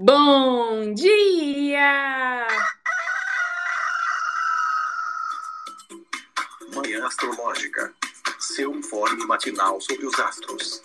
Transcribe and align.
Bom 0.00 0.94
dia! 0.94 2.46
Manhã 6.72 7.04
Astrológica. 7.04 7.92
Seu 8.38 8.72
informe 8.76 9.26
matinal 9.26 9.80
sobre 9.80 10.06
os 10.06 10.16
astros. 10.20 10.84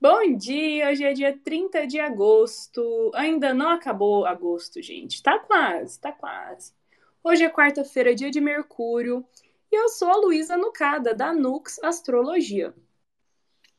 Bom 0.00 0.36
dia! 0.36 0.90
Hoje 0.90 1.02
é 1.02 1.12
dia 1.12 1.36
30 1.36 1.84
de 1.88 1.98
agosto. 1.98 3.10
Ainda 3.12 3.52
não 3.52 3.70
acabou 3.70 4.24
agosto, 4.24 4.80
gente. 4.80 5.20
Tá 5.20 5.40
quase, 5.40 5.98
tá 5.98 6.12
quase. 6.12 6.72
Hoje 7.24 7.42
é 7.42 7.50
quarta-feira, 7.50 8.14
dia 8.14 8.30
de 8.30 8.40
Mercúrio. 8.40 9.26
E 9.72 9.74
eu 9.74 9.88
sou 9.88 10.08
a 10.08 10.16
Luísa 10.16 10.56
Nucada, 10.56 11.12
da 11.12 11.32
Nux 11.32 11.80
Astrologia. 11.82 12.72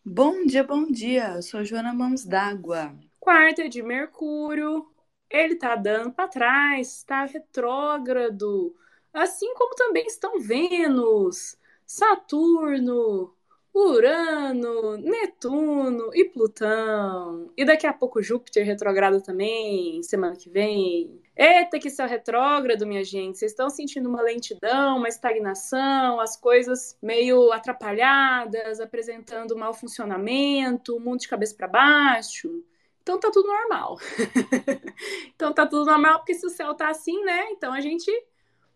Bom 0.06 0.46
dia, 0.46 0.66
bom 0.66 0.86
dia. 0.92 1.36
Eu 1.36 1.42
sou 1.42 1.64
Joana 1.64 1.93
Mãos 1.93 2.25
d'Água. 2.25 2.94
Quarta 3.21 3.70
de 3.70 3.82
Mercúrio, 3.82 4.86
ele 5.30 5.56
tá 5.56 5.78
dando 5.78 6.11
para 6.11 6.28
trás, 6.28 6.98
está 6.98 7.24
retrógrado, 7.24 8.75
assim 9.14 9.54
como 9.54 9.74
também 9.75 10.06
estão 10.06 10.42
Vênus, 10.42 11.58
Saturno, 11.86 13.34
Urano, 13.74 14.97
Netuno 14.97 16.14
e 16.14 16.25
Plutão. 16.25 17.50
E 17.56 17.64
daqui 17.64 17.88
a 17.88 17.94
pouco 17.94 18.22
Júpiter 18.22 18.66
retrogrado 18.66 19.22
também, 19.22 20.04
semana 20.04 20.36
que 20.36 20.50
vem. 20.50 21.22
Eita, 21.36 21.79
que 21.79 21.89
céu 21.89 22.07
retrógrado, 22.07 22.86
minha 22.86 23.04
gente. 23.04 23.39
Vocês 23.39 23.51
estão 23.51 23.68
sentindo 23.68 24.07
uma 24.07 24.21
lentidão, 24.21 24.97
uma 24.97 25.07
estagnação, 25.07 26.19
as 26.19 26.37
coisas 26.37 26.96
meio 27.01 27.51
atrapalhadas, 27.51 28.79
apresentando 28.79 29.57
mau 29.57 29.74
funcionamento, 29.74 30.96
o 30.96 31.00
mundo 31.00 31.21
de 31.21 31.27
cabeça 31.27 31.55
para 31.55 31.68
baixo. 31.68 32.64
Então 33.02 33.19
tá 33.19 33.31
tudo 33.31 33.47
normal. 33.47 33.97
então 35.35 35.52
tá 35.52 35.66
tudo 35.66 35.85
normal, 35.85 36.19
porque 36.19 36.35
se 36.35 36.45
o 36.45 36.52
céu 36.52 36.75
tá 36.75 36.89
assim, 36.89 37.23
né? 37.23 37.49
Então 37.49 37.73
a 37.73 37.81
gente, 37.81 38.11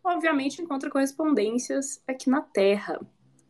obviamente, 0.03 0.59
encontra 0.59 0.89
correspondências 0.89 2.01
aqui 2.07 2.27
na 2.27 2.41
Terra. 2.41 2.99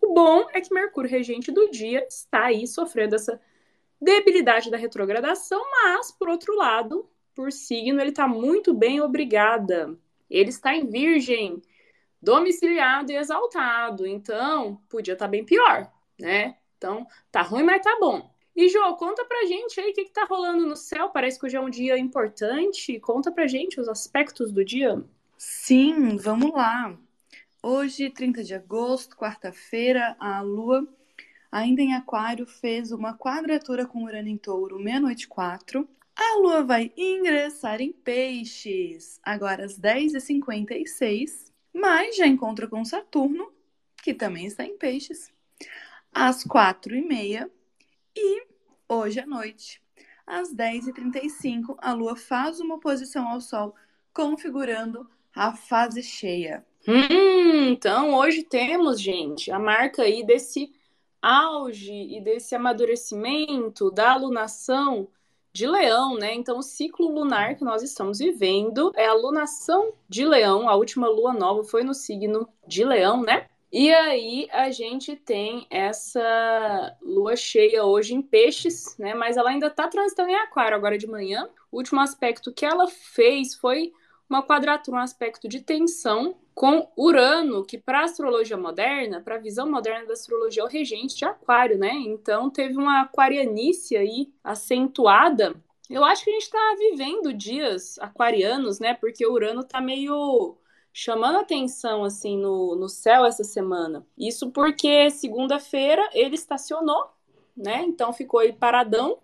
O 0.01 0.13
bom 0.13 0.47
é 0.53 0.59
que 0.59 0.73
Mercúrio, 0.73 1.09
regente 1.09 1.49
do 1.49 1.69
dia, 1.71 2.05
está 2.09 2.45
aí 2.47 2.67
sofrendo 2.67 3.15
essa 3.15 3.39
debilidade 4.01 4.69
da 4.69 4.77
retrogradação, 4.77 5.61
mas, 5.71 6.11
por 6.11 6.27
outro 6.27 6.55
lado, 6.55 7.09
por 7.37 7.51
signo, 7.51 8.01
ele 8.01 8.09
está 8.09 8.27
muito 8.27 8.73
bem, 8.73 8.99
obrigada. 8.99 9.95
Ele 10.27 10.49
está 10.49 10.75
em 10.75 10.87
Virgem, 10.87 11.61
domiciliado 12.19 13.11
e 13.11 13.15
exaltado. 13.15 14.07
Então, 14.07 14.81
podia 14.89 15.13
estar 15.13 15.25
tá 15.25 15.29
bem 15.29 15.45
pior, 15.45 15.87
né? 16.19 16.57
Então, 16.75 17.05
tá 17.31 17.43
ruim, 17.43 17.61
mas 17.61 17.83
tá 17.83 17.95
bom. 17.99 18.27
E, 18.55 18.67
Jô, 18.69 18.91
conta 18.95 19.23
pra 19.23 19.45
gente 19.45 19.79
aí 19.79 19.91
o 19.91 19.93
que, 19.93 20.05
que 20.05 20.11
tá 20.11 20.25
rolando 20.25 20.65
no 20.65 20.75
céu. 20.75 21.09
Parece 21.09 21.39
que 21.39 21.45
hoje 21.45 21.55
é 21.55 21.61
um 21.61 21.69
dia 21.69 21.95
importante. 21.95 22.99
Conta 22.99 23.31
pra 23.31 23.45
gente 23.45 23.79
os 23.79 23.87
aspectos 23.87 24.51
do 24.51 24.65
dia. 24.65 24.99
Sim, 25.37 26.17
vamos 26.17 26.51
lá. 26.51 26.97
Hoje, 27.61 28.09
30 28.09 28.43
de 28.43 28.55
agosto, 28.55 29.15
quarta-feira, 29.15 30.15
a 30.19 30.41
Lua, 30.41 30.87
ainda 31.51 31.83
em 31.83 31.93
Aquário, 31.93 32.47
fez 32.47 32.91
uma 32.91 33.15
quadratura 33.15 33.85
com 33.85 34.05
Urano 34.05 34.27
em 34.27 34.37
Touro, 34.37 34.79
meia-noite 34.79 35.27
quatro. 35.27 35.87
A 36.17 36.39
lua 36.39 36.63
vai 36.63 36.91
ingressar 36.97 37.79
em 37.79 37.91
peixes 37.91 39.19
agora 39.23 39.65
às 39.65 39.79
10h56, 39.79 41.51
mas 41.71 42.15
já 42.15 42.25
encontra 42.25 42.67
com 42.67 42.83
Saturno, 42.83 43.51
que 44.01 44.15
também 44.15 44.47
está 44.47 44.65
em 44.65 44.75
peixes, 44.75 45.31
às 46.11 46.43
4h30. 46.43 47.47
E 48.15 48.47
hoje 48.89 49.19
à 49.19 49.27
noite, 49.27 49.79
às 50.25 50.51
10h35, 50.51 51.75
a 51.77 51.93
lua 51.93 52.15
faz 52.15 52.59
uma 52.59 52.75
oposição 52.75 53.27
ao 53.27 53.39
Sol, 53.39 53.75
configurando 54.11 55.07
a 55.35 55.55
fase 55.55 56.01
cheia. 56.01 56.65
Hum, 56.87 57.69
então 57.69 58.15
hoje 58.15 58.41
temos, 58.41 58.99
gente, 58.99 59.51
a 59.51 59.59
marca 59.59 60.01
aí 60.01 60.25
desse 60.25 60.73
auge 61.21 61.93
e 61.93 62.19
desse 62.21 62.55
amadurecimento 62.55 63.91
da 63.91 64.13
alunação 64.13 65.07
de 65.57 65.65
Leão, 65.65 66.15
né? 66.15 66.35
Então, 66.35 66.59
o 66.59 66.61
ciclo 66.61 67.09
lunar 67.11 67.55
que 67.55 67.63
nós 67.63 67.81
estamos 67.81 68.19
vivendo 68.19 68.91
é 68.95 69.07
a 69.07 69.13
lunação 69.13 69.91
de 70.07 70.23
Leão. 70.23 70.69
A 70.69 70.75
última 70.75 71.09
lua 71.09 71.33
nova 71.33 71.63
foi 71.63 71.83
no 71.83 71.95
signo 71.95 72.47
de 72.67 72.85
Leão, 72.85 73.23
né? 73.23 73.47
E 73.73 73.91
aí 73.91 74.47
a 74.51 74.69
gente 74.69 75.15
tem 75.15 75.65
essa 75.71 76.95
lua 77.01 77.35
cheia 77.35 77.83
hoje 77.83 78.13
em 78.13 78.21
peixes, 78.21 78.95
né? 78.99 79.15
Mas 79.15 79.35
ela 79.35 79.49
ainda 79.49 79.67
tá 79.67 79.87
transitando 79.87 80.29
em 80.29 80.35
aquário 80.35 80.77
agora 80.77 80.95
de 80.95 81.07
manhã. 81.07 81.49
O 81.71 81.77
último 81.77 82.01
aspecto 82.01 82.53
que 82.53 82.63
ela 82.63 82.87
fez 82.87 83.55
foi 83.55 83.91
uma 84.29 84.45
quadratura, 84.45 84.97
um 84.97 85.01
aspecto 85.01 85.49
de 85.49 85.61
tensão 85.61 86.37
com 86.57 86.89
Urano, 86.97 87.63
que 87.63 87.77
para 87.77 87.99
a 87.99 88.05
astrologia 88.05 88.57
moderna, 88.57 89.21
para 89.21 89.35
a 89.35 89.39
visão 89.39 89.69
moderna 89.69 90.07
da 90.07 90.13
astrologia, 90.13 90.63
é 90.63 90.65
o 90.65 90.67
regente 90.67 91.15
de 91.15 91.23
Aquário, 91.23 91.77
né? 91.77 91.91
Então 91.93 92.49
teve 92.49 92.75
uma 92.75 93.01
aquarianice 93.01 93.95
aí 93.95 94.33
acentuada. 94.43 95.53
Eu 95.87 96.03
acho 96.03 96.23
que 96.23 96.31
a 96.31 96.33
gente 96.33 96.45
está 96.45 96.75
vivendo 96.79 97.31
dias 97.31 97.99
aquarianos, 97.99 98.79
né? 98.79 98.95
Porque 98.95 99.23
o 99.23 99.33
Urano 99.33 99.61
está 99.61 99.79
meio 99.79 100.57
chamando 100.91 101.37
atenção 101.37 102.03
assim 102.03 102.35
no, 102.39 102.75
no 102.75 102.89
céu 102.89 103.23
essa 103.23 103.43
semana. 103.43 104.03
Isso 104.17 104.49
porque 104.49 105.11
segunda-feira 105.11 106.09
ele 106.11 106.33
estacionou, 106.33 107.11
né? 107.55 107.83
Então 107.83 108.11
ficou 108.11 108.39
aí 108.39 108.51
paradão, 108.51 109.19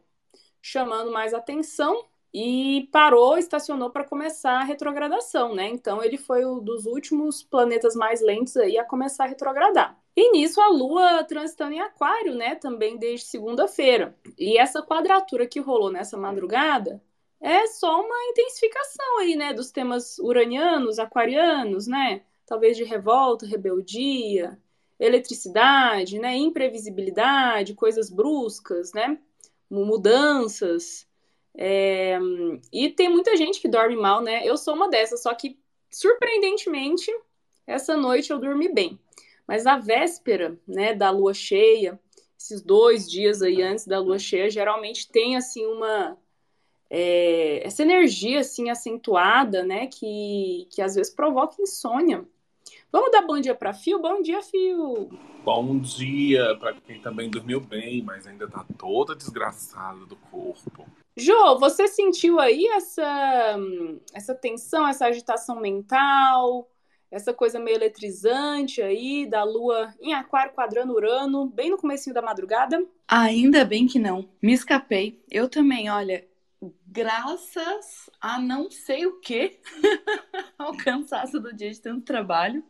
chamando 0.62 1.12
mais 1.12 1.34
atenção 1.34 2.06
e 2.34 2.90
parou, 2.92 3.38
estacionou 3.38 3.92
para 3.92 4.04
começar 4.04 4.54
a 4.62 4.64
retrogradação, 4.64 5.54
né? 5.54 5.68
Então 5.70 6.04
ele 6.04 6.18
foi 6.18 6.44
um 6.46 6.60
dos 6.60 6.86
últimos 6.86 7.44
planetas 7.44 7.96
mais 7.96 8.22
lentos 8.22 8.58
aí 8.58 8.78
a 8.78 8.84
começar 8.84 9.26
a 9.26 9.28
retrogradar. 9.28 10.00
E 10.16 10.32
nisso 10.32 10.60
a 10.62 10.68
Lua 10.68 11.24
transitando 11.24 11.74
em 11.74 11.80
Aquário, 11.82 12.36
né? 12.36 12.56
Também 12.56 12.98
desde 12.98 13.28
segunda-feira. 13.28 14.18
E 14.38 14.58
essa 14.58 14.82
quadratura 14.82 15.48
que 15.48 15.60
rolou 15.60 15.92
nessa 15.92 16.18
madrugada 16.18 17.04
é 17.40 17.68
só 17.68 18.02
uma 18.02 18.24
intensificação 18.32 19.20
aí, 19.20 19.36
né? 19.36 19.54
Dos 19.54 19.72
temas 19.72 20.18
uranianos, 20.20 20.98
aquarianos, 21.00 21.88
né? 21.88 22.24
Talvez 22.46 22.78
de 22.78 22.84
revolta, 22.84 23.46
rebeldia, 23.46 24.60
eletricidade, 25.00 26.20
né? 26.20 26.36
Imprevisibilidade, 26.36 27.76
coisas 27.76 28.10
bruscas, 28.10 28.94
né? 28.94 29.20
Mudanças. 29.70 31.08
É, 31.56 32.18
e 32.72 32.90
tem 32.90 33.09
muita 33.09 33.38
gente 33.38 33.62
que 33.62 33.68
dorme 33.68 33.96
mal, 33.96 34.22
né? 34.22 34.41
Eu 34.44 34.58
sou 34.58 34.74
uma 34.74 34.90
dessas, 34.90 35.22
só 35.22 35.34
que 35.34 35.59
surpreendentemente 35.90 37.12
essa 37.68 37.96
noite 37.96 38.31
eu 38.31 38.40
dormi 38.40 38.74
bem. 38.74 39.00
Mas 39.47 39.66
a 39.66 39.78
véspera, 39.78 40.58
né, 40.68 40.94
da 40.94 41.09
lua 41.12 41.34
cheia, 41.34 42.00
esses 42.38 42.62
dois 42.62 43.09
dias 43.09 43.42
aí 43.42 43.62
antes 43.62 43.86
da 43.86 44.00
lua 44.00 44.18
cheia, 44.18 44.50
geralmente 44.50 45.09
tem 45.09 45.36
assim 45.36 45.66
uma 45.66 46.18
é, 46.90 47.66
essa 47.66 47.81
energia 47.81 48.40
assim 48.40 48.69
acentuada, 48.69 49.63
né, 49.63 49.88
que, 49.88 50.68
que 50.72 50.81
às 50.81 50.96
vezes 50.96 51.13
provoca 51.13 51.62
insônia. 51.62 52.25
Vamos 52.92 53.12
dar 53.12 53.24
bom 53.24 53.40
dia 53.40 53.56
para 53.56 53.74
Fio? 53.74 54.00
Bom 54.00 54.22
dia, 54.22 54.42
Fio. 54.42 55.09
Bom 55.44 55.80
dia 55.80 56.56
para 56.59 56.74
quem 56.74 57.02
também 57.02 57.30
dormiu 57.30 57.59
bem, 57.59 58.02
mas 58.02 58.28
ainda 58.28 58.47
tá 58.47 58.66
toda 58.78 59.16
desgraçada 59.16 60.06
do 60.06 60.16
corpo. 60.16 60.86
Jô, 61.16 61.59
você 61.59 61.88
sentiu 61.88 62.40
aí 62.40 62.66
essa, 62.68 63.57
essa 64.13 64.34
tensão, 64.34 64.88
essa 64.88 65.06
agitação 65.06 65.59
mental, 65.59 66.68
essa 67.12 67.31
coisa 67.31 67.59
meio 67.59 67.75
eletrizante 67.75 68.81
aí 68.81 69.28
da 69.28 69.44
lua 69.44 69.94
em 70.01 70.13
aquário 70.13 70.53
quadrando 70.53 70.94
Urano, 70.94 71.47
bem 71.47 71.69
no 71.69 71.78
comecinho 71.78 72.16
da 72.16 72.22
madrugada? 72.22 72.84
Ainda 73.07 73.63
bem 73.63 73.85
que 73.85 74.00
não. 74.00 74.27
Me 74.42 74.54
escapei. 74.54 75.24
Eu 75.30 75.48
também, 75.48 75.88
olha, 75.88 76.27
graças 76.88 78.09
a 78.19 78.39
não 78.39 78.71
sei 78.71 79.06
o 79.06 79.19
que, 79.19 79.59
ao 80.57 80.75
cansaço 80.75 81.39
do 81.39 81.54
dia 81.54 81.69
de 81.69 81.80
tanto 81.80 82.01
trabalho, 82.01 82.63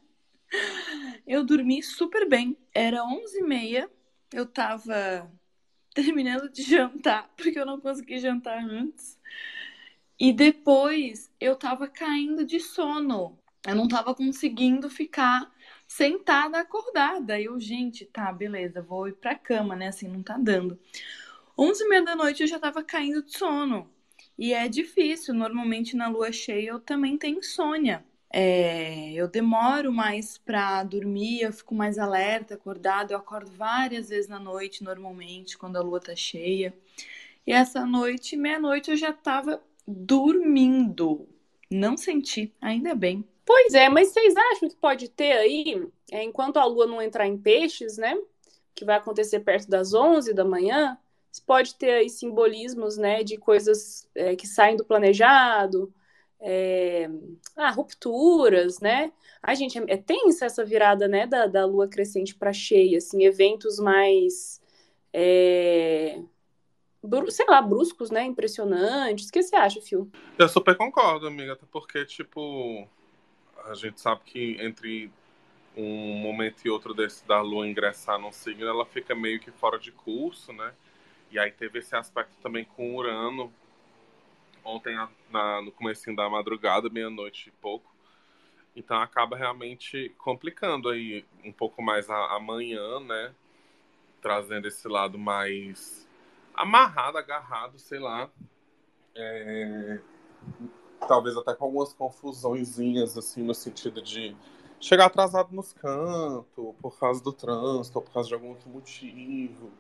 eu 1.26 1.46
dormi 1.46 1.82
super 1.82 2.28
bem. 2.28 2.58
Era 2.74 3.06
11h30, 3.06 3.90
eu 4.34 4.46
tava 4.46 5.32
terminando 5.94 6.50
de 6.50 6.64
jantar, 6.64 7.30
porque 7.38 7.60
eu 7.60 7.66
não 7.66 7.80
consegui 7.80 8.20
jantar 8.20 8.58
antes. 8.64 9.18
E 10.20 10.32
depois 10.32 11.32
eu 11.40 11.56
tava 11.56 11.88
caindo 11.88 12.46
de 12.46 12.60
sono. 12.60 13.38
Eu 13.66 13.76
não 13.76 13.88
tava 13.88 14.14
conseguindo 14.14 14.90
ficar 14.90 15.52
sentada 15.88 16.60
acordada. 16.60 17.40
Eu, 17.40 17.60
gente, 17.60 18.06
tá, 18.06 18.32
beleza, 18.32 18.82
vou 18.82 19.08
ir 19.08 19.14
pra 19.14 19.36
cama, 19.36 19.76
né? 19.76 19.88
Assim, 19.88 20.08
não 20.08 20.22
tá 20.22 20.38
dando. 20.38 20.80
Onze 21.58 21.84
e 21.84 21.88
meia 21.88 22.04
da 22.04 22.16
noite 22.16 22.42
eu 22.42 22.48
já 22.48 22.60
tava 22.60 22.84
caindo 22.84 23.24
de 23.24 23.38
sono. 23.38 23.90
E 24.38 24.54
é 24.54 24.68
difícil. 24.68 25.34
Normalmente 25.34 25.96
na 25.96 26.08
lua 26.10 26.32
cheia 26.32 26.72
eu 26.72 26.80
também 26.80 27.18
tenho 27.18 27.40
insônia. 27.40 28.06
É, 28.36 29.12
eu 29.14 29.28
demoro 29.28 29.94
mais 29.94 30.40
para 30.40 30.84
dormir, 30.84 31.42
eu 31.42 31.54
fico 31.54 31.76
mais 31.76 32.00
alerta, 32.00 32.56
acordada. 32.56 33.14
Eu 33.14 33.20
acordo 33.20 33.52
várias 33.52 34.10
vezes 34.10 34.28
na 34.28 34.40
noite, 34.40 34.84
normalmente, 34.84 35.56
quando 35.56 35.78
a 35.78 35.82
lua 35.82 36.00
tá 36.00 36.16
cheia. 36.16 36.74
E 37.46 37.54
essa 37.54 37.86
noite, 37.86 38.36
meia-noite, 38.36 38.90
eu 38.90 38.98
já 38.98 39.14
tava 39.14 39.62
dormindo. 39.88 41.28
Não 41.70 41.96
senti, 41.96 42.52
ainda 42.60 42.96
bem. 42.96 43.24
Pois 43.46 43.76
é, 43.76 43.88
mas 43.88 44.08
vocês 44.10 44.34
acham 44.36 44.68
que 44.68 44.76
pode 44.78 45.10
ter 45.10 45.34
aí, 45.34 45.88
é, 46.12 46.24
enquanto 46.24 46.58
a 46.58 46.66
lua 46.66 46.88
não 46.88 47.02
entrar 47.02 47.28
em 47.28 47.38
peixes, 47.38 47.98
né? 47.98 48.18
Que 48.74 48.84
vai 48.84 48.96
acontecer 48.96 49.42
perto 49.42 49.70
das 49.70 49.94
11 49.94 50.34
da 50.34 50.44
manhã, 50.44 50.98
pode 51.46 51.76
ter 51.76 51.92
aí 51.92 52.10
simbolismos, 52.10 52.98
né, 52.98 53.24
de 53.24 53.38
coisas 53.38 54.08
é, 54.16 54.36
que 54.36 54.48
saem 54.48 54.76
do 54.78 54.86
planejado, 54.86 55.94
é, 56.46 57.10
ah, 57.56 57.72
rupturas, 57.72 58.82
né? 58.82 59.14
Ai, 59.42 59.56
gente, 59.56 59.80
é, 59.80 59.84
é 59.88 59.98
tensa 59.98 60.46
essa 60.46 60.64
virada, 60.66 61.08
né, 61.08 61.26
da, 61.26 61.48
da 61.48 61.66
lua 61.66 61.88
crescente 61.88 62.36
para 62.36 62.52
cheia, 62.52 62.98
assim, 62.98 63.24
eventos 63.24 63.80
mais, 63.80 64.62
é, 65.14 66.20
sei 67.30 67.46
lá, 67.48 67.62
bruscos, 67.62 68.12
né, 68.12 68.26
impressionantes. 68.26 69.30
O 69.30 69.32
que 69.32 69.42
você 69.42 69.56
acha, 69.56 69.82
Phil? 69.82 70.12
Eu 70.38 70.50
super 70.50 70.76
concordo, 70.76 71.28
amiga, 71.28 71.54
até 71.54 71.66
porque, 71.72 72.06
tipo, 72.06 72.86
a 73.66 73.74
gente 73.74 74.02
sabe 74.02 74.22
que 74.26 74.58
entre 74.60 75.10
um 75.78 76.16
momento 76.18 76.66
e 76.66 76.70
outro 76.70 76.94
desse 76.94 77.26
da 77.26 77.42
lua 77.42 77.66
ingressar 77.66 78.20
num 78.20 78.32
signo, 78.34 78.68
ela 78.68 78.86
fica 78.86 79.16
meio 79.16 79.40
que 79.40 79.50
fora 79.50 79.80
de 79.80 79.92
curso, 79.92 80.52
né? 80.52 80.74
E 81.32 81.40
aí 81.40 81.52
teve 81.52 81.80
esse 81.80 81.96
aspecto 81.96 82.36
também 82.44 82.66
com 82.66 82.96
Urano, 82.96 83.52
ontem 84.64 84.96
na, 85.30 85.62
no 85.62 85.72
começo 85.72 86.14
da 86.16 86.30
madrugada, 86.30 86.90
meia-noite 86.90 87.50
e 87.50 87.62
pouco. 87.62 87.94
Então 88.76 89.00
acaba 89.00 89.38
realmente 89.38 90.10
complicando 90.18 90.90
aí 90.90 91.26
um 91.44 91.52
pouco 91.52 91.82
mais 91.82 92.10
a, 92.10 92.36
amanhã, 92.36 93.00
né? 93.02 93.34
Trazendo 94.22 94.68
esse 94.68 94.88
lado 94.88 95.18
mais 95.18 96.08
amarrado, 96.54 97.18
agarrado, 97.18 97.78
sei 97.78 98.00
lá. 98.00 98.30
É... 99.16 100.00
Talvez 101.08 101.36
até 101.36 101.54
com 101.54 101.66
algumas 101.66 101.94
confusõezinhas, 101.94 103.18
assim, 103.18 103.44
no 103.44 103.54
sentido 103.54 104.02
de 104.02 104.36
chegar 104.80 105.06
atrasado 105.06 105.54
nos 105.54 105.74
cantos, 105.74 106.74
por 106.82 106.98
causa 106.98 107.22
do 107.22 107.32
trânsito, 107.32 108.02
por 108.02 108.12
causa 108.12 108.30
de 108.30 108.34
algum 108.34 108.50
outro 108.50 108.70
motivo 108.70 109.72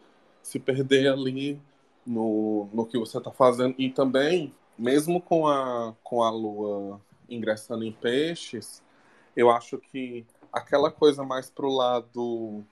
se 0.44 0.59
perder 0.59 1.07
ali 1.07 1.59
no, 2.06 2.69
no 2.74 2.85
que 2.85 3.00
você 3.00 3.18
está 3.18 3.31
fazendo. 3.31 3.74
E 3.77 3.89
também, 3.89 4.53
mesmo 4.78 5.22
com 5.22 5.48
a, 5.48 5.94
com 6.04 6.24
a 6.24 6.30
lua 6.30 7.02
ingressando 7.30 7.84
em 7.84 7.92
peixes, 7.92 8.84
eu 9.36 9.50
acho 9.50 9.78
que 9.78 10.25
aquela 10.52 10.92
coisa 10.92 11.24
mais 11.24 11.50
pro 11.50 11.70
lado 11.70 12.64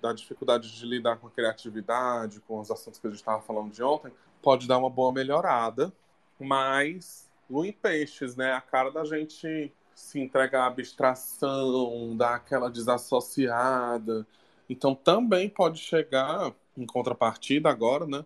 da 0.00 0.12
dificuldade 0.12 0.74
de 0.74 0.86
lidar 0.86 1.16
com 1.18 1.26
a 1.26 1.30
criatividade, 1.30 2.40
com 2.40 2.58
os 2.58 2.70
assuntos 2.70 2.98
que 2.98 3.06
a 3.06 3.10
gente 3.10 3.18
estava 3.18 3.42
falando 3.42 3.70
de 3.70 3.82
ontem, 3.82 4.12
pode 4.40 4.66
dar 4.66 4.78
uma 4.78 4.88
boa 4.88 5.12
melhorada, 5.12 5.92
mas 6.38 7.28
lua 7.48 7.66
em 7.66 7.72
peixes, 7.72 8.36
né? 8.36 8.52
A 8.52 8.60
cara 8.60 8.90
da 8.90 9.04
gente 9.04 9.72
se 9.94 10.18
entregar 10.18 10.62
à 10.62 10.66
abstração, 10.66 12.16
dar 12.16 12.36
aquela 12.36 12.70
desassociada. 12.70 14.26
Então 14.68 14.94
também 14.94 15.48
pode 15.48 15.78
chegar 15.78 16.54
em 16.76 16.86
contrapartida 16.86 17.68
agora, 17.68 18.06
né, 18.06 18.24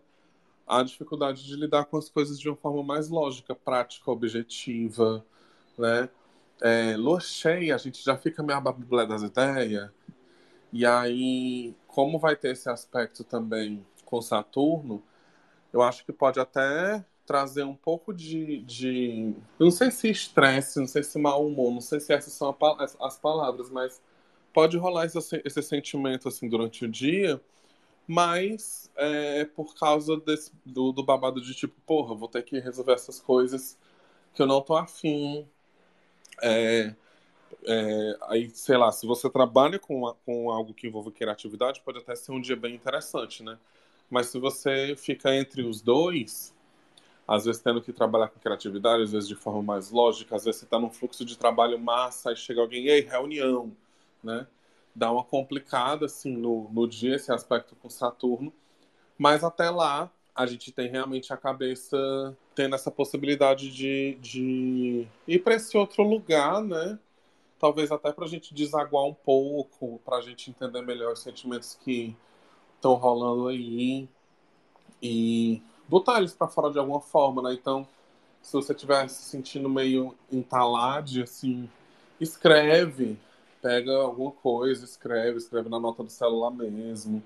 a 0.67 0.83
dificuldade 0.83 1.45
de 1.45 1.57
lidar 1.57 1.85
com 1.87 1.97
as 1.97 2.09
coisas 2.09 2.39
de 2.39 2.49
uma 2.49 2.57
forma 2.57 2.83
mais 2.83 3.09
lógica, 3.09 3.55
prática, 3.55 4.11
objetiva, 4.11 5.25
né? 5.79 6.09
É, 6.63 6.97
lua 6.97 7.21
cheia, 7.21 7.75
a 7.75 7.79
gente 7.79 8.03
já 8.03 8.17
fica 8.17 8.43
meio 8.43 8.59
ababilé 8.59 9.07
das 9.07 9.23
ideias. 9.23 9.91
E 10.73 10.87
aí, 10.87 11.75
como 11.87 12.19
vai 12.19 12.37
ter 12.37 12.53
esse 12.53 12.69
aspecto 12.69 13.23
também 13.25 13.85
com 14.05 14.21
Saturno, 14.23 15.03
eu 15.73 15.83
acho 15.83 16.05
que 16.05 16.13
pode 16.13 16.41
até 16.41 17.05
trazer 17.27 17.65
um 17.65 17.75
pouco 17.75 18.13
de, 18.13 18.59
de 18.63 19.35
não 19.59 19.71
sei 19.71 19.91
se 19.91 20.11
estresse, 20.11 20.79
não 20.79 20.87
sei 20.87 21.03
se 21.03 21.19
mau 21.19 21.47
humor, 21.47 21.73
não 21.73 21.81
sei 21.81 22.01
se 22.01 22.13
essas 22.13 22.33
são 22.33 22.57
as 23.01 23.19
palavras, 23.19 23.71
mas 23.71 24.01
pode 24.53 24.77
rolar 24.77 25.07
esse, 25.07 25.43
esse 25.45 25.63
sentimento 25.63 26.29
assim 26.29 26.49
durante 26.49 26.85
o 26.85 26.89
dia 26.89 27.41
mas 28.07 28.91
é 28.97 29.45
por 29.45 29.75
causa 29.75 30.17
desse, 30.19 30.53
do, 30.65 30.93
do 30.93 31.03
babado 31.03 31.41
de 31.41 31.55
tipo, 31.55 31.75
porra, 31.87 32.15
vou 32.15 32.29
ter 32.29 32.43
que 32.43 32.59
resolver 32.59 32.93
essas 32.93 33.21
coisas 33.21 33.79
que 34.35 34.43
eu 34.43 34.47
não 34.47 34.61
tô 34.61 34.77
afim. 34.77 35.47
É, 36.43 36.95
é, 37.67 38.19
aí, 38.29 38.51
sei 38.51 38.77
lá, 38.77 38.93
se 38.93 39.07
você 39.07 39.31
trabalha 39.31 39.79
com, 39.79 40.15
com 40.25 40.51
algo 40.51 40.75
que 40.75 40.87
envolve 40.87 41.11
criatividade, 41.11 41.81
pode 41.83 41.99
até 41.99 42.15
ser 42.15 42.33
um 42.33 42.41
dia 42.41 42.57
bem 42.57 42.75
interessante, 42.75 43.43
né? 43.43 43.59
Mas 44.11 44.27
se 44.27 44.39
você 44.39 44.95
fica 44.97 45.35
entre 45.35 45.63
os 45.63 45.81
dois, 45.81 46.55
às 47.27 47.47
vezes 47.47 47.61
tendo 47.63 47.81
que 47.81 47.93
trabalhar 47.93 48.29
com 48.29 48.39
criatividade, 48.39 49.03
às 49.03 49.13
vezes 49.13 49.29
de 49.29 49.35
forma 49.35 49.63
mais 49.63 49.91
lógica, 49.91 50.37
às 50.37 50.45
vezes 50.45 50.61
você 50.61 50.67
está 50.67 50.79
num 50.79 50.91
fluxo 50.91 51.25
de 51.25 51.39
trabalho 51.39 51.79
massa, 51.79 52.33
e 52.33 52.37
chega 52.37 52.61
alguém, 52.61 52.87
ei, 52.87 53.01
reunião, 53.01 53.75
né? 54.23 54.47
Dá 54.95 55.11
uma 55.11 55.25
complicada 55.25 56.07
assim 56.07 56.37
no, 56.37 56.71
no 56.71 56.87
dia 56.87 57.17
esse 57.17 57.33
aspecto 57.33 57.75
com 57.77 57.91
Saturno, 57.91 58.53
mas 59.19 59.43
até 59.43 59.71
lá 59.71 60.11
a 60.35 60.47
gente 60.47 60.73
tem 60.73 60.89
realmente 60.89 61.33
a 61.33 61.37
cabeça 61.37 62.37
tendo 62.55 62.75
essa 62.75 62.91
possibilidade 62.91 63.71
de, 63.71 64.19
de 64.21 65.07
ir 65.29 65.39
para 65.41 65.55
esse 65.55 65.77
outro 65.77 66.03
lugar, 66.03 66.63
né? 66.63 66.99
Talvez 67.59 67.93
até 67.93 68.13
para 68.13 68.25
a 68.25 68.29
gente 68.29 68.53
desaguar 68.53 69.05
um 69.05 69.15
pouco, 69.15 70.01
para 70.05 70.17
a 70.17 70.21
gente 70.21 70.51
entender 70.51 70.83
melhor 70.83 71.13
os 71.13 71.21
sentimentos 71.21 71.79
que 71.83 72.17
estão 72.77 72.95
rolando 72.95 73.49
aí 73.49 74.09
e 75.01 75.63
botar 75.89 76.19
eles 76.19 76.35
para 76.35 76.49
fora 76.49 76.73
de 76.73 76.79
alguma 76.79 77.01
forma, 77.01 77.43
né? 77.43 77.55
Então, 77.55 77.87
se 78.43 78.53
você 78.53 78.73
estiver 78.73 79.09
se 79.09 79.23
sentindo 79.23 79.69
meio 79.69 80.15
entalado, 80.31 81.23
assim, 81.23 81.71
escreve, 82.21 83.19
pega 83.65 83.97
alguma 83.97 84.31
coisa, 84.31 84.85
escreve, 84.85 85.39
escreve 85.39 85.71
na 85.71 85.81
nota 85.81 86.03
do 86.05 86.11
celular 86.11 86.51
mesmo. 86.51 87.23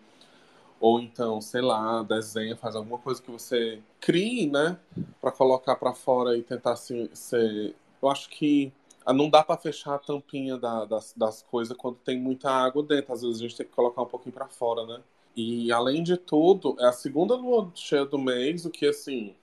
Ou 0.80 1.00
então, 1.00 1.40
sei 1.40 1.60
lá, 1.60 2.04
desenha, 2.04 2.56
faz 2.56 2.76
alguma 2.76 2.98
coisa 2.98 3.20
que 3.20 3.28
você 3.28 3.82
crie, 4.00 4.48
né? 4.48 4.78
Para 5.20 5.32
colocar 5.32 5.74
para 5.74 5.92
fora 5.92 6.38
e 6.38 6.42
tentar 6.44 6.76
se, 6.76 7.10
ser. 7.12 7.74
Eu 8.00 8.08
acho 8.08 8.30
que 8.30 8.72
não 9.12 9.28
dá 9.28 9.42
para 9.42 9.60
fechar 9.60 9.96
a 9.96 9.98
tampinha 9.98 10.56
da, 10.56 10.84
das, 10.84 11.12
das 11.16 11.42
coisas 11.42 11.76
quando 11.76 11.96
tem 11.96 12.16
muita 12.20 12.48
água 12.48 12.84
dentro. 12.84 13.12
Às 13.12 13.22
vezes 13.22 13.38
a 13.38 13.42
gente 13.42 13.56
tem 13.56 13.66
que 13.66 13.72
colocar 13.72 14.02
um 14.02 14.06
pouquinho 14.06 14.32
para 14.32 14.46
fora, 14.46 14.86
né? 14.86 15.02
E 15.34 15.72
além 15.72 16.04
de 16.04 16.16
tudo, 16.16 16.76
é 16.78 16.86
a 16.86 16.92
segunda 16.92 17.34
lua 17.34 17.68
cheia 17.74 18.04
do 18.04 18.18
mês, 18.18 18.64
o 18.64 18.70
que 18.70 18.86
assim. 18.86 19.34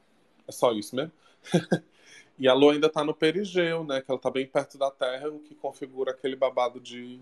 É 0.47 0.51
só 0.53 0.71
isso 0.71 0.95
mesmo. 0.95 1.11
E 2.37 2.47
a 2.47 2.53
Lua 2.53 2.73
ainda 2.73 2.87
está 2.87 3.03
no 3.03 3.13
perigeu, 3.13 3.83
né? 3.83 4.01
Que 4.01 4.11
ela 4.11 4.17
está 4.17 4.29
bem 4.29 4.45
perto 4.45 4.77
da 4.77 4.91
Terra, 4.91 5.29
o 5.29 5.39
que 5.39 5.55
configura 5.55 6.11
aquele 6.11 6.35
babado 6.35 6.79
de, 6.79 7.19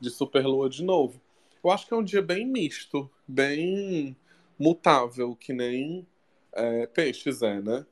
de 0.00 0.10
superlua 0.10 0.68
de 0.68 0.82
novo. 0.82 1.20
Eu 1.62 1.70
acho 1.70 1.86
que 1.86 1.94
é 1.94 1.96
um 1.96 2.04
dia 2.04 2.22
bem 2.22 2.46
misto, 2.46 3.10
bem 3.26 4.16
mutável, 4.58 5.36
que 5.36 5.52
nem 5.52 6.06
é, 6.52 6.86
peixes 6.86 7.42
é, 7.42 7.60
né? 7.60 7.86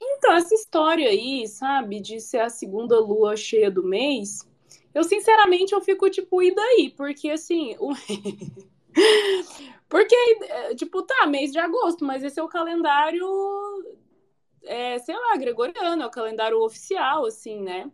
Então, 0.00 0.32
essa 0.34 0.54
história 0.54 1.08
aí, 1.08 1.46
sabe, 1.46 2.00
de 2.00 2.20
ser 2.20 2.40
a 2.40 2.50
segunda 2.50 2.98
lua 2.98 3.36
cheia 3.36 3.70
do 3.70 3.82
mês, 3.82 4.48
eu 4.94 5.04
sinceramente 5.04 5.72
eu 5.72 5.80
fico 5.80 6.08
tipo, 6.10 6.42
e 6.42 6.54
daí? 6.54 6.92
Porque 6.96 7.30
assim, 7.30 7.76
o... 7.80 7.92
Porque, 9.88 10.14
é, 10.42 10.74
tipo, 10.74 11.02
tá, 11.02 11.26
mês 11.26 11.50
de 11.52 11.58
agosto, 11.58 12.04
mas 12.04 12.22
esse 12.22 12.38
é 12.38 12.42
o 12.42 12.48
calendário 12.48 13.26
é, 14.64 14.98
sei 14.98 15.16
lá, 15.16 15.36
gregoriano, 15.36 16.02
é 16.02 16.06
o 16.06 16.10
calendário 16.10 16.60
oficial, 16.62 17.26
assim, 17.26 17.62
né? 17.62 17.90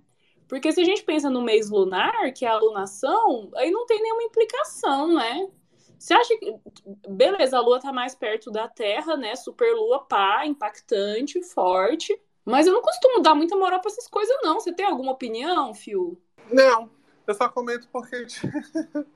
Porque 0.49 0.73
se 0.73 0.81
a 0.81 0.85
gente 0.85 1.03
pensa 1.03 1.31
no 1.31 1.43
mês 1.43 1.71
lunar, 1.71 2.33
que 2.33 2.45
é 2.45 2.49
a 2.49 2.59
lunação, 2.59 3.51
aí 3.57 3.71
não 3.71 3.87
tem 3.87 4.03
nenhuma 4.03 4.23
implicação, 4.23 5.15
né? 5.15 5.49
Você 5.99 6.13
acha 6.13 6.37
que. 6.37 6.55
Beleza, 7.09 7.57
a 7.57 7.61
lua 7.61 7.81
tá 7.81 7.93
mais 7.93 8.15
perto 8.15 8.51
da 8.51 8.69
Terra, 8.69 9.17
né? 9.17 9.35
Super 9.37 9.75
lua, 9.75 10.05
pá, 10.05 10.45
impactante, 10.45 11.43
forte. 11.43 12.15
Mas 12.45 12.67
eu 12.67 12.75
não 12.75 12.83
costumo 12.83 13.23
dar 13.23 13.35
muita 13.35 13.57
moral 13.57 13.81
pra 13.81 13.91
essas 13.91 14.07
coisas, 14.07 14.37
não. 14.43 14.61
Você 14.61 14.73
tem 14.73 14.85
alguma 14.85 15.13
opinião, 15.13 15.73
Fio? 15.73 16.21
Não. 16.53 16.91
Eu 17.27 17.35
só 17.35 17.49
comento 17.49 17.89
porque. 17.91 18.17
porque 18.93 19.09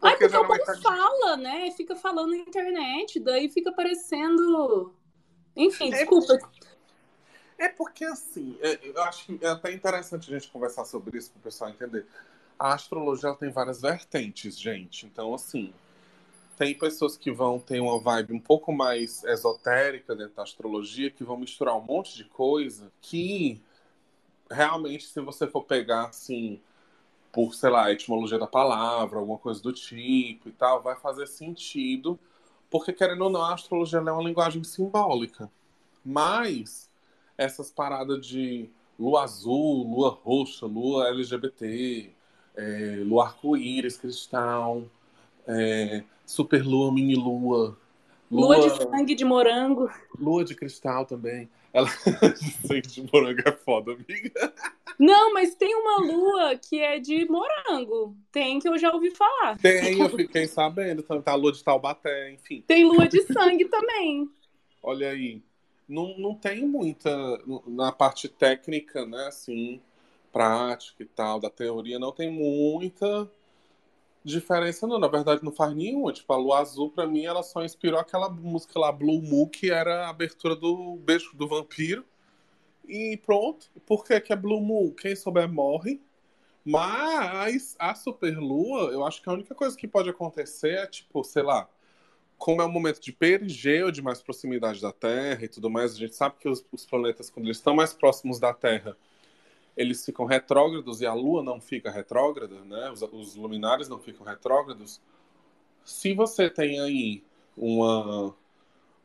Ai, 0.00 0.16
porque 0.16 0.36
o 0.36 0.46
povo 0.46 0.82
fala, 0.82 1.36
né? 1.36 1.70
Fica 1.72 1.94
falando 1.94 2.30
na 2.30 2.38
internet, 2.38 3.20
daí 3.20 3.50
fica 3.50 3.70
parecendo. 3.72 4.94
Enfim, 5.54 5.92
é, 5.92 5.98
desculpa. 5.98 6.32
É 6.32 6.71
porque, 7.68 8.04
assim, 8.04 8.56
é, 8.60 8.78
eu 8.82 9.02
acho 9.02 9.26
que 9.26 9.44
é 9.44 9.48
até 9.48 9.72
interessante 9.72 10.30
a 10.30 10.38
gente 10.38 10.50
conversar 10.50 10.84
sobre 10.84 11.18
isso 11.18 11.30
para 11.30 11.40
o 11.40 11.42
pessoal 11.42 11.70
entender. 11.70 12.06
A 12.58 12.74
astrologia 12.74 13.34
tem 13.34 13.50
várias 13.50 13.80
vertentes, 13.80 14.58
gente. 14.58 15.06
Então, 15.06 15.34
assim, 15.34 15.72
tem 16.56 16.74
pessoas 16.74 17.16
que 17.16 17.30
vão 17.32 17.58
ter 17.58 17.80
uma 17.80 17.98
vibe 17.98 18.32
um 18.32 18.40
pouco 18.40 18.72
mais 18.72 19.24
esotérica 19.24 20.14
dentro 20.14 20.34
da 20.34 20.42
astrologia, 20.42 21.10
que 21.10 21.24
vão 21.24 21.36
misturar 21.36 21.76
um 21.76 21.80
monte 21.80 22.16
de 22.16 22.24
coisa 22.24 22.92
que 23.00 23.60
realmente, 24.50 25.06
se 25.06 25.20
você 25.20 25.46
for 25.46 25.64
pegar 25.64 26.06
assim, 26.06 26.60
por, 27.32 27.54
sei 27.54 27.70
lá, 27.70 27.86
a 27.86 27.92
etimologia 27.92 28.38
da 28.38 28.46
palavra, 28.46 29.18
alguma 29.18 29.38
coisa 29.38 29.62
do 29.62 29.72
tipo 29.72 30.48
e 30.48 30.52
tal, 30.52 30.82
vai 30.82 30.94
fazer 30.96 31.26
sentido, 31.26 32.18
porque 32.70 32.92
querendo 32.92 33.24
ou 33.24 33.30
não, 33.30 33.42
a 33.42 33.54
astrologia 33.54 33.98
é 33.98 34.02
uma 34.02 34.22
linguagem 34.22 34.62
simbólica. 34.62 35.50
Mas 36.04 36.90
essas 37.42 37.70
paradas 37.70 38.26
de 38.26 38.68
lua 38.98 39.24
azul, 39.24 39.84
lua 39.88 40.10
roxa, 40.10 40.66
lua 40.66 41.08
LGBT, 41.08 42.10
é, 42.56 43.02
lua 43.04 43.26
arco-íris, 43.26 43.96
cristal, 43.96 44.84
é, 45.46 46.02
super 46.24 46.64
lua, 46.64 46.92
mini 46.92 47.14
lua, 47.14 47.76
lua. 48.30 48.56
Lua 48.56 48.60
de 48.60 48.70
sangue 48.82 49.14
de 49.14 49.24
morango. 49.24 49.90
Lua 50.18 50.44
de 50.44 50.54
cristal 50.54 51.04
também. 51.04 51.48
Ela 51.72 51.88
de 52.38 52.68
sangue 52.68 52.82
de 52.82 53.08
morango 53.12 53.40
é 53.44 53.52
foda, 53.52 53.92
amiga. 53.92 54.54
Não, 54.98 55.32
mas 55.32 55.54
tem 55.54 55.74
uma 55.74 55.98
lua 56.00 56.56
que 56.56 56.78
é 56.78 56.98
de 56.98 57.24
morango. 57.24 58.14
Tem 58.30 58.60
que 58.60 58.68
eu 58.68 58.78
já 58.78 58.92
ouvi 58.92 59.10
falar. 59.10 59.58
Tem, 59.58 59.98
eu 59.98 60.08
fiquei 60.10 60.46
sabendo. 60.46 61.02
Tá 61.02 61.32
a 61.32 61.34
lua 61.34 61.50
de 61.50 61.64
Taubaté, 61.64 62.32
enfim. 62.32 62.62
Tem 62.66 62.84
lua 62.84 63.08
de 63.08 63.22
sangue 63.22 63.64
também. 63.64 64.28
Olha 64.82 65.10
aí 65.10 65.42
não, 65.88 66.16
não 66.18 66.34
tem 66.34 66.66
muita 66.66 67.10
na 67.66 67.92
parte 67.92 68.28
técnica, 68.28 69.04
né, 69.06 69.26
assim, 69.28 69.80
prática 70.32 71.02
e 71.02 71.06
tal, 71.06 71.40
da 71.40 71.50
teoria, 71.50 71.98
não 71.98 72.12
tem 72.12 72.30
muita 72.30 73.28
diferença, 74.24 74.86
não. 74.86 74.98
Na 74.98 75.08
verdade, 75.08 75.44
não 75.44 75.52
faz 75.52 75.74
nenhuma. 75.74 76.12
Tipo, 76.12 76.32
a 76.32 76.36
Lua 76.36 76.60
Azul, 76.60 76.90
pra 76.90 77.06
mim, 77.06 77.24
ela 77.24 77.42
só 77.42 77.64
inspirou 77.64 77.98
aquela 77.98 78.28
música 78.28 78.78
lá, 78.78 78.90
Blue 78.92 79.20
Moon, 79.20 79.46
que 79.46 79.70
era 79.70 80.06
a 80.06 80.10
abertura 80.10 80.56
do 80.56 80.96
Beijo 80.96 81.36
do 81.36 81.48
Vampiro. 81.48 82.04
E 82.86 83.16
pronto. 83.18 83.70
Por 83.86 84.04
que, 84.04 84.20
que 84.20 84.32
é 84.32 84.36
Blue 84.36 84.60
Moon? 84.60 84.90
Quem 84.92 85.14
souber 85.16 85.48
morre. 85.50 86.00
Mas 86.64 87.74
a 87.78 87.94
Superlua, 87.94 88.92
eu 88.92 89.04
acho 89.04 89.20
que 89.20 89.28
a 89.28 89.32
única 89.32 89.54
coisa 89.54 89.76
que 89.76 89.88
pode 89.88 90.08
acontecer 90.08 90.74
é, 90.74 90.86
tipo, 90.86 91.24
sei 91.24 91.42
lá, 91.42 91.68
como 92.42 92.60
é 92.60 92.64
um 92.66 92.72
momento 92.72 93.00
de 93.00 93.12
perigeu, 93.12 93.92
de 93.92 94.02
mais 94.02 94.20
proximidade 94.20 94.82
da 94.82 94.90
Terra 94.90 95.44
e 95.44 95.48
tudo 95.48 95.70
mais, 95.70 95.94
a 95.94 95.96
gente 95.96 96.16
sabe 96.16 96.34
que 96.40 96.48
os, 96.48 96.66
os, 96.72 96.84
planetas, 96.84 97.30
quando 97.30 97.46
eles 97.46 97.58
estão 97.58 97.72
mais 97.72 97.92
próximos 97.92 98.40
da 98.40 98.52
Terra, 98.52 98.96
eles 99.76 100.04
ficam 100.04 100.24
retrógrados 100.24 101.00
e 101.00 101.06
a 101.06 101.14
Lua 101.14 101.40
não 101.40 101.60
fica 101.60 101.88
retrógrada, 101.88 102.64
né? 102.64 102.90
Os, 102.90 103.00
os 103.00 103.36
luminares 103.36 103.88
não 103.88 104.00
ficam 104.00 104.26
retrógrados. 104.26 105.00
Se 105.84 106.14
você 106.14 106.50
tem 106.50 106.80
aí 106.80 107.22
uma 107.56 108.34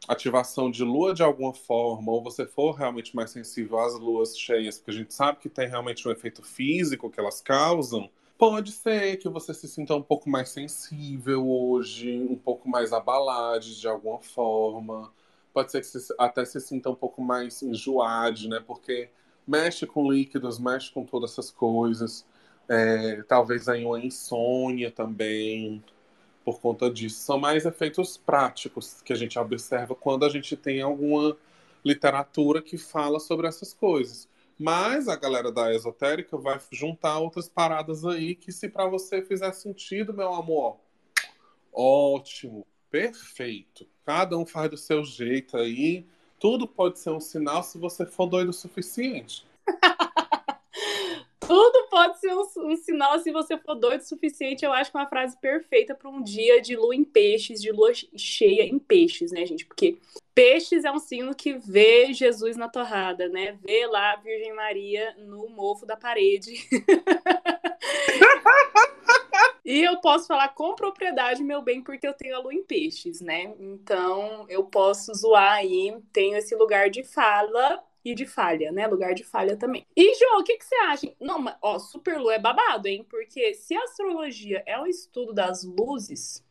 ativação 0.08 0.72
de 0.72 0.84
Lua 0.84 1.14
de 1.14 1.22
alguma 1.22 1.54
forma, 1.54 2.12
ou 2.12 2.24
você 2.24 2.44
for 2.44 2.72
realmente 2.72 3.16
mais 3.16 3.30
sensível 3.30 3.78
às 3.78 3.94
luas 4.00 4.36
cheias, 4.36 4.80
porque 4.80 4.90
a 4.90 4.96
gente 4.96 5.14
sabe 5.14 5.38
que 5.38 5.48
tem 5.48 5.68
realmente 5.68 6.08
um 6.08 6.12
efeito 6.12 6.42
físico 6.42 7.08
que 7.08 7.20
elas 7.20 7.40
causam, 7.40 8.10
Pode 8.38 8.72
ser 8.72 9.18
que 9.18 9.28
você 9.28 9.52
se 9.54 9.68
sinta 9.68 9.96
um 9.96 10.02
pouco 10.02 10.30
mais 10.30 10.50
sensível 10.50 11.50
hoje, 11.50 12.20
um 12.30 12.36
pouco 12.36 12.70
mais 12.70 12.94
abalado 12.94 13.66
de 13.66 13.88
alguma 13.88 14.20
forma. 14.20 15.12
Pode 15.52 15.72
ser 15.72 15.82
que 15.82 15.88
você 15.88 16.14
até 16.20 16.46
se 16.46 16.62
sinta 16.62 16.90
um 16.90 16.96
pouco 16.96 17.20
mais 17.22 17.64
enjoado, 17.64 18.48
né? 18.48 18.60
Porque 18.66 19.10
mexe 19.48 19.88
com 19.88 20.12
líquidos, 20.12 20.60
mexe 20.60 20.92
com 20.92 21.04
todas 21.04 21.32
essas 21.32 21.50
coisas. 21.50 22.26
É, 22.70 23.24
talvez 23.24 23.68
aí 23.68 23.84
uma 23.84 24.00
insônia 24.00 24.92
também 24.92 25.84
por 26.46 26.60
conta 26.62 26.92
disso. 26.92 27.20
São 27.22 27.40
mais 27.40 27.66
efeitos 27.66 28.18
práticos 28.18 29.02
que 29.02 29.14
a 29.14 29.16
gente 29.16 29.40
observa 29.40 29.96
quando 29.96 30.26
a 30.26 30.30
gente 30.30 30.56
tem 30.56 30.82
alguma 30.82 31.36
literatura 31.84 32.62
que 32.62 32.78
fala 32.78 33.20
sobre 33.20 33.48
essas 33.48 33.74
coisas. 33.74 34.30
Mas 34.60 35.08
a 35.08 35.16
galera 35.16 35.52
da 35.52 35.74
esotérica 35.74 36.36
vai 36.38 36.60
juntar 36.72 37.20
outras 37.20 37.48
paradas 37.48 38.04
aí 38.04 38.36
que 38.36 38.52
se 38.52 38.68
para 38.68 38.88
você 38.88 39.22
fizer 39.22 39.52
sentido, 39.54 40.14
meu 40.14 40.34
amor, 40.34 40.78
ótimo, 41.72 42.66
perfeito. 42.90 43.88
Cada 44.04 44.38
um 44.38 44.46
faz 44.46 44.70
do 44.70 44.78
seu 44.78 45.04
jeito 45.04 45.58
aí. 45.58 46.06
Tudo 46.40 46.68
pode 46.68 47.00
ser 47.00 47.12
um 47.12 47.20
sinal 47.20 47.64
se 47.64 47.78
você 47.78 48.06
for 48.06 48.26
doido 48.26 48.50
o 48.50 48.54
suficiente. 48.54 49.47
Tudo 51.48 51.88
pode 51.90 52.20
ser 52.20 52.34
um, 52.34 52.72
um, 52.72 52.76
sinal 52.76 53.18
se 53.20 53.32
você 53.32 53.58
for 53.58 53.74
doido 53.74 54.02
o 54.02 54.04
suficiente. 54.04 54.66
Eu 54.66 54.74
acho 54.74 54.92
que 54.92 54.98
é 54.98 55.00
uma 55.00 55.08
frase 55.08 55.40
perfeita 55.40 55.96
para 55.96 56.10
um 56.10 56.22
dia 56.22 56.62
de 56.62 56.76
lua 56.76 56.94
em 56.94 57.06
peixes, 57.06 57.62
de 57.62 57.72
lua 57.72 57.92
cheia 58.16 58.64
em 58.64 58.78
peixes, 58.78 59.32
né, 59.32 59.46
gente? 59.46 59.66
Porque 59.66 59.98
peixes 60.36 60.84
é 60.84 60.92
um 60.92 61.00
signo 61.00 61.34
que 61.34 61.54
vê 61.54 62.14
Jesus 62.14 62.58
na 62.58 62.68
torrada, 62.68 63.30
né? 63.30 63.58
Vê 63.64 63.88
lá 63.88 64.12
a 64.12 64.16
Virgem 64.18 64.54
Maria 64.54 65.16
no 65.20 65.48
mofo 65.50 65.86
da 65.86 65.96
parede. 65.96 66.54
E 69.68 69.84
eu 69.84 69.98
posso 69.98 70.28
falar 70.28 70.48
com 70.56 70.76
propriedade, 70.76 71.44
meu 71.44 71.62
bem, 71.62 71.84
porque 71.84 72.08
eu 72.08 72.14
tenho 72.14 72.38
a 72.38 72.40
lua 72.40 72.54
em 72.54 72.64
peixes, 72.64 73.20
né? 73.20 73.54
Então 73.60 74.46
eu 74.48 74.64
posso 74.64 75.14
zoar 75.14 75.56
aí, 75.56 75.94
tenho 76.14 76.38
esse 76.38 76.56
lugar 76.56 76.90
de 76.90 77.04
fala 77.04 77.84
e 78.12 78.16
de 78.16 78.26
falha, 78.26 78.72
né? 78.72 78.88
Lugar 78.88 79.14
de 79.14 79.24
falha 79.24 79.58
também. 79.58 79.86
E, 79.96 80.16
João, 80.16 80.40
o 80.40 80.44
que, 80.44 80.58
que 80.58 80.66
você 80.66 80.76
acha? 80.76 81.14
Não, 81.20 81.40
mas, 81.40 81.58
ó, 81.62 81.78
Superlua 81.78 82.36
é 82.36 82.40
babado, 82.40 82.88
hein? 82.88 83.06
Porque 83.10 83.54
se 83.54 83.76
a 83.76 83.84
astrologia 83.84 84.64
é 84.66 84.80
um 84.80 84.88
estudo 84.88 85.34
das 85.34 85.64
luzes, 85.64 86.42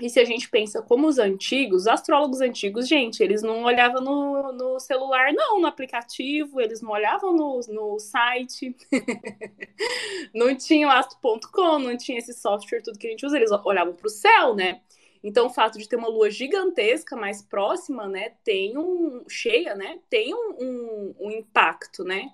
e 0.00 0.08
se 0.08 0.18
a 0.18 0.24
gente 0.24 0.48
pensa 0.48 0.80
como 0.80 1.06
os 1.06 1.18
antigos, 1.18 1.82
os 1.82 1.86
astrólogos 1.86 2.40
antigos, 2.40 2.88
gente, 2.88 3.22
eles 3.22 3.42
não 3.42 3.64
olhavam 3.64 4.00
no, 4.00 4.52
no 4.52 4.80
celular, 4.80 5.32
não, 5.34 5.60
no 5.60 5.66
aplicativo, 5.66 6.60
eles 6.60 6.80
não 6.80 6.90
olhavam 6.90 7.34
no, 7.34 7.60
no 7.68 7.98
site, 7.98 8.74
não 10.34 10.54
tinha 10.54 10.86
o 10.86 10.90
astro.com, 10.90 11.78
não 11.78 11.96
tinha 11.96 12.18
esse 12.18 12.32
software, 12.32 12.82
tudo 12.82 12.98
que 12.98 13.06
a 13.06 13.10
gente 13.10 13.24
usa, 13.24 13.36
eles 13.36 13.50
olhavam 13.50 13.94
para 13.94 14.06
o 14.06 14.10
céu, 14.10 14.54
né? 14.54 14.80
Então, 15.22 15.46
o 15.46 15.50
fato 15.52 15.78
de 15.78 15.88
ter 15.88 15.96
uma 15.96 16.08
lua 16.08 16.30
gigantesca 16.30 17.16
mais 17.16 17.42
próxima, 17.42 18.08
né, 18.08 18.34
tem 18.44 18.76
um 18.78 19.24
cheia, 19.28 19.74
né, 19.74 20.00
tem 20.08 20.34
um, 20.34 20.56
um, 20.60 21.14
um 21.20 21.30
impacto, 21.30 22.04
né? 22.04 22.30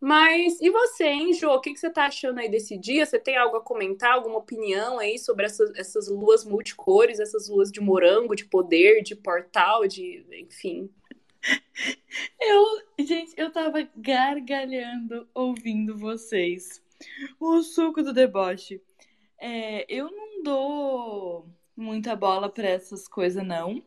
Mas 0.00 0.60
e 0.60 0.70
você, 0.70 1.06
hein, 1.06 1.32
Jo? 1.32 1.50
O 1.50 1.60
que, 1.60 1.72
que 1.72 1.80
você 1.80 1.90
tá 1.90 2.06
achando 2.06 2.38
aí 2.38 2.48
desse 2.48 2.78
dia? 2.78 3.04
Você 3.04 3.18
tem 3.18 3.36
algo 3.36 3.56
a 3.56 3.60
comentar, 3.60 4.12
alguma 4.12 4.38
opinião 4.38 4.98
aí 4.98 5.18
sobre 5.18 5.44
essas, 5.44 5.74
essas 5.76 6.08
luas 6.08 6.44
multicores, 6.44 7.18
essas 7.18 7.48
luas 7.48 7.72
de 7.72 7.80
morango, 7.80 8.36
de 8.36 8.44
poder, 8.44 9.02
de 9.02 9.16
portal, 9.16 9.86
de. 9.88 10.24
enfim. 10.32 10.88
Eu, 12.40 12.64
gente, 12.98 13.32
eu 13.36 13.50
tava 13.50 13.88
gargalhando 13.96 15.28
ouvindo 15.34 15.96
vocês. 15.96 16.82
O 17.40 17.62
suco 17.62 18.02
do 18.02 18.12
deboche. 18.12 18.80
É, 19.38 19.86
eu 19.88 20.10
não 20.10 20.42
dou 20.42 21.48
muita 21.78 22.16
bola 22.16 22.48
para 22.48 22.68
essas 22.68 23.06
coisas, 23.06 23.46
não. 23.46 23.82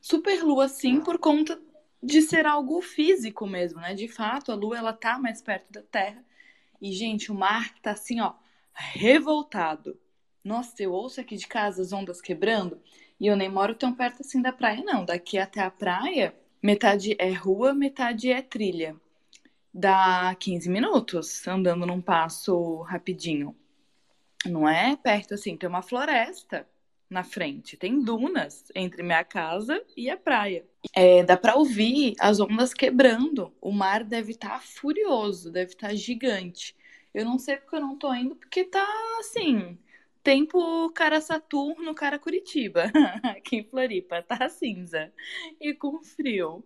Superlua, 0.00 0.68
sim, 0.68 1.00
por 1.00 1.18
conta 1.18 1.60
de 2.02 2.22
ser 2.22 2.46
algo 2.46 2.80
físico 2.80 3.46
mesmo, 3.46 3.80
né? 3.80 3.94
De 3.94 4.08
fato, 4.08 4.50
a 4.50 4.54
lua 4.54 4.78
ela 4.78 4.92
tá 4.92 5.18
mais 5.18 5.42
perto 5.42 5.70
da 5.70 5.82
Terra. 5.82 6.24
E, 6.80 6.92
gente, 6.92 7.30
o 7.30 7.34
mar 7.34 7.74
tá 7.82 7.90
assim, 7.90 8.20
ó, 8.20 8.32
revoltado. 8.72 9.98
Nossa, 10.42 10.82
eu 10.82 10.92
ouço 10.92 11.20
aqui 11.20 11.36
de 11.36 11.46
casa 11.46 11.82
as 11.82 11.92
ondas 11.92 12.20
quebrando 12.20 12.80
e 13.20 13.26
eu 13.26 13.36
nem 13.36 13.50
moro 13.50 13.74
tão 13.74 13.92
perto 13.92 14.22
assim 14.22 14.40
da 14.40 14.52
praia, 14.52 14.82
não. 14.82 15.04
Daqui 15.04 15.36
até 15.36 15.60
a 15.60 15.70
praia, 15.70 16.34
metade 16.62 17.14
é 17.18 17.32
rua, 17.32 17.74
metade 17.74 18.30
é 18.30 18.40
trilha. 18.40 18.96
Dá 19.74 20.34
15 20.38 20.70
minutos 20.70 21.46
andando 21.46 21.84
num 21.84 22.00
passo 22.00 22.80
rapidinho. 22.82 23.54
Não 24.46 24.66
é 24.66 24.96
perto 24.96 25.34
assim, 25.34 25.56
tem 25.56 25.68
uma 25.68 25.82
floresta 25.82 26.66
na 27.08 27.24
frente. 27.24 27.76
Tem 27.76 28.00
dunas 28.00 28.70
entre 28.74 29.02
minha 29.02 29.24
casa 29.24 29.82
e 29.96 30.10
a 30.10 30.16
praia. 30.16 30.66
É, 30.94 31.22
dá 31.22 31.36
para 31.36 31.56
ouvir 31.56 32.14
as 32.20 32.40
ondas 32.40 32.74
quebrando. 32.74 33.52
O 33.60 33.72
mar 33.72 34.04
deve 34.04 34.32
estar 34.32 34.50
tá 34.50 34.60
furioso, 34.60 35.50
deve 35.50 35.72
estar 35.72 35.88
tá 35.88 35.94
gigante. 35.94 36.76
Eu 37.14 37.24
não 37.24 37.38
sei 37.38 37.56
porque 37.56 37.76
eu 37.76 37.80
não 37.80 37.96
tô 37.96 38.12
indo, 38.14 38.36
porque 38.36 38.64
tá 38.64 38.86
assim. 39.18 39.78
Tempo 40.22 40.90
cara 40.90 41.20
Saturno, 41.20 41.94
cara 41.94 42.18
Curitiba. 42.18 42.92
Aqui 43.24 43.56
em 43.56 43.64
Floripa 43.64 44.22
tá 44.22 44.48
cinza 44.48 45.12
e 45.60 45.72
com 45.72 46.02
frio 46.02 46.64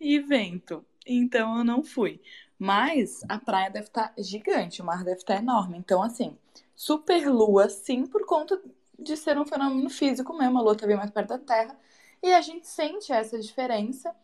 e 0.00 0.18
vento. 0.18 0.84
Então 1.06 1.58
eu 1.58 1.64
não 1.64 1.82
fui. 1.82 2.20
Mas 2.58 3.22
a 3.28 3.38
praia 3.38 3.70
deve 3.70 3.86
estar 3.86 4.08
tá 4.08 4.22
gigante, 4.22 4.80
o 4.80 4.84
mar 4.84 5.04
deve 5.04 5.18
estar 5.18 5.36
enorme. 5.36 5.76
Então, 5.76 6.02
assim, 6.02 6.36
super 6.74 7.28
lua, 7.28 7.68
sim, 7.68 8.06
por 8.06 8.24
conta 8.26 8.60
de 9.04 9.16
ser 9.16 9.38
um 9.38 9.46
fenômeno 9.46 9.88
físico 9.90 10.36
mesmo, 10.36 10.58
a 10.58 10.62
Lua 10.62 10.72
está 10.74 10.86
bem 10.86 10.96
mais 10.96 11.10
perto 11.10 11.28
da 11.28 11.38
Terra, 11.38 11.78
e 12.22 12.32
a 12.32 12.40
gente 12.40 12.66
sente 12.66 13.12
essa 13.12 13.38
diferença 13.38 14.14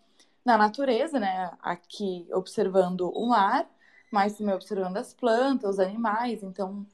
na 0.44 0.56
natureza, 0.58 1.20
né? 1.20 1.52
Aqui 1.62 2.26
observando 2.32 3.10
o 3.14 3.26
mar, 3.28 3.68
mas 4.10 4.37
também 4.37 4.54
observando 4.54 4.96
as 4.96 5.14
plantas, 5.14 5.70
os 5.75 5.80
animais, 5.80 6.42
então 6.42 6.87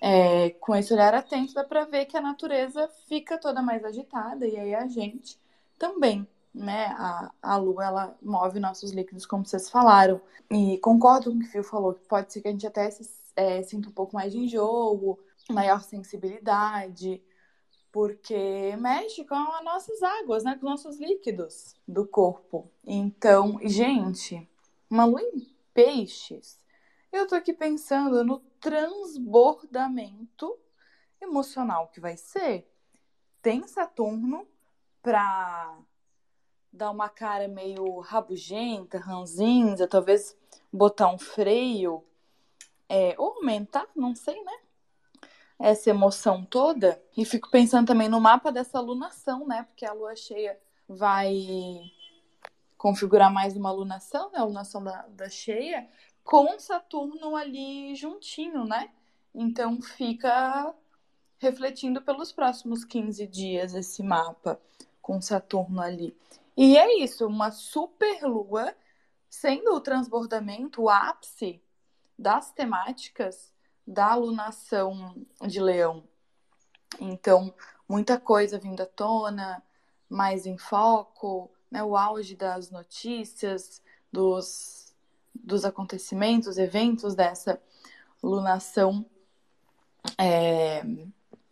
é, 0.00 0.50
com 0.60 0.74
esse 0.76 0.92
olhar 0.92 1.14
atento 1.14 1.54
dá 1.54 1.64
para 1.64 1.84
ver 1.84 2.06
que 2.06 2.16
a 2.16 2.20
natureza 2.20 2.88
fica 3.08 3.38
toda 3.38 3.62
mais 3.62 3.84
agitada 3.84 4.46
e 4.46 4.56
aí 4.56 4.74
a 4.74 4.86
gente 4.86 5.38
também. 5.78 6.26
né? 6.54 6.86
A, 6.98 7.30
a 7.42 7.56
lua, 7.56 7.84
ela 7.84 8.16
move 8.22 8.58
nossos 8.60 8.90
líquidos, 8.92 9.26
como 9.26 9.44
vocês 9.46 9.70
falaram. 9.70 10.20
E 10.50 10.78
concordo 10.78 11.30
com 11.30 11.36
o 11.36 11.40
que 11.40 11.46
o 11.46 11.50
Fio 11.50 11.64
falou, 11.64 11.94
que 11.94 12.04
pode 12.06 12.32
ser 12.32 12.40
que 12.40 12.48
a 12.48 12.50
gente 12.50 12.66
até 12.66 12.90
se, 12.90 13.08
é, 13.36 13.62
sinta 13.62 13.88
um 13.88 13.92
pouco 13.92 14.14
mais 14.14 14.32
de 14.32 14.38
enjoo, 14.38 15.18
maior 15.48 15.82
sensibilidade, 15.82 17.22
porque 17.90 18.76
mexe 18.78 19.24
com 19.24 19.34
as 19.34 19.64
nossas 19.64 20.02
águas, 20.02 20.44
né? 20.44 20.52
Com 20.52 20.66
os 20.66 20.84
nossos 20.84 21.00
líquidos 21.00 21.74
do 21.86 22.06
corpo. 22.06 22.70
Então, 22.84 23.58
gente, 23.62 24.48
uma 24.90 25.04
lua 25.04 25.22
em 25.22 25.46
peixes, 25.72 26.58
eu 27.10 27.26
tô 27.26 27.34
aqui 27.34 27.52
pensando 27.52 28.22
no 28.24 28.40
transbordamento 28.60 30.58
emocional 31.20 31.88
que 31.88 32.00
vai 32.00 32.16
ser. 32.16 32.70
Tem 33.40 33.66
Saturno 33.66 34.46
para 35.02 35.78
dar 36.72 36.90
uma 36.90 37.08
cara 37.08 37.48
meio 37.48 38.00
rabugenta, 38.00 38.98
ranzinza, 38.98 39.88
talvez 39.88 40.36
botar 40.72 41.08
um 41.08 41.18
freio, 41.18 42.04
é, 42.88 43.14
ou 43.18 43.36
aumentar, 43.36 43.86
não 43.96 44.14
sei, 44.14 44.42
né? 44.44 44.58
Essa 45.58 45.90
emoção 45.90 46.44
toda. 46.44 47.02
E 47.16 47.24
fico 47.24 47.50
pensando 47.50 47.86
também 47.86 48.08
no 48.08 48.20
mapa 48.20 48.52
dessa 48.52 48.80
lunação, 48.80 49.46
né? 49.46 49.64
Porque 49.64 49.84
a 49.84 49.92
lua 49.92 50.14
cheia 50.14 50.58
vai 50.88 51.36
configurar 52.76 53.32
mais 53.32 53.56
uma 53.56 53.70
lunação, 53.72 54.30
né? 54.30 54.38
A 54.38 54.44
lunação 54.44 54.82
da, 54.82 55.06
da 55.08 55.28
cheia, 55.28 55.88
com 56.22 56.58
Saturno 56.58 57.34
ali 57.34 57.94
juntinho, 57.94 58.64
né? 58.64 58.90
Então 59.34 59.80
fica 59.82 60.74
refletindo 61.38 62.02
pelos 62.02 62.32
próximos 62.32 62.84
15 62.84 63.26
dias 63.26 63.74
esse 63.74 64.02
mapa 64.02 64.60
com 65.00 65.20
Saturno 65.20 65.80
ali. 65.80 66.16
E 66.56 66.76
é 66.76 66.98
isso, 66.98 67.26
uma 67.26 67.50
super 67.50 68.22
lua 68.24 68.74
sendo 69.28 69.74
o 69.74 69.80
transbordamento, 69.80 70.82
o 70.82 70.88
ápice 70.88 71.62
das 72.18 72.50
temáticas 72.50 73.52
da 73.88 74.12
alunação 74.12 75.16
de 75.46 75.60
Leão. 75.60 76.04
Então, 77.00 77.54
muita 77.88 78.20
coisa 78.20 78.58
vindo 78.58 78.82
à 78.82 78.86
tona, 78.86 79.62
mais 80.10 80.44
em 80.44 80.58
foco, 80.58 81.50
né, 81.70 81.82
o 81.82 81.96
auge 81.96 82.36
das 82.36 82.70
notícias, 82.70 83.82
dos, 84.12 84.94
dos 85.34 85.64
acontecimentos, 85.64 86.58
eventos 86.58 87.14
dessa 87.14 87.60
lunação 88.22 89.06
é, 90.18 90.82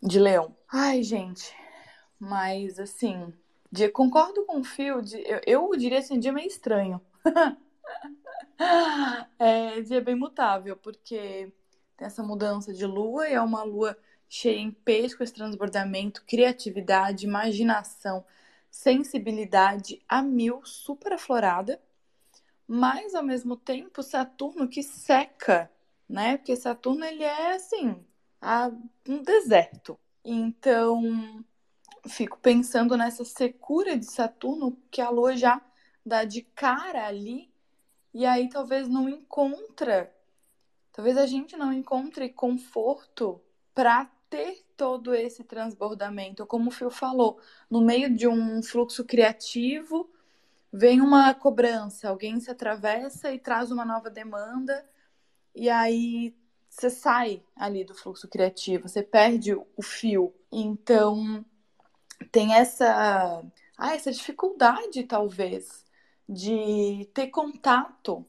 de 0.01 0.19
Leão. 0.19 0.55
Ai, 0.71 1.01
gente, 1.01 1.55
mas 2.19 2.79
assim, 2.79 3.33
dia, 3.71 3.91
concordo 3.91 4.45
com 4.45 4.59
o 4.59 4.63
Phil, 4.63 5.01
eu, 5.25 5.41
eu 5.45 5.71
diria 5.75 5.99
assim, 5.99 6.19
dia 6.19 6.31
meio 6.31 6.47
estranho. 6.47 7.01
é 9.39 9.81
dia 9.81 10.01
bem 10.01 10.15
mutável, 10.15 10.77
porque 10.77 11.51
essa 11.97 12.23
mudança 12.23 12.73
de 12.73 12.85
lua 12.85 13.29
e 13.29 13.33
é 13.33 13.41
uma 13.41 13.63
lua 13.63 13.97
cheia 14.29 14.59
em 14.59 14.71
peixe 14.71 15.15
com 15.15 15.23
esse 15.23 15.33
transbordamento, 15.33 16.23
criatividade, 16.25 17.25
imaginação, 17.25 18.25
sensibilidade 18.69 20.01
a 20.07 20.21
mil, 20.21 20.61
super 20.65 21.13
aflorada, 21.13 21.81
mas 22.67 23.15
ao 23.15 23.23
mesmo 23.23 23.55
tempo 23.55 24.03
Saturno 24.03 24.67
que 24.67 24.83
seca, 24.83 25.71
né? 26.07 26.37
Porque 26.37 26.55
Saturno 26.55 27.05
ele 27.05 27.23
é 27.23 27.55
assim, 27.55 28.03
a 28.41 28.69
um 29.07 29.23
deserto. 29.23 29.97
Então, 30.23 31.43
fico 32.07 32.37
pensando 32.39 32.97
nessa 32.97 33.23
secura 33.23 33.97
de 33.97 34.05
Saturno 34.05 34.77
que 34.91 35.01
a 35.01 35.09
Lua 35.09 35.35
já 35.35 35.61
dá 36.05 36.23
de 36.23 36.41
cara 36.41 37.07
ali, 37.07 37.49
e 38.13 38.25
aí 38.25 38.49
talvez 38.49 38.87
não 38.87 39.07
encontra, 39.09 40.13
talvez 40.97 41.15
a 41.15 41.27
gente 41.27 41.55
não 41.55 41.71
encontre 41.71 42.27
conforto 42.27 43.39
para 43.71 44.09
ter 44.31 44.65
todo 44.75 45.13
esse 45.13 45.43
transbordamento, 45.43 46.43
como 46.47 46.69
o 46.69 46.71
Phil 46.71 46.89
falou, 46.89 47.39
no 47.69 47.81
meio 47.81 48.11
de 48.11 48.27
um 48.27 48.63
fluxo 48.63 49.05
criativo, 49.05 50.09
vem 50.73 50.99
uma 50.99 51.35
cobrança, 51.35 52.09
alguém 52.09 52.39
se 52.39 52.49
atravessa 52.49 53.31
e 53.31 53.37
traz 53.37 53.69
uma 53.69 53.85
nova 53.85 54.09
demanda, 54.09 54.83
e 55.53 55.69
aí 55.69 56.35
você 56.67 56.89
sai 56.89 57.43
ali 57.55 57.83
do 57.83 57.93
fluxo 57.93 58.27
criativo, 58.27 58.89
você 58.89 59.03
perde 59.03 59.53
o 59.53 59.83
fio. 59.83 60.33
Então, 60.51 61.45
tem 62.31 62.55
essa, 62.55 63.43
ah, 63.77 63.93
essa 63.93 64.11
dificuldade, 64.11 65.03
talvez, 65.03 65.85
de 66.27 67.07
ter 67.13 67.27
contato 67.27 68.25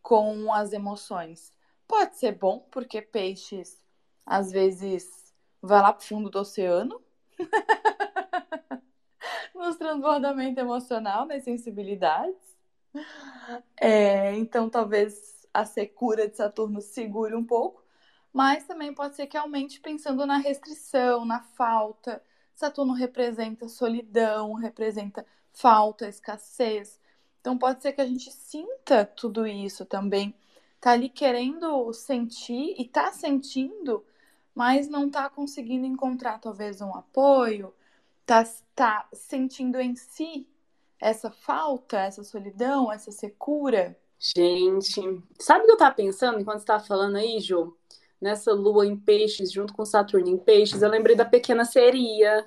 com 0.00 0.50
as 0.54 0.72
emoções. 0.72 1.52
Pode 1.92 2.16
ser 2.16 2.32
bom, 2.32 2.66
porque 2.70 3.02
peixes, 3.02 3.78
às 4.24 4.50
vezes, 4.50 5.30
vai 5.60 5.82
lá 5.82 5.92
pro 5.92 6.02
fundo 6.02 6.30
do 6.30 6.38
oceano. 6.38 7.02
Nos 9.54 9.76
transbordamento 9.76 10.58
emocional, 10.58 11.26
nas 11.26 11.44
sensibilidades. 11.44 12.56
É, 13.78 14.34
então, 14.36 14.70
talvez 14.70 15.46
a 15.52 15.66
secura 15.66 16.26
de 16.26 16.34
Saturno 16.34 16.80
segure 16.80 17.34
um 17.34 17.44
pouco, 17.44 17.84
mas 18.32 18.64
também 18.64 18.94
pode 18.94 19.14
ser 19.14 19.26
que 19.26 19.36
aumente 19.36 19.78
pensando 19.78 20.24
na 20.24 20.38
restrição, 20.38 21.26
na 21.26 21.42
falta. 21.42 22.24
Saturno 22.54 22.94
representa 22.94 23.68
solidão, 23.68 24.54
representa 24.54 25.26
falta, 25.52 26.08
escassez. 26.08 26.98
Então 27.42 27.58
pode 27.58 27.82
ser 27.82 27.92
que 27.92 28.00
a 28.00 28.06
gente 28.06 28.32
sinta 28.32 29.04
tudo 29.04 29.46
isso 29.46 29.84
também. 29.84 30.34
Tá 30.82 30.90
ali 30.90 31.08
querendo 31.08 31.92
sentir 31.92 32.74
e 32.76 32.84
tá 32.84 33.12
sentindo, 33.12 34.04
mas 34.52 34.88
não 34.88 35.08
tá 35.08 35.30
conseguindo 35.30 35.86
encontrar 35.86 36.40
talvez 36.40 36.80
um 36.80 36.92
apoio, 36.92 37.72
tá, 38.26 38.42
tá 38.74 39.08
sentindo 39.12 39.80
em 39.80 39.94
si 39.94 40.44
essa 41.00 41.30
falta, 41.30 42.00
essa 42.00 42.24
solidão, 42.24 42.90
essa 42.90 43.12
secura. 43.12 43.96
Gente, 44.18 45.22
sabe 45.38 45.62
o 45.62 45.66
que 45.66 45.72
eu 45.72 45.76
tava 45.76 45.94
pensando 45.94 46.40
enquanto 46.40 46.58
você 46.58 46.66
tava 46.66 46.84
falando 46.84 47.14
aí, 47.14 47.38
Jô? 47.38 47.76
Nessa 48.20 48.52
lua 48.52 48.84
em 48.84 48.96
peixes, 48.96 49.52
junto 49.52 49.72
com 49.72 49.84
Saturno 49.84 50.28
em 50.28 50.36
peixes, 50.36 50.82
eu 50.82 50.90
lembrei 50.90 51.14
da 51.14 51.24
pequena 51.24 51.64
seria. 51.64 52.44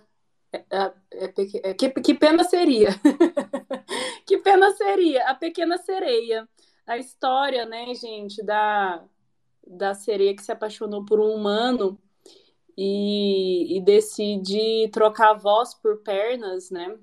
É, 0.51 0.65
é, 0.69 0.93
é, 1.13 1.69
é 1.69 1.73
que, 1.73 1.89
que 1.89 2.13
pena 2.13 2.43
seria? 2.43 2.89
que 4.27 4.37
pena 4.39 4.71
seria? 4.71 5.25
A 5.29 5.35
pequena 5.35 5.77
sereia. 5.77 6.45
A 6.87 6.97
história, 6.97 7.65
né, 7.65 7.93
gente, 7.95 8.43
da, 8.43 9.03
da 9.65 9.93
sereia 9.93 10.35
que 10.35 10.43
se 10.43 10.51
apaixonou 10.51 11.03
por 11.03 11.19
um 11.19 11.33
humano 11.33 11.99
e, 12.77 13.77
e 13.77 13.81
decide 13.81 14.89
trocar 14.91 15.31
a 15.31 15.33
voz 15.33 15.73
por 15.73 16.01
pernas, 16.03 16.69
né? 16.69 16.97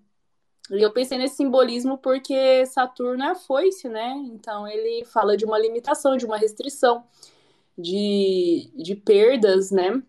E 0.71 0.81
eu 0.81 0.93
pensei 0.93 1.19
nesse 1.19 1.37
simbolismo 1.37 1.99
porque 1.99 2.65
Saturno 2.67 3.25
é 3.25 3.31
a 3.31 3.35
foice, 3.35 3.89
né? 3.89 4.15
Então 4.27 4.67
ele 4.69 5.05
fala 5.05 5.37
de 5.37 5.45
uma 5.45 5.59
limitação, 5.59 6.17
de 6.17 6.25
uma 6.25 6.39
restrição, 6.39 7.05
de, 7.77 8.71
de 8.77 8.95
perdas, 8.95 9.71
né? 9.71 10.03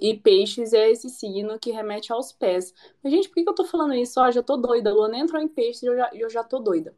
E 0.00 0.14
peixes 0.14 0.72
é 0.72 0.90
esse 0.90 1.08
signo 1.10 1.58
que 1.58 1.72
remete 1.72 2.12
aos 2.12 2.32
pés. 2.32 2.72
Mas, 3.02 3.12
gente, 3.12 3.28
por 3.28 3.34
que, 3.34 3.48
eu 3.48 3.54
tô 3.54 3.64
falando 3.64 3.94
isso? 3.94 4.20
Ó, 4.20 4.30
já 4.30 4.42
tô 4.42 4.56
doida. 4.56 4.90
A 4.90 4.94
Luana 4.94 5.18
entrou 5.18 5.40
em 5.42 5.48
peixes 5.48 5.82
e 5.82 5.86
eu 5.86 5.96
já, 5.96 6.10
eu 6.14 6.30
já 6.30 6.44
tô 6.44 6.60
doida. 6.60 6.94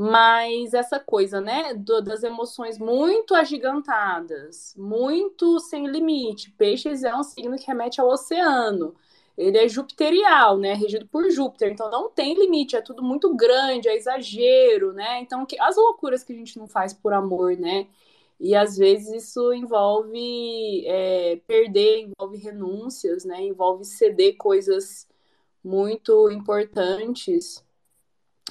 Mas 0.00 0.74
essa 0.74 1.00
coisa, 1.00 1.40
né, 1.40 1.74
do, 1.74 2.00
das 2.00 2.22
emoções 2.22 2.78
muito 2.78 3.34
agigantadas, 3.34 4.74
muito 4.76 5.58
sem 5.60 5.88
limite. 5.88 6.52
Peixes 6.52 7.02
é 7.02 7.14
um 7.14 7.22
signo 7.22 7.56
que 7.56 7.66
remete 7.66 8.00
ao 8.00 8.08
oceano 8.08 8.94
ele 9.38 9.56
é 9.56 9.68
jupiterial, 9.68 10.58
né? 10.58 10.74
Regido 10.74 11.06
por 11.06 11.30
Júpiter, 11.30 11.70
então 11.70 11.88
não 11.90 12.10
tem 12.10 12.34
limite, 12.34 12.74
é 12.76 12.82
tudo 12.82 13.02
muito 13.02 13.34
grande, 13.36 13.88
é 13.88 13.96
exagero, 13.96 14.92
né? 14.92 15.20
Então 15.20 15.46
que, 15.46 15.58
as 15.60 15.76
loucuras 15.76 16.24
que 16.24 16.32
a 16.32 16.36
gente 16.36 16.58
não 16.58 16.66
faz 16.66 16.92
por 16.92 17.12
amor, 17.12 17.56
né? 17.56 17.86
E 18.40 18.54
às 18.54 18.76
vezes 18.76 19.24
isso 19.24 19.52
envolve 19.52 20.84
é, 20.86 21.40
perder, 21.46 22.00
envolve 22.00 22.36
renúncias, 22.38 23.24
né? 23.24 23.40
Envolve 23.42 23.84
ceder 23.84 24.36
coisas 24.36 25.08
muito 25.62 26.30
importantes. 26.30 27.64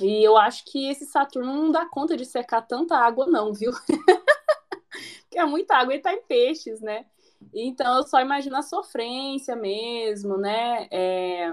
E 0.01 0.23
eu 0.23 0.37
acho 0.37 0.63
que 0.65 0.89
esse 0.89 1.05
Saturno 1.05 1.53
não 1.53 1.71
dá 1.71 1.85
conta 1.85 2.15
de 2.15 2.25
secar 2.25 2.61
tanta 2.61 2.95
água, 2.95 3.25
não, 3.25 3.53
viu? 3.53 3.71
Porque 5.23 5.39
é 5.39 5.45
muita 5.45 5.75
água 5.75 5.95
e 5.95 5.99
tá 5.99 6.13
em 6.13 6.21
peixes, 6.21 6.81
né? 6.81 7.05
Então, 7.53 7.97
eu 7.97 8.03
só 8.03 8.19
imagino 8.19 8.57
a 8.57 8.61
sofrência 8.61 9.55
mesmo, 9.55 10.37
né? 10.37 10.87
É 10.91 11.51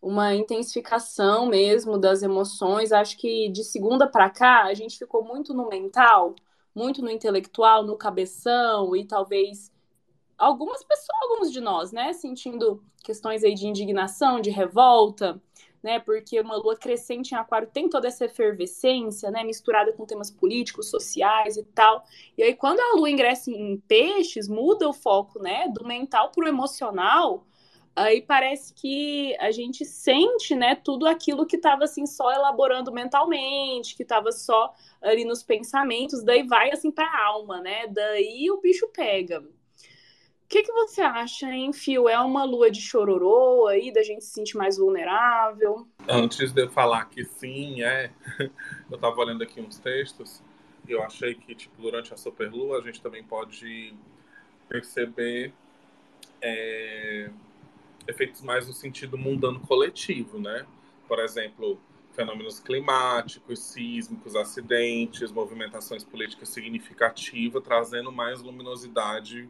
uma 0.00 0.34
intensificação 0.34 1.46
mesmo 1.46 1.98
das 1.98 2.22
emoções. 2.22 2.92
Acho 2.92 3.16
que 3.16 3.48
de 3.48 3.64
segunda 3.64 4.06
para 4.06 4.30
cá 4.30 4.64
a 4.64 4.74
gente 4.74 4.98
ficou 4.98 5.24
muito 5.24 5.52
no 5.52 5.68
mental, 5.68 6.34
muito 6.74 7.02
no 7.02 7.10
intelectual, 7.10 7.84
no 7.84 7.96
cabeção 7.96 8.94
e 8.94 9.04
talvez 9.04 9.72
algumas 10.36 10.84
pessoas, 10.84 11.18
alguns 11.22 11.50
de 11.52 11.60
nós, 11.60 11.90
né, 11.90 12.12
sentindo 12.12 12.82
questões 13.02 13.42
aí 13.42 13.54
de 13.54 13.66
indignação, 13.66 14.40
de 14.40 14.50
revolta, 14.50 15.42
né? 15.82 15.98
Porque 15.98 16.40
uma 16.40 16.56
lua 16.56 16.76
crescente 16.76 17.32
em 17.32 17.36
aquário 17.36 17.68
tem 17.72 17.88
toda 17.88 18.08
essa 18.08 18.24
efervescência, 18.24 19.30
né? 19.30 19.44
Misturada 19.44 19.92
com 19.92 20.06
temas 20.06 20.30
políticos, 20.30 20.90
sociais 20.90 21.56
e 21.56 21.64
tal. 21.64 22.04
E 22.36 22.42
aí, 22.42 22.54
quando 22.54 22.80
a 22.80 22.96
lua 22.96 23.10
ingressa 23.10 23.50
em 23.50 23.78
peixes, 23.86 24.48
muda 24.48 24.88
o 24.88 24.92
foco, 24.92 25.40
né? 25.40 25.68
Do 25.68 25.84
mental 25.84 26.30
para 26.30 26.44
o 26.44 26.48
emocional. 26.48 27.46
Aí 27.96 28.22
parece 28.22 28.72
que 28.74 29.36
a 29.40 29.50
gente 29.50 29.84
sente, 29.84 30.54
né, 30.54 30.76
tudo 30.76 31.04
aquilo 31.04 31.44
que 31.44 31.56
estava 31.56 31.82
assim 31.82 32.06
só 32.06 32.30
elaborando 32.30 32.92
mentalmente, 32.92 33.96
que 33.96 34.04
estava 34.04 34.30
só 34.30 34.72
ali 35.02 35.24
nos 35.24 35.42
pensamentos, 35.42 36.22
daí 36.22 36.46
vai 36.46 36.70
assim 36.70 36.92
para 36.92 37.06
a 37.06 37.26
alma, 37.26 37.60
né? 37.60 37.88
Daí 37.88 38.48
o 38.52 38.60
bicho 38.60 38.86
pega. 38.94 39.44
O 40.48 40.50
que, 40.50 40.62
que 40.62 40.72
você 40.72 41.02
acha, 41.02 41.46
hein, 41.52 41.74
Fio? 41.74 42.08
É 42.08 42.18
uma 42.18 42.42
lua 42.42 42.70
de 42.70 42.80
chororô 42.80 43.66
aí, 43.66 43.92
da 43.92 44.02
gente 44.02 44.24
se 44.24 44.30
sentir 44.30 44.56
mais 44.56 44.78
vulnerável? 44.78 45.86
Antes 46.08 46.52
de 46.52 46.62
eu 46.62 46.70
falar 46.70 47.04
que 47.04 47.22
sim, 47.22 47.82
é. 47.82 48.10
Eu 48.90 48.94
estava 48.94 49.14
olhando 49.20 49.42
aqui 49.42 49.60
uns 49.60 49.78
textos 49.78 50.42
e 50.88 50.92
eu 50.92 51.02
achei 51.02 51.34
que, 51.34 51.54
tipo, 51.54 51.82
durante 51.82 52.14
a 52.14 52.16
superlua 52.16 52.78
a 52.78 52.80
gente 52.80 52.98
também 53.02 53.22
pode 53.22 53.92
perceber 54.66 55.52
é, 56.40 57.28
efeitos 58.06 58.40
mais 58.40 58.66
no 58.66 58.72
sentido 58.72 59.18
mundano 59.18 59.60
coletivo, 59.60 60.38
né? 60.38 60.64
Por 61.06 61.18
exemplo, 61.18 61.78
fenômenos 62.12 62.58
climáticos, 62.58 63.58
sísmicos, 63.58 64.34
acidentes, 64.34 65.30
movimentações 65.30 66.02
políticas 66.02 66.48
significativas, 66.48 67.62
trazendo 67.62 68.10
mais 68.10 68.40
luminosidade 68.40 69.46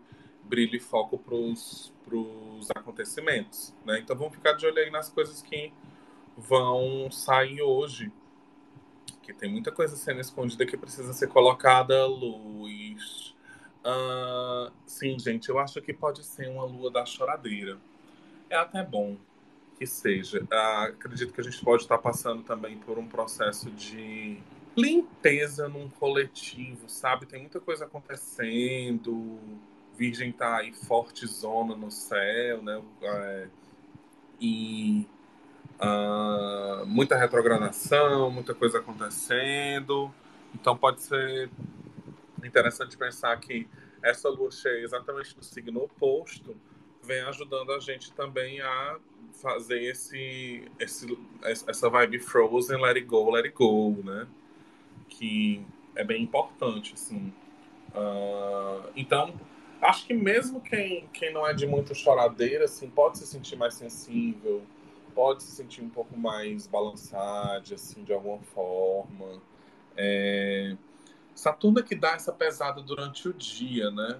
brilho 0.48 0.76
e 0.76 0.80
foco 0.80 1.18
para 1.18 1.34
os 1.36 2.70
acontecimentos. 2.74 3.74
Né? 3.84 4.00
Então 4.00 4.16
vamos 4.16 4.34
ficar 4.34 4.52
de 4.52 4.66
olho 4.66 4.78
aí 4.78 4.90
nas 4.90 5.08
coisas 5.08 5.42
que 5.42 5.72
vão 6.36 7.10
sair 7.10 7.62
hoje. 7.62 8.10
Que 9.22 9.32
tem 9.32 9.50
muita 9.50 9.70
coisa 9.70 9.94
sendo 9.94 10.20
escondida 10.20 10.64
que 10.64 10.76
precisa 10.76 11.12
ser 11.12 11.28
colocada 11.28 12.00
à 12.00 12.06
luz. 12.06 13.34
Uh, 13.84 14.72
sim, 14.86 15.18
gente, 15.18 15.48
eu 15.48 15.58
acho 15.58 15.80
que 15.82 15.92
pode 15.92 16.24
ser 16.24 16.48
uma 16.48 16.64
lua 16.64 16.90
da 16.90 17.04
choradeira. 17.04 17.78
É 18.48 18.56
até 18.56 18.82
bom 18.82 19.16
que 19.78 19.86
seja. 19.86 20.42
Uh, 20.42 20.88
acredito 20.88 21.32
que 21.32 21.40
a 21.40 21.44
gente 21.44 21.62
pode 21.62 21.82
estar 21.82 21.98
passando 21.98 22.42
também 22.42 22.78
por 22.78 22.98
um 22.98 23.06
processo 23.06 23.70
de 23.70 24.42
limpeza 24.76 25.68
num 25.68 25.88
coletivo, 25.88 26.88
sabe? 26.88 27.26
Tem 27.26 27.40
muita 27.40 27.60
coisa 27.60 27.84
acontecendo 27.84 29.38
Virgem 29.98 30.30
tá 30.30 30.58
aí 30.58 30.72
forte 30.72 31.26
zona 31.26 31.74
no 31.74 31.90
céu, 31.90 32.62
né? 32.62 32.80
É, 33.02 33.48
e 34.40 35.04
uh, 35.80 36.86
muita 36.86 37.16
retrogradação, 37.16 38.30
muita 38.30 38.54
coisa 38.54 38.78
acontecendo. 38.78 40.14
Então 40.54 40.76
pode 40.76 41.02
ser 41.02 41.50
interessante 42.44 42.96
pensar 42.96 43.36
que 43.40 43.68
essa 44.00 44.28
lua 44.28 44.52
cheia, 44.52 44.84
exatamente 44.84 45.36
no 45.36 45.42
signo 45.42 45.82
oposto, 45.82 46.56
vem 47.02 47.20
ajudando 47.22 47.72
a 47.72 47.80
gente 47.80 48.12
também 48.12 48.60
a 48.60 48.98
fazer 49.32 49.82
esse, 49.82 50.70
esse 50.78 51.18
essa 51.42 51.90
vibe 51.90 52.20
frozen, 52.20 52.80
let 52.80 52.96
it 52.96 53.06
go, 53.06 53.30
let 53.30 53.44
it 53.44 53.54
go, 53.56 53.96
né? 54.04 54.28
Que 55.08 55.66
é 55.96 56.04
bem 56.04 56.22
importante, 56.22 56.94
assim. 56.94 57.32
Uh, 57.88 58.88
então, 58.94 59.34
acho 59.80 60.06
que 60.06 60.14
mesmo 60.14 60.60
quem, 60.60 61.08
quem 61.12 61.32
não 61.32 61.46
é 61.46 61.52
de 61.52 61.66
muito 61.66 61.94
choradeira, 61.94 62.64
assim, 62.64 62.88
pode 62.88 63.18
se 63.18 63.26
sentir 63.26 63.56
mais 63.56 63.74
sensível, 63.74 64.62
pode 65.14 65.42
se 65.42 65.50
sentir 65.50 65.82
um 65.82 65.88
pouco 65.88 66.16
mais 66.16 66.66
balançado, 66.66 67.74
assim, 67.74 68.04
de 68.04 68.12
alguma 68.12 68.38
forma. 68.54 69.40
É... 69.96 70.76
Saturno 71.34 71.80
é 71.80 71.82
que 71.82 71.94
dá 71.94 72.12
essa 72.12 72.32
pesada 72.32 72.80
durante 72.80 73.28
o 73.28 73.32
dia, 73.32 73.90
né? 73.90 74.18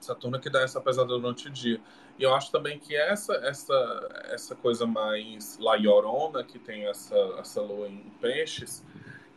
Saturno 0.00 0.36
é 0.36 0.40
que 0.40 0.50
dá 0.50 0.62
essa 0.62 0.80
pesada 0.80 1.08
durante 1.08 1.48
o 1.48 1.50
dia. 1.50 1.80
E 2.18 2.22
eu 2.22 2.34
acho 2.34 2.50
também 2.50 2.78
que 2.78 2.96
essa 2.96 3.34
essa 3.34 4.24
essa 4.30 4.54
coisa 4.54 4.86
mais 4.86 5.58
laiorona, 5.58 6.44
que 6.44 6.58
tem 6.58 6.86
essa, 6.86 7.16
essa 7.38 7.60
lua 7.60 7.88
em 7.88 7.98
peixes, 8.20 8.84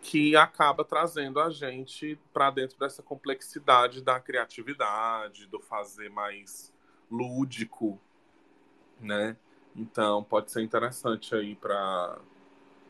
que 0.02 0.36
acaba 0.36 0.84
trazendo 0.84 1.40
a 1.40 1.50
gente 1.50 2.18
para 2.34 2.50
dentro 2.52 2.78
dessa 2.80 3.04
complexidade 3.04 4.02
da 4.02 4.20
criatividade, 4.20 5.46
do 5.48 5.60
fazer 5.60 6.10
mais 6.10 6.74
lúdico, 7.12 8.00
né? 9.00 9.36
Então 9.76 10.24
pode 10.24 10.52
ser 10.52 10.62
interessante 10.62 11.34
aí 11.36 11.56
para 11.56 12.18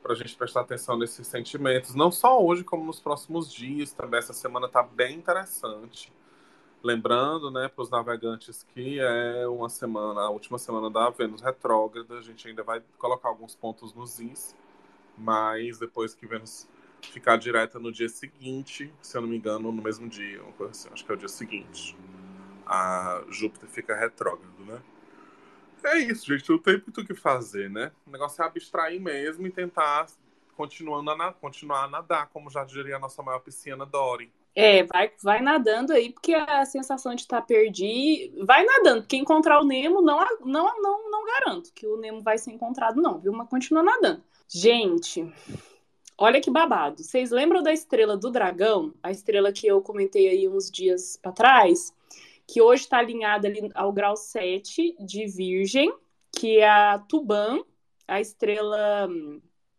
para 0.01 0.13
a 0.13 0.15
gente 0.15 0.33
prestar 0.35 0.61
atenção 0.61 0.97
nesses 0.97 1.27
sentimentos, 1.27 1.93
não 1.93 2.09
só 2.09 2.41
hoje 2.41 2.63
como 2.63 2.85
nos 2.85 3.01
próximos 3.01 3.51
dias. 3.51 3.91
Também 3.91 4.19
essa 4.19 4.31
semana 4.31 4.65
está 4.65 4.81
bem 4.81 5.17
interessante. 5.17 6.11
Lembrando, 6.81 7.51
né, 7.51 7.67
para 7.67 7.81
os 7.81 7.89
navegantes 7.89 8.63
que 8.63 8.97
é 8.97 9.45
uma 9.45 9.67
semana, 9.67 10.21
a 10.21 10.29
última 10.29 10.57
semana 10.57 10.89
da 10.89 11.09
Vênus 11.09 11.41
retrógrada, 11.41 12.17
a 12.17 12.21
gente 12.21 12.47
ainda 12.47 12.63
vai 12.63 12.81
colocar 12.97 13.27
alguns 13.27 13.53
pontos 13.53 13.93
nos 13.93 14.17
is, 14.21 14.55
mas 15.17 15.77
depois 15.77 16.13
que 16.15 16.25
Vênus 16.25 16.65
ficar 17.01 17.37
direta 17.37 17.79
no 17.79 17.91
dia 17.91 18.09
seguinte, 18.09 18.93
se 19.01 19.17
eu 19.17 19.21
não 19.21 19.29
me 19.29 19.37
engano, 19.37 19.71
no 19.71 19.81
mesmo 19.81 20.07
dia, 20.07 20.41
uma 20.43 20.53
coisa 20.53 20.71
assim, 20.71 20.89
acho 20.91 21.05
que 21.05 21.11
é 21.11 21.15
o 21.15 21.17
dia 21.17 21.27
seguinte. 21.27 21.97
A 22.65 23.23
Júpiter 23.29 23.69
fica 23.69 23.95
retrógrado, 23.95 24.65
né? 24.65 24.81
É 25.83 25.97
isso, 25.97 26.27
gente, 26.27 26.49
não 26.49 26.59
tem 26.59 26.73
muito 26.73 27.01
o 27.01 27.05
que 27.05 27.15
fazer, 27.15 27.69
né? 27.69 27.91
O 28.05 28.11
negócio 28.11 28.41
é 28.43 28.45
abstrair 28.45 29.01
mesmo 29.01 29.47
e 29.47 29.51
tentar 29.51 30.07
continuando 30.55 31.09
a, 31.09 31.33
continuar 31.33 31.85
a 31.85 31.87
nadar, 31.87 32.27
como 32.27 32.49
já 32.49 32.65
diria 32.65 32.97
a 32.97 32.99
nossa 32.99 33.23
maior 33.23 33.39
piscina, 33.39 33.85
Dory. 33.85 34.29
É, 34.53 34.83
vai, 34.83 35.11
vai 35.23 35.41
nadando 35.41 35.93
aí, 35.93 36.11
porque 36.11 36.33
a 36.33 36.65
sensação 36.65 37.15
de 37.15 37.21
estar 37.21 37.41
perdido. 37.43 38.45
Vai 38.45 38.65
nadando, 38.65 39.03
porque 39.03 39.15
encontrar 39.15 39.61
o 39.61 39.65
Nemo 39.65 40.01
não, 40.01 40.19
não, 40.43 40.81
não, 40.81 41.09
não 41.09 41.25
garanto 41.25 41.71
que 41.73 41.87
o 41.87 41.95
Nemo 41.95 42.21
vai 42.21 42.37
ser 42.37 42.51
encontrado, 42.51 43.01
não, 43.01 43.19
viu? 43.19 43.31
Mas 43.31 43.47
continua 43.47 43.81
nadando. 43.81 44.21
Gente, 44.49 45.31
Olha 46.21 46.41
que 46.41 46.51
babado. 46.51 47.01
Vocês 47.01 47.31
lembram 47.31 47.63
da 47.63 47.71
estrela 47.71 48.17
do 48.17 48.29
dragão? 48.29 48.93
A 49.01 49.09
estrela 49.09 49.53
que 49.53 49.65
eu 49.65 49.81
comentei 49.81 50.27
aí 50.27 50.49
uns 50.49 50.69
dias 50.69 51.15
para 51.15 51.31
trás, 51.31 51.95
que 52.45 52.61
hoje 52.61 52.83
está 52.83 52.97
alinhada 52.97 53.47
ali 53.47 53.69
ao 53.73 53.93
grau 53.93 54.17
7 54.17 54.97
de 54.99 55.27
Virgem, 55.27 55.89
que 56.29 56.57
é 56.57 56.67
a 56.67 56.99
Tuban, 56.99 57.63
a 58.05 58.19
estrela, 58.19 59.07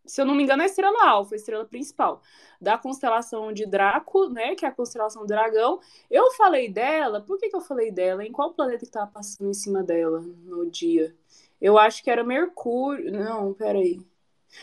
se 0.06 0.22
eu 0.22 0.24
não 0.24 0.34
me 0.34 0.44
engano, 0.44 0.62
é 0.62 0.64
a 0.64 0.68
estrela 0.68 1.10
alfa, 1.10 1.34
a 1.34 1.36
estrela 1.36 1.66
principal 1.66 2.22
da 2.58 2.78
constelação 2.78 3.52
de 3.52 3.66
Draco, 3.66 4.30
né, 4.30 4.54
que 4.54 4.64
é 4.64 4.68
a 4.68 4.72
constelação 4.72 5.20
do 5.22 5.28
dragão. 5.28 5.78
Eu 6.10 6.30
falei 6.32 6.72
dela, 6.72 7.20
por 7.20 7.36
que, 7.36 7.50
que 7.50 7.56
eu 7.56 7.60
falei 7.60 7.92
dela? 7.92 8.24
Em 8.24 8.32
qual 8.32 8.54
planeta 8.54 8.78
que 8.78 8.84
estava 8.86 9.10
passando 9.10 9.50
em 9.50 9.54
cima 9.54 9.82
dela 9.82 10.20
no 10.20 10.70
dia? 10.70 11.14
Eu 11.60 11.76
acho 11.76 12.02
que 12.02 12.10
era 12.10 12.24
Mercúrio. 12.24 13.12
Não, 13.12 13.52
peraí. 13.52 14.00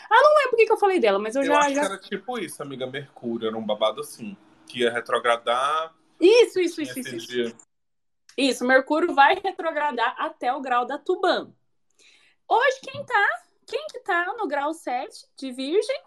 Ah, 0.10 0.21
não 0.21 0.36
lembro 0.38 0.54
o 0.54 0.65
que 0.65 0.71
eu 0.71 0.78
falei 0.78 1.00
dela, 1.00 1.19
mas 1.19 1.36
eu, 1.36 1.41
eu 1.41 1.47
já. 1.47 1.60
Acho 1.60 1.76
já... 1.76 1.82
que 1.82 1.86
era 1.86 1.97
tipo 2.00 2.39
isso, 2.39 2.62
amiga 2.62 2.88
Mercúrio, 2.88 3.47
era 3.47 3.58
um 3.58 3.65
babado 3.65 4.02
assim. 4.02 4.36
Que 4.67 4.80
ia 4.80 4.91
retrogradar. 4.91 5.95
Isso, 6.19 6.60
isso, 6.60 6.82
isso, 6.82 7.00
isso, 7.00 7.15
isso. 7.15 7.56
Isso, 8.38 8.65
Mercúrio 8.65 9.15
vai 9.15 9.36
retrogradar 9.43 10.15
até 10.19 10.54
o 10.54 10.62
grau 10.62 10.86
da 10.86 10.97
Tubã. 10.97 11.52
Hoje, 12.47 12.80
quem 12.84 13.04
tá? 13.04 13.28
Quem 13.65 13.86
que 13.88 14.00
tá 14.00 14.34
no 14.38 14.47
grau 14.47 14.73
7 14.73 15.26
de 15.36 15.52
Virgem? 15.52 16.02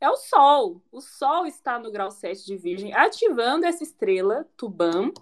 É 0.00 0.08
o 0.10 0.16
Sol. 0.16 0.82
O 0.90 1.00
Sol 1.00 1.46
está 1.46 1.78
no 1.78 1.92
grau 1.92 2.10
7 2.10 2.44
de 2.44 2.56
Virgem, 2.56 2.92
ativando 2.92 3.66
essa 3.66 3.84
estrela, 3.84 4.48
Tubã. 4.56 5.12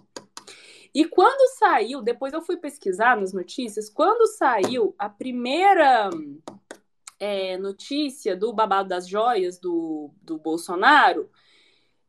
E 0.93 1.05
quando 1.05 1.57
saiu, 1.57 2.01
depois 2.01 2.33
eu 2.33 2.41
fui 2.41 2.57
pesquisar 2.57 3.15
nas 3.15 3.31
notícias, 3.31 3.89
quando 3.89 4.25
saiu 4.25 4.95
a 4.97 5.07
primeira 5.07 6.09
é, 7.19 7.57
notícia 7.57 8.35
do 8.35 8.53
babado 8.53 8.89
das 8.89 9.07
joias 9.07 9.59
do, 9.59 10.11
do 10.21 10.37
Bolsonaro 10.37 11.29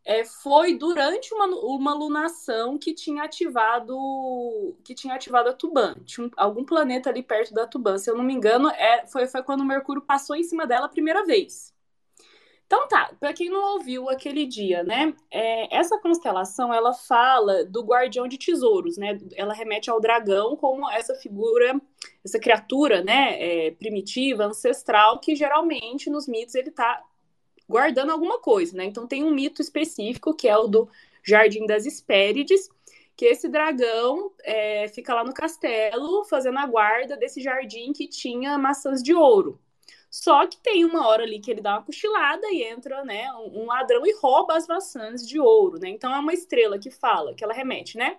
é, 0.05 0.25
foi 0.25 0.77
durante 0.77 1.33
uma, 1.35 1.47
uma 1.47 1.95
lunação 1.95 2.79
que 2.79 2.95
tinha 2.95 3.25
ativado 3.25 3.97
que 4.85 4.95
tinha 4.95 5.15
ativado 5.15 5.49
a 5.51 5.53
Tubã. 5.53 5.95
Tinha 6.05 6.27
um, 6.27 6.31
algum 6.37 6.65
planeta 6.65 7.11
ali 7.11 7.23
perto 7.23 7.53
da 7.55 7.67
Tubã. 7.67 7.99
Se 7.99 8.11
eu 8.11 8.17
não 8.17 8.25
me 8.25 8.33
engano, 8.35 8.69
é, 8.71 9.07
foi, 9.07 9.27
foi 9.27 9.43
quando 9.43 9.61
o 9.61 9.65
Mercúrio 9.65 10.03
passou 10.03 10.37
em 10.37 10.43
cima 10.43 10.67
dela 10.67 10.87
a 10.87 10.89
primeira 10.89 11.25
vez. 11.25 11.75
Então 12.71 12.87
tá, 12.87 13.13
para 13.19 13.33
quem 13.33 13.51
não 13.51 13.75
ouviu 13.75 14.09
aquele 14.09 14.47
dia, 14.47 14.85
né? 14.85 15.13
É, 15.29 15.77
essa 15.77 15.99
constelação 15.99 16.73
ela 16.73 16.95
fala 16.95 17.65
do 17.65 17.83
guardião 17.83 18.29
de 18.29 18.39
tesouros, 18.39 18.97
né? 18.97 19.19
Ela 19.35 19.53
remete 19.53 19.91
ao 19.91 20.01
dragão 20.01 20.55
como 20.55 20.89
essa 20.89 21.17
figura, 21.17 21.81
essa 22.25 22.39
criatura, 22.39 23.03
né? 23.03 23.43
É, 23.43 23.71
primitiva, 23.73 24.45
ancestral, 24.45 25.19
que 25.19 25.35
geralmente 25.35 26.09
nos 26.09 26.29
mitos 26.29 26.55
ele 26.55 26.71
tá 26.71 27.03
guardando 27.69 28.13
alguma 28.13 28.39
coisa, 28.39 28.77
né? 28.77 28.85
Então 28.85 29.05
tem 29.05 29.25
um 29.25 29.35
mito 29.35 29.61
específico 29.61 30.33
que 30.33 30.47
é 30.47 30.57
o 30.57 30.69
do 30.69 30.89
Jardim 31.25 31.67
das 31.67 31.87
Hespérides, 31.87 32.71
que 33.17 33.25
esse 33.25 33.49
dragão 33.49 34.31
é, 34.45 34.87
fica 34.87 35.13
lá 35.13 35.25
no 35.25 35.35
castelo 35.35 36.25
fazendo 36.27 36.61
a 36.61 36.67
guarda 36.67 37.17
desse 37.17 37.41
jardim 37.41 37.93
que 37.93 38.07
tinha 38.07 38.57
maçãs 38.57 39.03
de 39.03 39.13
ouro. 39.13 39.61
Só 40.11 40.45
que 40.47 40.59
tem 40.59 40.85
uma 40.85 41.07
hora 41.07 41.23
ali 41.23 41.39
que 41.39 41.51
ele 41.51 41.61
dá 41.61 41.75
uma 41.75 41.85
cochilada 41.85 42.49
e 42.49 42.65
entra, 42.65 43.05
né, 43.05 43.33
um, 43.33 43.67
ladrão 43.67 44.05
e 44.05 44.13
rouba 44.21 44.57
as 44.57 44.67
maçãs 44.67 45.27
de 45.27 45.39
ouro, 45.39 45.79
né? 45.79 45.89
Então 45.89 46.13
é 46.13 46.19
uma 46.19 46.35
estrela 46.35 46.79
que 46.81 46.91
fala, 46.91 47.33
que 47.33 47.45
ela 47.45 47.55
remete, 47.55 47.97
né, 47.97 48.19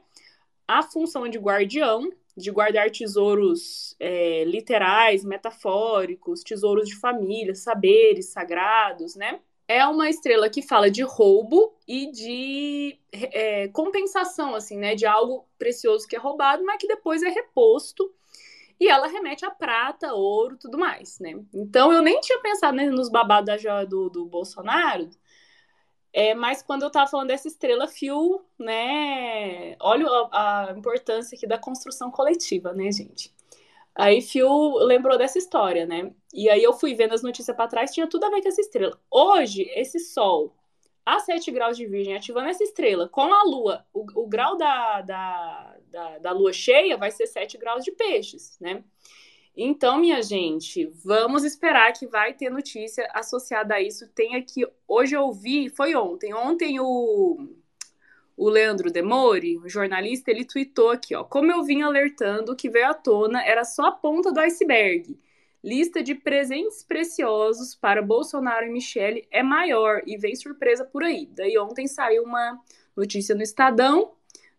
a 0.66 0.82
função 0.82 1.28
de 1.28 1.38
guardião, 1.38 2.10
de 2.36 2.50
guardar 2.50 2.90
tesouros 2.90 3.94
é, 4.00 4.46
literais, 4.46 5.26
metafóricos, 5.26 6.44
tesouros 6.44 6.88
de 6.88 6.96
família, 6.96 7.54
saberes 7.54 8.28
sagrados, 8.28 9.16
né? 9.16 9.42
É 9.68 9.86
uma 9.86 10.10
estrela 10.10 10.50
que 10.50 10.62
fala 10.62 10.90
de 10.90 11.02
roubo 11.02 11.74
e 11.88 12.10
de 12.12 12.98
é, 13.12 13.68
compensação, 13.70 14.56
assim, 14.56 14.78
né? 14.78 14.96
De 14.96 15.06
algo 15.06 15.46
precioso 15.58 16.08
que 16.08 16.16
é 16.16 16.20
roubado, 16.20 16.64
mas 16.64 16.78
que 16.78 16.88
depois 16.88 17.22
é 17.22 17.30
reposto 17.30 18.10
e 18.82 18.88
ela 18.90 19.06
remete 19.06 19.46
a 19.46 19.52
prata, 19.52 20.12
ouro, 20.12 20.58
tudo 20.58 20.76
mais, 20.76 21.20
né? 21.20 21.40
Então 21.54 21.94
eu 21.94 22.02
nem 22.02 22.20
tinha 22.20 22.40
pensado 22.40 22.76
né, 22.76 22.90
nos 22.90 23.10
babados 23.10 23.46
da 23.46 23.56
joia 23.56 23.86
do, 23.86 24.10
do 24.10 24.26
Bolsonaro, 24.26 25.08
é, 26.12 26.34
mas 26.34 26.64
quando 26.64 26.82
eu 26.82 26.90
tava 26.90 27.06
falando 27.10 27.28
dessa 27.28 27.48
estrela 27.48 27.88
fio, 27.88 28.44
né? 28.60 29.76
Olha 29.80 30.08
a, 30.32 30.72
a 30.72 30.72
importância 30.72 31.36
aqui 31.36 31.46
da 31.46 31.60
construção 31.60 32.10
coletiva, 32.10 32.74
né, 32.74 32.92
gente? 32.92 33.32
Aí 33.94 34.20
Fio 34.20 34.78
lembrou 34.80 35.16
dessa 35.16 35.38
história, 35.38 35.86
né? 35.86 36.12
E 36.34 36.50
aí 36.50 36.64
eu 36.64 36.74
fui 36.74 36.96
vendo 36.96 37.14
as 37.14 37.22
notícias 37.22 37.56
para 37.56 37.68
trás, 37.68 37.94
tinha 37.94 38.08
tudo 38.08 38.26
a 38.26 38.30
ver 38.32 38.42
com 38.42 38.48
essa 38.48 38.62
estrela. 38.62 39.00
Hoje, 39.12 39.64
esse 39.76 40.00
Sol 40.00 40.56
a 41.06 41.20
7 41.20 41.52
graus 41.52 41.78
de 41.78 41.86
Virgem, 41.86 42.16
ativando 42.16 42.50
essa 42.50 42.64
estrela 42.64 43.08
com 43.08 43.34
a 43.34 43.44
Lua, 43.44 43.86
o, 43.94 44.06
o 44.22 44.28
grau 44.28 44.58
da, 44.58 45.02
da, 45.02 45.78
da, 45.92 46.18
da, 46.20 46.32
Lua 46.32 46.54
cheia 46.54 46.98
vai 46.98 47.12
ser 47.12 47.28
7 47.28 47.58
graus 47.58 47.84
de 47.84 47.92
peixes, 47.92 48.58
né? 48.60 48.84
Então, 49.56 50.00
minha 50.00 50.22
gente, 50.22 50.86
vamos 51.04 51.44
esperar 51.44 51.92
que 51.92 52.08
vai 52.08 52.34
ter 52.34 52.50
notícia 52.50 53.08
associada 53.14 53.76
a 53.76 53.82
isso. 53.82 54.08
Tem 54.08 54.36
aqui, 54.36 54.66
hoje 54.88 55.16
eu 55.16 55.32
vi, 55.34 55.70
foi 55.70 55.94
ontem, 55.94 56.34
ontem 56.34 56.80
o, 56.80 57.50
o 58.38 58.50
Leandro 58.50 58.90
Demore, 58.90 59.58
o 59.58 59.68
jornalista, 59.68 60.32
ele 60.32 60.46
tweetou 60.46 60.90
aqui, 60.90 61.14
ó, 61.14 61.24
como 61.24 61.52
eu 61.52 61.64
vim 61.64 61.82
alertando, 61.82 62.54
o 62.54 62.56
que 62.56 62.70
veio 62.70 62.88
à 62.88 62.94
tona 62.94 63.44
era 63.44 63.66
só 63.66 63.88
a 63.88 63.92
ponta 63.92 64.32
do 64.32 64.40
iceberg. 64.40 65.20
Lista 65.64 66.02
de 66.02 66.16
presentes 66.16 66.82
preciosos 66.82 67.76
para 67.76 68.02
Bolsonaro 68.02 68.66
e 68.66 68.72
Michele 68.72 69.28
é 69.30 69.44
maior 69.44 70.02
e 70.08 70.18
vem 70.18 70.36
surpresa 70.36 70.84
por 70.84 71.04
aí. 71.04 71.28
Daí 71.36 71.56
ontem 71.60 71.88
saiu 71.88 72.24
uma 72.24 72.60
notícia 72.96 73.36
no 73.36 73.44
Estadão, 73.44 74.12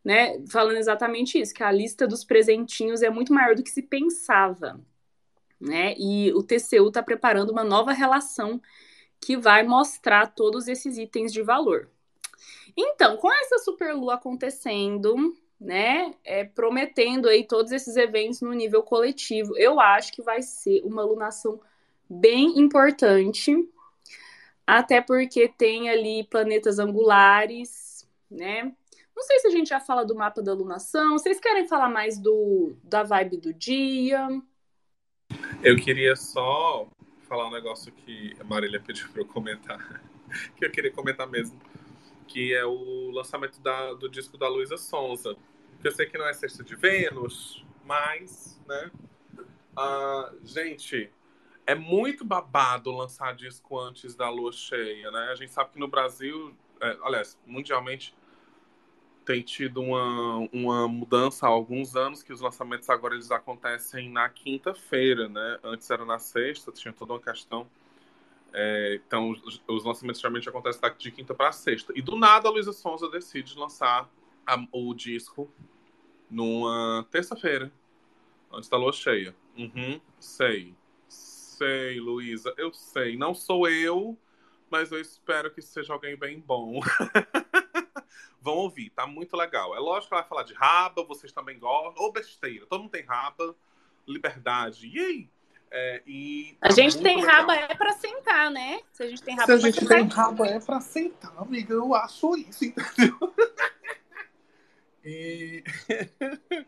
né, 0.04 0.44
falando 0.48 0.76
exatamente 0.76 1.40
isso, 1.40 1.54
que 1.54 1.62
a 1.62 1.70
lista 1.70 2.06
dos 2.06 2.24
presentinhos 2.24 3.02
é 3.02 3.10
muito 3.10 3.32
maior 3.32 3.54
do 3.54 3.62
que 3.62 3.70
se 3.70 3.82
pensava, 3.82 4.80
né? 5.60 5.94
E 5.96 6.32
o 6.32 6.42
TCU 6.42 6.88
está 6.88 7.02
preparando 7.02 7.50
uma 7.50 7.62
nova 7.62 7.92
relação 7.92 8.60
que 9.20 9.36
vai 9.36 9.62
mostrar 9.62 10.34
todos 10.34 10.66
esses 10.66 10.98
itens 10.98 11.32
de 11.32 11.42
valor. 11.42 11.88
Então, 12.76 13.16
com 13.16 13.32
essa 13.32 13.58
superlua 13.58 14.14
acontecendo, 14.14 15.36
né, 15.62 16.12
é, 16.24 16.44
prometendo 16.44 17.28
aí 17.28 17.46
todos 17.46 17.70
esses 17.70 17.96
eventos 17.96 18.40
no 18.40 18.52
nível 18.52 18.82
coletivo. 18.82 19.56
Eu 19.56 19.78
acho 19.78 20.12
que 20.12 20.22
vai 20.22 20.42
ser 20.42 20.82
uma 20.84 21.02
alunação 21.02 21.60
bem 22.10 22.58
importante, 22.58 23.54
até 24.66 25.00
porque 25.00 25.48
tem 25.48 25.88
ali 25.88 26.24
planetas 26.24 26.78
angulares, 26.78 28.08
né? 28.30 28.72
Não 29.22 29.26
sei 29.28 29.38
se 29.38 29.46
a 29.46 29.50
gente 29.50 29.68
já 29.68 29.78
fala 29.78 30.04
do 30.04 30.16
mapa 30.16 30.42
da 30.42 30.50
alunação. 30.50 31.12
Vocês 31.12 31.38
querem 31.38 31.68
falar 31.68 31.88
mais 31.88 32.18
do 32.18 32.74
da 32.82 33.04
vibe 33.04 33.36
do 33.36 33.54
dia? 33.54 34.26
Eu 35.62 35.76
queria 35.76 36.16
só 36.16 36.88
falar 37.28 37.46
um 37.46 37.52
negócio 37.52 37.92
que 37.92 38.34
a 38.40 38.42
Marília 38.42 38.80
pediu 38.80 39.08
para 39.10 39.22
eu 39.22 39.24
comentar, 39.24 40.02
que 40.58 40.66
eu 40.66 40.72
queria 40.72 40.90
comentar 40.90 41.28
mesmo, 41.28 41.56
que 42.26 42.52
é 42.52 42.64
o 42.64 43.12
lançamento 43.12 43.60
da, 43.60 43.92
do 43.94 44.08
disco 44.08 44.36
da 44.36 44.48
Luísa 44.48 44.76
Sonza, 44.76 45.36
que 45.80 45.86
eu 45.86 45.92
sei 45.92 46.06
que 46.06 46.18
não 46.18 46.26
é 46.26 46.32
sexta 46.32 46.64
de 46.64 46.74
Vênus, 46.74 47.64
mas, 47.84 48.60
né? 48.66 48.90
Ah, 49.76 50.32
gente, 50.42 51.12
é 51.64 51.76
muito 51.76 52.24
babado 52.24 52.90
lançar 52.90 53.36
disco 53.36 53.78
antes 53.78 54.16
da 54.16 54.28
lua 54.28 54.50
cheia, 54.50 55.12
né? 55.12 55.28
A 55.30 55.36
gente 55.36 55.52
sabe 55.52 55.70
que 55.70 55.78
no 55.78 55.86
Brasil, 55.86 56.56
é, 56.80 56.98
aliás, 57.04 57.38
mundialmente, 57.46 58.12
tem 59.24 59.42
tido 59.42 59.80
uma, 59.80 60.48
uma 60.52 60.88
mudança 60.88 61.46
há 61.46 61.48
alguns 61.48 61.94
anos, 61.94 62.22
que 62.22 62.32
os 62.32 62.40
lançamentos 62.40 62.90
agora 62.90 63.14
eles 63.14 63.30
acontecem 63.30 64.10
na 64.10 64.28
quinta-feira, 64.28 65.28
né? 65.28 65.58
Antes 65.62 65.88
era 65.90 66.04
na 66.04 66.18
sexta, 66.18 66.72
tinha 66.72 66.92
toda 66.92 67.12
uma 67.12 67.20
questão. 67.20 67.66
É, 68.52 69.00
então, 69.06 69.30
os, 69.30 69.62
os, 69.66 69.84
lançamentos 69.84 70.20
geralmente 70.20 70.48
acontecem 70.48 70.80
de 70.98 71.10
quinta 71.10 71.34
para 71.34 71.52
sexta. 71.52 71.92
E 71.96 72.02
do 72.02 72.16
nada 72.16 72.48
a 72.48 72.50
Luísa 72.50 72.72
Sonza 72.72 73.08
decide 73.08 73.56
lançar 73.58 74.08
a, 74.46 74.66
o 74.72 74.92
disco 74.92 75.50
numa 76.30 77.06
terça-feira, 77.10 77.72
antes 78.52 78.68
da 78.68 78.76
lua 78.76 78.92
cheia. 78.92 79.34
Uhum, 79.56 80.00
sei. 80.18 80.74
Sei, 81.08 82.00
Luísa, 82.00 82.52
eu 82.56 82.72
sei. 82.72 83.16
Não 83.16 83.34
sou 83.34 83.68
eu, 83.68 84.18
mas 84.70 84.90
eu 84.90 85.00
espero 85.00 85.50
que 85.50 85.62
seja 85.62 85.92
alguém 85.92 86.16
bem 86.16 86.40
bom. 86.40 86.80
Vão 88.42 88.56
ouvir, 88.56 88.90
tá 88.90 89.06
muito 89.06 89.36
legal. 89.36 89.74
É 89.74 89.78
lógico 89.78 90.08
que 90.08 90.14
ela 90.14 90.22
vai 90.22 90.28
falar 90.28 90.42
de 90.42 90.52
raba, 90.52 91.04
vocês 91.04 91.32
também 91.32 91.58
gostam. 91.58 92.02
Ou 92.02 92.12
besteira, 92.12 92.66
todo 92.66 92.82
mundo 92.82 92.90
tem 92.90 93.04
raba, 93.04 93.54
liberdade. 94.06 94.88
E 94.88 94.98
aí? 94.98 95.30
É, 95.70 96.02
e 96.06 96.56
a 96.60 96.68
tá 96.68 96.74
gente 96.74 97.00
tem 97.00 97.20
legal. 97.20 97.36
raba 97.36 97.54
é 97.54 97.74
para 97.74 97.92
sentar, 97.92 98.50
né? 98.50 98.82
Se 98.92 99.04
a 99.04 99.08
gente 99.08 99.22
tem 99.22 99.36
raba, 99.36 99.46
Se 99.46 99.52
a 99.52 99.56
gente 99.56 99.86
tem 99.86 100.06
raba 100.06 100.46
é 100.46 100.60
para 100.60 100.80
sentar, 100.80 101.32
amiga. 101.38 101.72
Eu 101.72 101.94
acho 101.94 102.36
isso, 102.36 102.64
entendeu? 102.64 103.16
E 105.04 105.64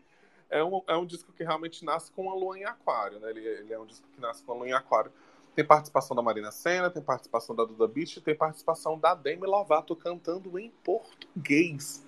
é, 0.49 0.63
um, 0.63 0.81
é 0.87 0.97
um 0.97 1.05
disco 1.05 1.31
que 1.31 1.43
realmente 1.43 1.85
nasce 1.85 2.11
com 2.11 2.29
a 2.29 2.35
lua 2.35 2.57
em 2.57 2.65
aquário, 2.65 3.19
né? 3.19 3.29
Ele, 3.29 3.39
ele, 3.39 3.73
é 3.73 3.79
um 3.79 3.85
disco 3.85 4.05
que 4.13 4.19
nasce 4.19 4.43
com 4.43 4.51
a 4.51 4.55
lua 4.55 4.67
em 4.67 4.73
aquário. 4.73 5.11
Tem 5.55 5.65
participação 5.65 6.15
da 6.15 6.21
Marina 6.21 6.51
Senna, 6.51 6.89
tem 6.89 7.01
participação 7.01 7.55
da 7.55 7.63
Duda 7.63 7.87
Beach, 7.87 8.19
tem 8.19 8.35
participação 8.35 8.99
da 8.99 9.15
Demi 9.15 9.47
Lovato 9.47 9.95
cantando 9.95 10.59
em 10.59 10.69
português. 10.83 12.05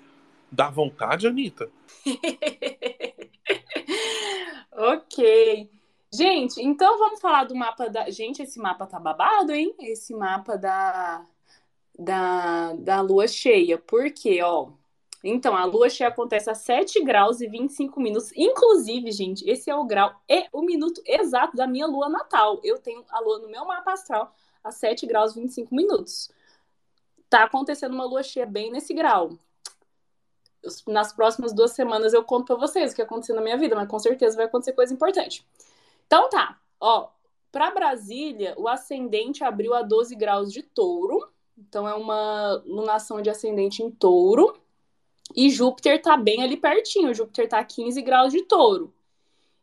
Dá 0.51 0.69
vontade, 0.69 1.27
Anitta? 1.27 1.71
ok. 4.71 5.69
Gente, 6.13 6.61
então 6.61 6.99
vamos 6.99 7.21
falar 7.21 7.45
do 7.45 7.55
mapa 7.55 7.89
da. 7.89 8.09
Gente, 8.09 8.41
esse 8.41 8.59
mapa 8.59 8.85
tá 8.85 8.99
babado, 8.99 9.53
hein? 9.53 9.73
Esse 9.79 10.13
mapa 10.13 10.57
da, 10.57 11.25
da, 11.97 12.73
da 12.73 13.01
lua 13.01 13.27
cheia. 13.27 13.77
Por 13.77 14.11
quê? 14.11 14.41
Ó, 14.41 14.71
então, 15.23 15.55
a 15.55 15.65
lua 15.65 15.89
cheia 15.89 16.09
acontece 16.09 16.49
a 16.49 16.55
7 16.55 17.03
graus 17.03 17.41
e 17.41 17.47
25 17.47 17.99
minutos. 17.99 18.31
Inclusive, 18.35 19.11
gente, 19.11 19.49
esse 19.49 19.69
é 19.69 19.75
o 19.75 19.83
grau 19.83 20.13
e 20.29 20.47
o 20.51 20.61
minuto 20.61 21.01
exato 21.05 21.55
da 21.55 21.67
minha 21.67 21.87
lua 21.87 22.07
natal. 22.07 22.61
Eu 22.63 22.77
tenho 22.77 23.03
a 23.09 23.19
lua 23.19 23.39
no 23.39 23.49
meu 23.49 23.65
mapa 23.65 23.93
astral 23.93 24.33
a 24.63 24.71
7 24.71 25.05
graus 25.07 25.35
e 25.35 25.41
25 25.41 25.73
minutos. 25.73 26.29
Tá 27.29 27.43
acontecendo 27.43 27.93
uma 27.93 28.05
lua 28.05 28.23
cheia 28.23 28.45
bem 28.45 28.71
nesse 28.71 28.93
grau. 28.93 29.31
Nas 30.87 31.13
próximas 31.13 31.53
duas 31.53 31.71
semanas 31.71 32.13
eu 32.13 32.23
conto 32.23 32.45
para 32.45 32.55
vocês 32.55 32.91
o 32.91 32.95
que 32.95 33.01
aconteceu 33.01 33.35
na 33.35 33.41
minha 33.41 33.57
vida, 33.57 33.75
mas 33.75 33.87
com 33.87 33.99
certeza 33.99 34.35
vai 34.35 34.45
acontecer 34.45 34.73
coisa 34.73 34.93
importante. 34.93 35.45
Então 36.05 36.29
tá, 36.29 36.59
ó, 36.79 37.09
para 37.51 37.71
Brasília, 37.71 38.53
o 38.57 38.67
ascendente 38.67 39.43
abriu 39.43 39.73
a 39.73 39.81
12 39.81 40.15
graus 40.15 40.51
de 40.51 40.61
touro. 40.61 41.27
Então 41.57 41.87
é 41.87 41.95
uma 41.95 42.61
lunação 42.65 43.21
de 43.21 43.29
ascendente 43.29 43.81
em 43.81 43.89
touro. 43.89 44.55
E 45.37 45.51
Júpiter 45.51 46.01
tá 46.01 46.17
bem 46.17 46.41
ali 46.41 46.57
pertinho. 46.57 47.13
Júpiter 47.13 47.47
tá 47.47 47.59
a 47.59 47.63
15 47.63 48.01
graus 48.01 48.33
de 48.33 48.41
touro. 48.41 48.91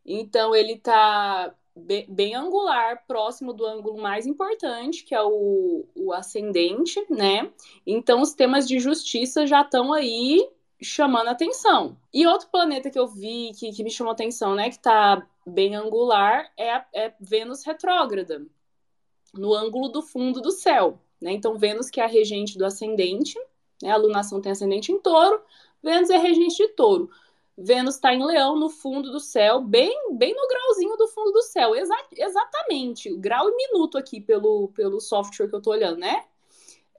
Então 0.07 0.55
ele 0.55 0.79
tá 0.79 1.53
bem, 1.75 2.07
bem 2.09 2.35
angular, 2.37 3.05
próximo 3.09 3.53
do 3.53 3.67
ângulo 3.67 4.01
mais 4.01 4.25
importante, 4.25 5.03
que 5.03 5.13
é 5.13 5.21
o, 5.21 5.85
o 5.97 6.13
ascendente, 6.13 7.05
né? 7.11 7.51
Então 7.85 8.23
os 8.23 8.35
temas 8.35 8.69
de 8.69 8.79
justiça 8.79 9.49
já 9.49 9.63
estão 9.63 9.93
aí 9.93 10.49
chamando 10.81 11.29
atenção. 11.29 11.97
E 12.13 12.25
outro 12.25 12.49
planeta 12.51 12.89
que 12.89 12.99
eu 12.99 13.09
vi 13.09 13.51
que, 13.59 13.73
que 13.73 13.83
me 13.83 13.91
chamou 13.91 14.13
atenção, 14.13 14.55
né, 14.55 14.71
que 14.71 14.79
tá 14.79 15.27
bem 15.45 15.75
angular, 15.75 16.53
é, 16.57 16.85
é 16.93 17.13
Vênus 17.19 17.65
retrógrada, 17.65 18.47
no 19.33 19.53
ângulo 19.53 19.89
do 19.89 20.03
fundo 20.03 20.41
do 20.41 20.53
céu. 20.53 21.01
Né? 21.21 21.33
Então, 21.33 21.59
Vênus, 21.59 21.91
que 21.91 22.01
é 22.01 22.05
a 22.05 22.09
regente 22.09 22.59
do 22.59 22.65
ascendente, 22.67 23.39
né? 23.83 23.91
A 23.91 23.97
lunação 23.97 24.41
tem 24.41 24.51
ascendente 24.51 24.91
em 24.91 24.99
touro, 24.99 25.43
Vênus 25.85 26.09
é 26.11 26.17
regente 26.17 26.57
de 26.57 26.69
touro. 26.69 27.11
Vênus 27.57 27.97
está 27.97 28.13
em 28.13 28.25
leão 28.25 28.59
no 28.59 28.69
fundo 28.69 29.13
do 29.13 29.21
céu, 29.21 29.61
bem 29.61 30.17
bem 30.17 30.35
no 30.35 30.49
grauzinho 30.49 30.97
do 30.97 31.07
fundo 31.09 31.31
do 31.31 31.43
céu. 31.43 31.77
Exa 31.77 31.95
exatamente, 32.17 33.15
grau 33.17 33.49
e 33.49 33.55
minuto 33.55 33.97
aqui 33.97 34.21
pelo, 34.21 34.69
pelo 34.69 35.01
software 35.01 35.47
que 35.47 35.55
eu 35.55 35.59
estou 35.59 35.75
olhando, 35.75 35.99
né? 35.99 36.25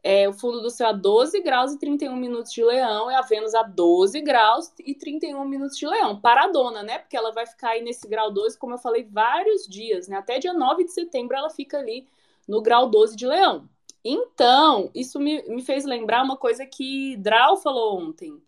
É, 0.02 0.30
o 0.30 0.34
fundo 0.34 0.62
do 0.62 0.69
céu 0.69 0.89
a 0.89 0.91
12 0.91 1.41
graus 1.41 1.74
e 1.74 1.80
31 1.80 2.15
minutos 2.15 2.54
de 2.54 2.63
leão, 2.63 3.10
e 3.10 3.15
a 3.15 3.21
Vênus 3.21 3.56
a 3.56 3.63
12 3.63 4.21
graus 4.21 4.71
e 4.80 4.93
31 4.93 5.43
minutos 5.45 5.78
de 5.78 5.88
leão. 5.88 6.21
Paradona, 6.21 6.84
né? 6.84 7.00
Porque 7.00 7.17
ela 7.17 7.32
vai 7.32 7.48
ficar 7.48 7.69
aí 7.69 7.82
nesse 7.82 8.08
grau 8.08 8.32
12, 8.32 8.58
como 8.58 8.76
eu 8.76 8.78
falei, 8.78 9.04
vários 9.04 9.67
dias, 9.67 10.08
né? 10.08 10.17
Até 10.17 10.38
dia 10.38 10.54
9 10.54 10.84
de 10.84 10.91
setembro 10.91 11.36
ela 11.36 11.50
fica 11.50 11.80
ali 11.80 12.08
no 12.48 12.62
grau 12.62 12.88
12 12.88 13.15
de 13.15 13.26
leão. 13.26 13.67
Então, 14.04 14.91
isso 14.93 15.19
me, 15.19 15.41
me 15.48 15.63
fez 15.63 15.84
lembrar 15.84 16.24
uma 16.24 16.38
coisa 16.38 16.63
que 16.63 17.17
Drau 17.17 17.58
falou 17.58 18.00
ontem, 18.00 18.39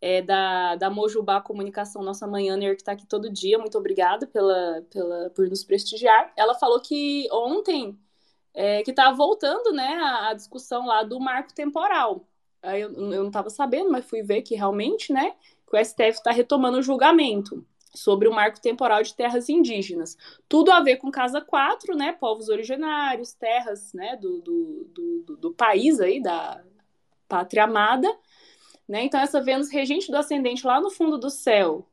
é, 0.00 0.22
da, 0.22 0.76
da 0.76 0.90
Mojubá 0.90 1.40
Comunicação, 1.40 2.02
nossa 2.02 2.26
manhãner, 2.26 2.74
que 2.74 2.82
está 2.82 2.92
aqui 2.92 3.06
todo 3.06 3.30
dia. 3.30 3.58
Muito 3.58 3.76
obrigada 3.76 4.26
pela, 4.26 4.82
pela, 4.90 5.30
por 5.30 5.48
nos 5.48 5.62
prestigiar. 5.62 6.32
Ela 6.36 6.54
falou 6.54 6.80
que 6.80 7.28
ontem 7.30 7.98
é, 8.54 8.82
que 8.82 8.90
estava 8.90 9.14
voltando 9.16 9.72
né, 9.72 9.94
a, 10.02 10.28
a, 10.28 10.34
discussão 10.34 10.86
lá 10.86 11.02
do 11.02 11.20
marco 11.20 11.54
temporal. 11.54 12.26
Aí 12.62 12.80
eu, 12.80 12.92
eu 12.92 13.20
não 13.20 13.28
estava 13.28 13.50
sabendo, 13.50 13.90
mas 13.90 14.08
fui 14.08 14.22
ver 14.22 14.42
que 14.42 14.54
realmente, 14.54 15.12
né, 15.12 15.34
que 15.68 15.76
o 15.76 15.84
STF 15.84 16.18
está 16.18 16.30
retomando 16.30 16.78
o 16.78 16.82
julgamento 16.82 17.64
sobre 17.94 18.28
o 18.28 18.32
marco 18.32 18.60
temporal 18.60 19.02
de 19.02 19.14
terras 19.14 19.48
indígenas. 19.48 20.16
Tudo 20.48 20.70
a 20.70 20.80
ver 20.80 20.96
com 20.96 21.10
Casa 21.10 21.40
4, 21.40 21.96
né, 21.96 22.12
povos 22.12 22.48
originários, 22.48 23.32
terras, 23.32 23.92
né, 23.92 24.16
do, 24.16 24.40
do, 24.40 25.22
do, 25.26 25.36
do 25.36 25.52
país 25.52 26.00
aí, 26.00 26.22
da 26.22 26.62
pátria 27.28 27.64
amada, 27.64 28.08
né, 28.90 29.04
então 29.04 29.20
essa 29.20 29.40
Vênus 29.40 29.70
regente 29.70 30.10
do 30.10 30.16
ascendente 30.16 30.66
lá 30.66 30.80
no 30.80 30.90
fundo 30.90 31.16
do 31.16 31.30
céu, 31.30 31.86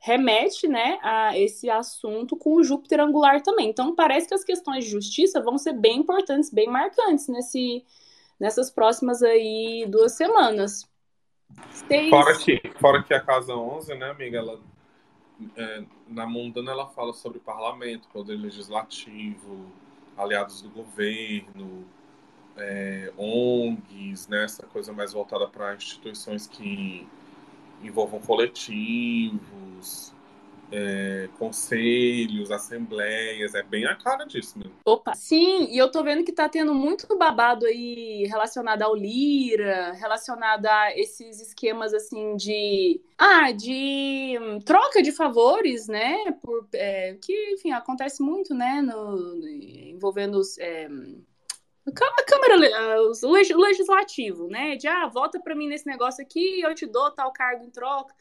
remete 0.00 0.66
né, 0.66 0.98
a 1.00 1.38
esse 1.38 1.70
assunto 1.70 2.36
com 2.36 2.56
o 2.56 2.64
Júpiter 2.64 2.98
angular 2.98 3.40
também. 3.44 3.70
Então, 3.70 3.94
parece 3.94 4.26
que 4.26 4.34
as 4.34 4.42
questões 4.42 4.84
de 4.84 4.90
justiça 4.90 5.40
vão 5.40 5.56
ser 5.56 5.74
bem 5.74 6.00
importantes, 6.00 6.50
bem 6.52 6.66
marcantes 6.66 7.28
nesse, 7.28 7.84
nessas 8.40 8.72
próximas 8.72 9.22
aí 9.22 9.86
duas 9.88 10.16
semanas. 10.16 10.90
Seis... 11.70 12.10
Fora, 12.10 12.36
que, 12.36 12.60
fora 12.80 13.02
que 13.04 13.14
a 13.14 13.20
Casa 13.20 13.54
11, 13.54 13.94
né, 13.94 14.10
amiga, 14.10 14.38
ela, 14.38 14.60
é, 15.56 15.84
na 16.08 16.26
mundana 16.26 16.72
ela 16.72 16.88
fala 16.88 17.12
sobre 17.12 17.38
parlamento, 17.38 18.08
poder 18.08 18.34
legislativo, 18.34 19.70
aliados 20.16 20.60
do 20.60 20.70
governo, 20.70 21.86
é, 22.56 23.12
ONGs, 23.16 24.28
né, 24.28 24.44
essa 24.44 24.66
coisa 24.66 24.92
mais 24.92 25.12
voltada 25.12 25.46
para 25.46 25.74
instituições 25.74 26.46
que 26.46 27.06
envolvam 27.82 28.20
coletivos, 28.20 30.14
é, 30.70 31.28
conselhos, 31.38 32.50
assembleias, 32.50 33.54
é 33.54 33.62
bem 33.62 33.86
a 33.86 33.94
cara 33.94 34.24
disso 34.24 34.58
mesmo. 34.58 34.74
Opa, 34.84 35.14
sim, 35.14 35.68
e 35.70 35.78
eu 35.78 35.90
tô 35.90 36.02
vendo 36.02 36.24
que 36.24 36.32
tá 36.32 36.48
tendo 36.48 36.74
muito 36.74 37.16
babado 37.16 37.66
aí 37.66 38.24
relacionado 38.24 38.82
ao 38.82 38.94
Lira, 38.94 39.92
relacionado 39.92 40.66
a 40.66 40.96
esses 40.96 41.40
esquemas 41.40 41.94
assim 41.94 42.36
de. 42.36 43.00
Ah, 43.18 43.52
de 43.52 44.34
troca 44.64 45.02
de 45.02 45.12
favores, 45.12 45.86
né? 45.86 46.32
Por, 46.42 46.66
é, 46.74 47.16
que, 47.22 47.54
enfim, 47.54 47.70
acontece 47.72 48.22
muito, 48.22 48.54
né? 48.54 48.82
No, 48.82 49.46
envolvendo 49.46 50.38
os. 50.38 50.58
É, 50.58 50.88
a 51.88 52.24
Câmara, 52.24 52.56
o 53.02 53.60
Legislativo, 53.60 54.48
né? 54.48 54.76
De, 54.76 54.88
ah, 54.88 55.06
vota 55.06 55.38
para 55.38 55.54
mim 55.54 55.68
nesse 55.68 55.86
negócio 55.86 56.22
aqui, 56.22 56.60
eu 56.60 56.74
te 56.74 56.86
dou 56.86 57.10
tal 57.10 57.32
cargo 57.32 57.64
em 57.64 57.70
troca. 57.70 58.14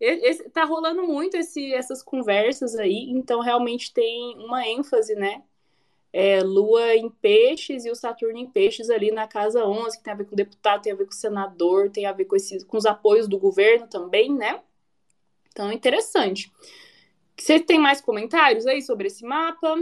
Esse, 0.00 0.48
tá 0.48 0.64
rolando 0.64 1.02
muito 1.02 1.36
esse, 1.36 1.74
essas 1.74 2.02
conversas 2.02 2.74
aí, 2.74 3.10
então 3.10 3.40
realmente 3.40 3.92
tem 3.92 4.34
uma 4.38 4.66
ênfase, 4.66 5.14
né? 5.14 5.42
É, 6.12 6.42
Lua 6.42 6.96
em 6.96 7.10
peixes 7.10 7.84
e 7.84 7.90
o 7.90 7.94
Saturno 7.94 8.38
em 8.38 8.50
peixes 8.50 8.90
ali 8.90 9.12
na 9.12 9.28
casa 9.28 9.64
11, 9.64 9.98
que 9.98 10.04
tem 10.04 10.12
a 10.12 10.16
ver 10.16 10.24
com 10.24 10.34
deputado, 10.34 10.82
tem 10.82 10.92
a 10.92 10.96
ver 10.96 11.04
com 11.04 11.12
senador, 11.12 11.90
tem 11.90 12.06
a 12.06 12.12
ver 12.12 12.24
com, 12.24 12.34
esses, 12.34 12.64
com 12.64 12.76
os 12.78 12.86
apoios 12.86 13.28
do 13.28 13.38
governo 13.38 13.86
também, 13.86 14.32
né? 14.32 14.60
Então, 15.48 15.70
interessante. 15.70 16.50
Você 17.36 17.60
tem 17.60 17.78
mais 17.78 18.00
comentários 18.00 18.66
aí 18.66 18.82
sobre 18.82 19.08
esse 19.08 19.24
mapa? 19.24 19.76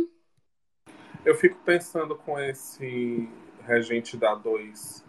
Eu 1.25 1.35
fico 1.35 1.57
pensando 1.65 2.17
com 2.17 2.39
esse 2.39 3.29
regente 3.67 4.17
da 4.17 4.35
2 4.35 5.05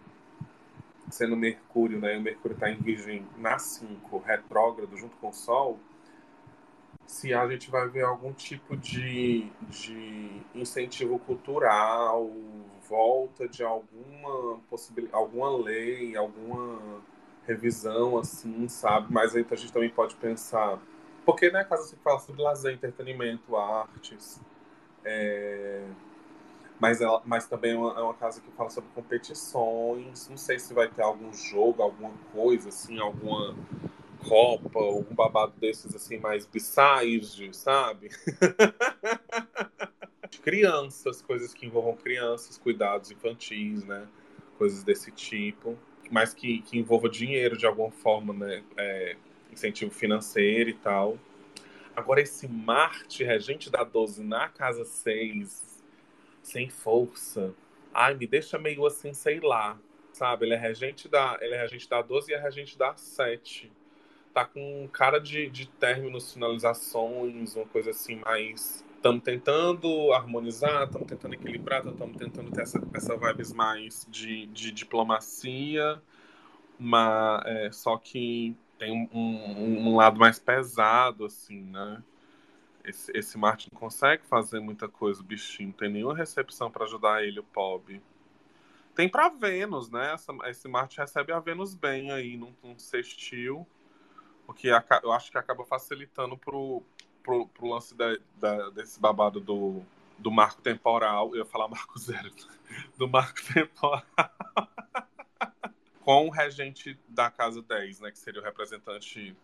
sendo 1.09 1.35
Mercúrio, 1.35 1.99
né? 1.99 2.17
O 2.17 2.21
Mercúrio 2.21 2.55
está 2.55 2.69
em 2.69 2.77
Virgem 2.77 3.25
na 3.37 3.57
5, 3.57 4.17
retrógrado, 4.19 4.95
junto 4.97 5.15
com 5.17 5.29
o 5.29 5.33
Sol. 5.33 5.79
Se 7.05 7.33
a 7.33 7.47
gente 7.47 7.71
vai 7.71 7.87
ver 7.87 8.03
algum 8.03 8.31
tipo 8.31 8.77
de, 8.77 9.49
de 9.69 10.41
incentivo 10.53 11.17
cultural, 11.19 12.29
volta 12.87 13.47
de 13.47 13.63
alguma 13.63 14.59
possibilidade, 14.69 15.15
alguma 15.15 15.57
lei, 15.57 16.15
alguma 16.15 17.01
revisão, 17.47 18.17
assim, 18.17 18.67
sabe? 18.67 19.11
Mas 19.11 19.35
aí 19.35 19.45
a 19.49 19.55
gente 19.55 19.73
também 19.73 19.89
pode 19.89 20.15
pensar. 20.15 20.79
Porque, 21.25 21.49
né, 21.49 21.63
caso 21.63 21.89
se 21.89 21.95
fala 21.97 22.19
sobre 22.19 22.41
lazer, 22.43 22.73
entretenimento, 22.73 23.55
artes. 23.55 24.39
É 25.05 25.85
mas, 26.79 27.01
ela, 27.01 27.21
mas 27.25 27.45
também 27.45 27.73
é 27.73 27.75
uma, 27.75 27.99
é 27.99 28.01
uma, 28.01 28.13
casa 28.13 28.39
que 28.39 28.49
fala 28.51 28.69
sobre 28.69 28.89
competições. 28.95 30.29
Não 30.29 30.37
sei 30.37 30.57
se 30.57 30.73
vai 30.73 30.87
ter 30.87 31.01
algum 31.01 31.33
jogo, 31.33 31.83
alguma 31.83 32.13
coisa, 32.31 32.69
assim, 32.69 32.99
alguma 32.99 33.53
Copa, 34.27 34.79
algum 34.79 35.15
babado 35.15 35.53
desses, 35.59 35.95
assim, 35.95 36.17
mais 36.17 36.45
bizarros, 36.45 37.39
sabe? 37.53 38.09
crianças, 40.41 41.21
coisas 41.21 41.53
que 41.53 41.65
envolvam 41.65 41.95
crianças, 41.95 42.57
cuidados 42.57 43.11
infantis, 43.11 43.83
né? 43.83 44.07
Coisas 44.57 44.83
desse 44.83 45.11
tipo. 45.11 45.77
Mas 46.09 46.33
que, 46.33 46.61
que 46.61 46.79
envolva 46.79 47.09
dinheiro 47.09 47.57
de 47.57 47.65
alguma 47.65 47.91
forma, 47.91 48.33
né? 48.33 48.63
É, 48.77 49.17
incentivo 49.51 49.91
financeiro 49.91 50.69
e 50.69 50.73
tal. 50.73 51.17
Agora, 51.99 52.21
esse 52.21 52.47
Marte, 52.47 53.25
regente 53.25 53.69
da 53.69 53.83
12 53.83 54.23
na 54.23 54.47
casa 54.47 54.85
6, 54.85 55.83
sem 56.41 56.69
força. 56.69 57.53
Ai, 57.93 58.13
me 58.13 58.25
deixa 58.25 58.57
meio 58.57 58.85
assim, 58.85 59.13
sei 59.13 59.41
lá. 59.41 59.77
Sabe? 60.13 60.45
Ele 60.45 60.53
é 60.53 60.57
regente 60.57 61.09
da, 61.09 61.37
ele 61.41 61.55
é 61.55 61.61
regente 61.61 61.89
da 61.89 62.01
12 62.01 62.31
e 62.31 62.33
é 62.33 62.39
regente 62.39 62.77
da 62.77 62.95
7. 62.95 63.69
Tá 64.33 64.45
com 64.45 64.87
cara 64.93 65.19
de, 65.19 65.49
de 65.49 65.67
términos, 65.67 66.33
finalizações, 66.33 67.57
uma 67.57 67.65
coisa 67.65 67.89
assim 67.89 68.15
mais. 68.15 68.85
Estamos 68.95 69.21
tentando 69.21 70.13
harmonizar, 70.13 70.85
estamos 70.85 71.05
tentando 71.05 71.33
equilibrar, 71.33 71.85
estamos 71.85 72.15
tentando 72.15 72.49
ter 72.49 72.61
essa, 72.61 72.81
essa 72.93 73.17
vibes 73.17 73.51
mais 73.51 74.07
de, 74.09 74.45
de 74.47 74.71
diplomacia, 74.71 76.01
mas 76.79 77.41
é, 77.45 77.71
só 77.73 77.97
que 77.97 78.55
tem 78.79 78.91
um, 78.91 79.09
um, 79.15 79.89
um 79.89 79.95
lado 79.97 80.17
mais 80.17 80.39
pesado, 80.39 81.25
assim, 81.25 81.61
né? 81.65 82.01
Esse, 82.83 83.11
esse 83.15 83.37
Martin 83.37 83.69
não 83.71 83.79
consegue 83.79 84.25
fazer 84.25 84.59
muita 84.61 84.87
coisa, 84.87 85.19
o 85.19 85.23
bichinho. 85.23 85.67
Não 85.67 85.75
tem 85.75 85.91
nenhuma 85.91 86.15
recepção 86.15 86.71
para 86.71 86.85
ajudar 86.85 87.23
ele, 87.23 87.39
o 87.39 87.43
Pob. 87.43 88.01
Tem 88.95 89.07
para 89.07 89.29
Vênus, 89.29 89.89
né? 89.89 90.13
Essa, 90.13 90.33
esse 90.45 90.67
Marte 90.67 90.97
recebe 90.97 91.31
a 91.33 91.39
Vênus 91.39 91.75
bem 91.75 92.11
aí, 92.11 92.37
num, 92.37 92.53
num 92.63 92.79
sextil. 92.79 93.67
O 94.47 94.53
que 94.53 94.69
eu 94.69 95.11
acho 95.11 95.29
que 95.29 95.37
acaba 95.37 95.63
facilitando 95.65 96.35
pro, 96.37 96.81
pro, 97.21 97.47
pro 97.49 97.67
lance 97.67 97.93
da, 97.93 98.17
da, 98.37 98.69
desse 98.71 98.99
babado 98.99 99.39
do, 99.39 99.83
do 100.17 100.31
marco 100.31 100.61
temporal. 100.61 101.29
Eu 101.35 101.39
ia 101.39 101.45
falar 101.45 101.67
marco 101.67 101.99
zero. 101.99 102.31
Do 102.97 103.07
marco 103.07 103.39
temporal. 103.51 104.03
Com 106.09 106.25
o 106.25 106.31
regente 106.31 106.97
da 107.07 107.29
casa 107.29 107.61
10, 107.61 107.99
né? 107.99 108.09
Que 108.09 108.17
seria 108.17 108.41
o 108.41 108.43
representante 108.43 109.37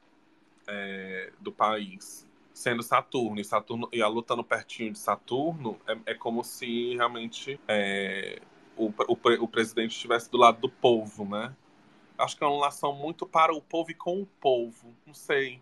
é, 0.65 1.31
do 1.39 1.51
país 1.51 2.27
sendo 2.55 2.81
Saturno 2.81 3.39
e 3.39 3.45
Saturno 3.45 3.87
e 3.93 4.01
a 4.01 4.07
luta 4.07 4.35
no 4.35 4.43
pertinho 4.43 4.91
de 4.91 4.97
Saturno 4.97 5.77
é, 5.85 5.95
é 6.07 6.13
como 6.15 6.43
se 6.43 6.95
realmente 6.95 7.59
é, 7.67 8.41
o, 8.75 8.87
o, 8.87 9.43
o, 9.43 9.47
presidente 9.47 9.91
estivesse 9.91 10.31
do 10.31 10.39
lado 10.39 10.59
do 10.59 10.67
povo, 10.67 11.23
né? 11.23 11.55
Acho 12.17 12.35
que 12.35 12.43
é 12.43 12.47
uma 12.47 12.55
relação 12.55 12.93
muito 12.93 13.27
para 13.27 13.53
o 13.53 13.61
povo 13.61 13.91
e 13.91 13.93
com 13.93 14.19
o 14.23 14.25
povo. 14.25 14.91
Não 15.05 15.13
sei. 15.13 15.61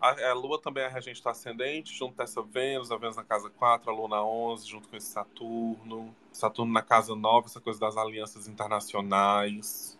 A, 0.00 0.30
a 0.30 0.34
Lua 0.34 0.60
também 0.60 0.82
é 0.82 0.88
regente 0.88 1.22
do 1.22 1.28
ascendente, 1.28 1.94
junto 1.94 2.16
com 2.16 2.22
essa 2.24 2.42
Vênus, 2.42 2.90
a 2.90 2.96
Vênus 2.96 3.14
na 3.14 3.22
casa 3.22 3.48
4, 3.48 3.88
a 3.88 3.94
Lua 3.94 4.08
na 4.08 4.24
11, 4.24 4.66
junto 4.66 4.88
com 4.88 4.96
esse 4.96 5.06
Saturno. 5.06 6.12
Saturno 6.32 6.72
na 6.72 6.82
casa 6.82 7.14
9, 7.14 7.46
essa 7.46 7.60
coisa 7.60 7.78
das 7.78 7.96
alianças 7.96 8.48
internacionais. 8.48 9.96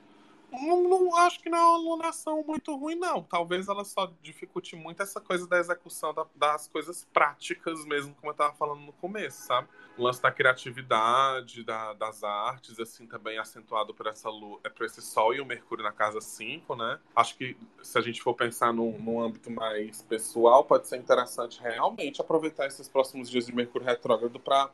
Não, 0.52 0.82
não, 0.82 1.16
acho 1.16 1.40
que 1.40 1.48
não 1.48 1.56
é 1.56 1.60
uma 1.62 1.74
alunação 1.76 2.44
muito 2.46 2.76
ruim, 2.76 2.94
não. 2.94 3.22
Talvez 3.22 3.68
ela 3.68 3.84
só 3.84 4.12
dificulte 4.20 4.76
muito 4.76 5.02
essa 5.02 5.18
coisa 5.18 5.46
da 5.46 5.58
execução 5.58 6.12
da, 6.12 6.26
das 6.36 6.68
coisas 6.68 7.06
práticas 7.10 7.86
mesmo, 7.86 8.14
como 8.16 8.28
eu 8.28 8.32
estava 8.32 8.52
falando 8.52 8.80
no 8.80 8.92
começo, 8.92 9.46
sabe? 9.46 9.66
O 9.96 10.02
lance 10.02 10.20
da 10.20 10.30
criatividade, 10.30 11.64
da, 11.64 11.94
das 11.94 12.22
artes, 12.22 12.78
assim, 12.78 13.06
também 13.06 13.38
acentuado 13.38 13.94
por 13.94 14.06
essa 14.06 14.28
lua, 14.28 14.60
é 14.62 14.68
por 14.68 14.84
esse 14.84 15.00
Sol 15.00 15.34
e 15.34 15.40
o 15.40 15.46
Mercúrio 15.46 15.82
na 15.82 15.92
casa 15.92 16.20
5, 16.20 16.76
né? 16.76 17.00
Acho 17.16 17.34
que 17.36 17.56
se 17.82 17.96
a 17.96 18.02
gente 18.02 18.20
for 18.20 18.34
pensar 18.34 18.74
num, 18.74 18.98
num 18.98 19.22
âmbito 19.22 19.50
mais 19.50 20.02
pessoal, 20.02 20.64
pode 20.64 20.86
ser 20.86 20.98
interessante 20.98 21.60
realmente 21.62 22.20
aproveitar 22.20 22.66
esses 22.66 22.88
próximos 22.88 23.30
dias 23.30 23.46
de 23.46 23.54
Mercúrio 23.54 23.86
retrógrado 23.86 24.38
para 24.38 24.70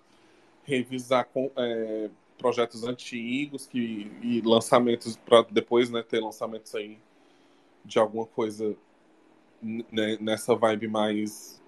revisar 0.64 1.24
com, 1.26 1.51
é, 1.57 2.11
projetos 2.39 2.84
antigos 2.84 3.66
que, 3.66 4.11
e 4.22 4.41
lançamentos 4.41 5.16
para 5.16 5.43
depois 5.51 5.91
né, 5.91 6.03
ter 6.03 6.20
lançamentos 6.20 6.74
aí 6.74 6.99
de 7.84 7.99
alguma 7.99 8.26
coisa 8.26 8.76
né, 9.61 10.16
nessa 10.20 10.55
vibe 10.55 10.89
mais 10.89 11.61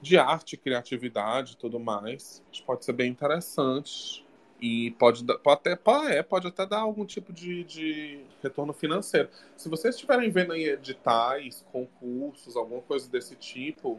de 0.00 0.18
arte, 0.18 0.56
criatividade 0.56 1.52
e 1.52 1.56
tudo 1.56 1.80
mais. 1.80 2.42
Acho 2.50 2.60
que 2.60 2.66
pode 2.66 2.84
ser 2.84 2.92
bem 2.92 3.10
interessante. 3.10 4.24
E 4.62 4.90
pode, 4.92 5.24
pode, 5.24 5.70
até, 5.70 5.78
é, 6.14 6.22
pode 6.22 6.46
até 6.46 6.66
dar 6.66 6.80
algum 6.80 7.06
tipo 7.06 7.32
de, 7.32 7.64
de 7.64 8.20
retorno 8.42 8.74
financeiro. 8.74 9.30
Se 9.56 9.70
vocês 9.70 9.94
estiverem 9.94 10.30
vendo 10.30 10.52
aí 10.52 10.64
editais, 10.64 11.64
concursos, 11.72 12.56
alguma 12.56 12.82
coisa 12.82 13.08
desse 13.10 13.34
tipo, 13.36 13.98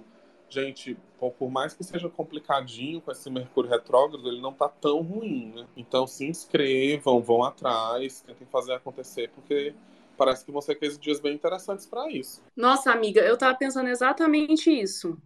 gente, 0.52 0.98
por 1.18 1.50
mais 1.50 1.74
que 1.74 1.84
seja 1.84 2.10
complicadinho 2.10 3.02
com 3.02 3.12
esse 3.12 3.30
Mercúrio 3.30 3.70
retrógrado, 3.70 4.28
ele 4.28 4.42
não 4.42 4.54
tá 4.54 4.68
tão 4.68 5.02
ruim, 5.02 5.54
né? 5.56 5.68
Então 5.76 6.06
se 6.06 6.26
inscrevam, 6.26 7.22
vão 7.22 7.44
atrás, 7.44 8.22
tentem 8.22 8.48
fazer 8.52 8.74
acontecer, 8.74 9.30
porque 9.34 9.74
parece 10.18 10.44
que 10.46 10.52
você 10.52 10.76
fez 10.76 11.00
dias 11.00 11.20
bem 11.20 11.34
interessantes 11.34 11.86
para 11.86 12.12
isso. 12.12 12.44
Nossa, 12.56 12.92
amiga, 12.92 13.22
eu 13.22 13.38
tava 13.38 13.58
pensando 13.58 13.90
exatamente 13.90 14.70
isso. 14.70 15.18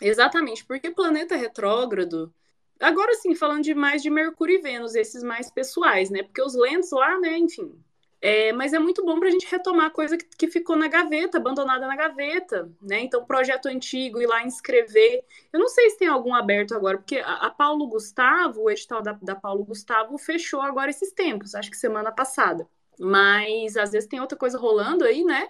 Exatamente, 0.00 0.64
porque 0.64 0.90
planeta 0.90 1.34
retrógrado. 1.34 2.32
Agora 2.78 3.14
sim, 3.14 3.34
falando 3.34 3.64
de 3.64 3.74
mais 3.74 4.02
de 4.02 4.10
Mercúrio 4.10 4.56
e 4.56 4.62
Vênus, 4.62 4.94
esses 4.94 5.22
mais 5.22 5.50
pessoais, 5.50 6.10
né? 6.10 6.22
Porque 6.22 6.42
os 6.42 6.54
lentos 6.54 6.92
lá, 6.92 7.18
né, 7.18 7.36
enfim. 7.36 7.74
É, 8.20 8.52
mas 8.52 8.72
é 8.72 8.78
muito 8.78 9.04
bom 9.04 9.18
para 9.18 9.28
a 9.28 9.30
gente 9.30 9.46
retomar 9.48 9.92
coisa 9.92 10.16
que, 10.16 10.24
que, 10.36 10.48
ficou 10.48 10.74
na 10.74 10.88
gaveta, 10.88 11.38
abandonada 11.38 11.86
na 11.86 11.94
gaveta, 11.94 12.70
né? 12.82 13.00
Então, 13.00 13.24
projeto 13.24 13.66
antigo, 13.66 14.20
ir 14.20 14.26
lá 14.26 14.44
inscrever. 14.44 15.24
Eu 15.52 15.60
não 15.60 15.68
sei 15.68 15.90
se 15.90 15.98
tem 15.98 16.08
algum 16.08 16.34
aberto 16.34 16.74
agora, 16.74 16.98
porque 16.98 17.18
a, 17.18 17.46
a 17.46 17.50
Paulo 17.50 17.86
Gustavo, 17.86 18.62
o 18.62 18.70
edital 18.70 19.02
da, 19.02 19.12
da 19.22 19.36
Paulo 19.36 19.64
Gustavo, 19.64 20.18
fechou 20.18 20.60
agora 20.60 20.90
esses 20.90 21.12
tempos, 21.12 21.54
acho 21.54 21.70
que 21.70 21.76
semana 21.76 22.10
passada. 22.10 22.68
Mas 22.98 23.76
às 23.76 23.92
vezes 23.92 24.08
tem 24.08 24.20
outra 24.20 24.36
coisa 24.36 24.58
rolando 24.58 25.04
aí, 25.04 25.22
né? 25.22 25.48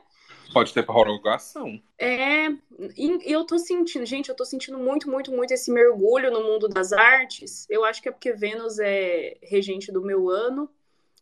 Pode 0.53 0.73
ter 0.73 0.83
prorrogação. 0.83 1.81
É, 1.99 2.49
e 2.97 3.21
eu 3.25 3.45
tô 3.45 3.59
sentindo, 3.59 4.05
gente, 4.07 4.29
eu 4.29 4.35
tô 4.35 4.45
sentindo 4.45 4.79
muito, 4.79 5.11
muito, 5.11 5.31
muito 5.31 5.53
esse 5.53 5.71
mergulho 5.71 6.31
no 6.31 6.43
mundo 6.43 6.69
das 6.69 6.93
artes. 6.93 7.67
Eu 7.69 7.85
acho 7.85 8.03
que 8.03 8.09
é 8.09 8.13
porque 8.13 8.33
Vênus 8.33 8.79
é 8.79 9.37
regente 9.43 9.93
do 9.93 10.03
meu 10.03 10.31
ano. 10.31 10.71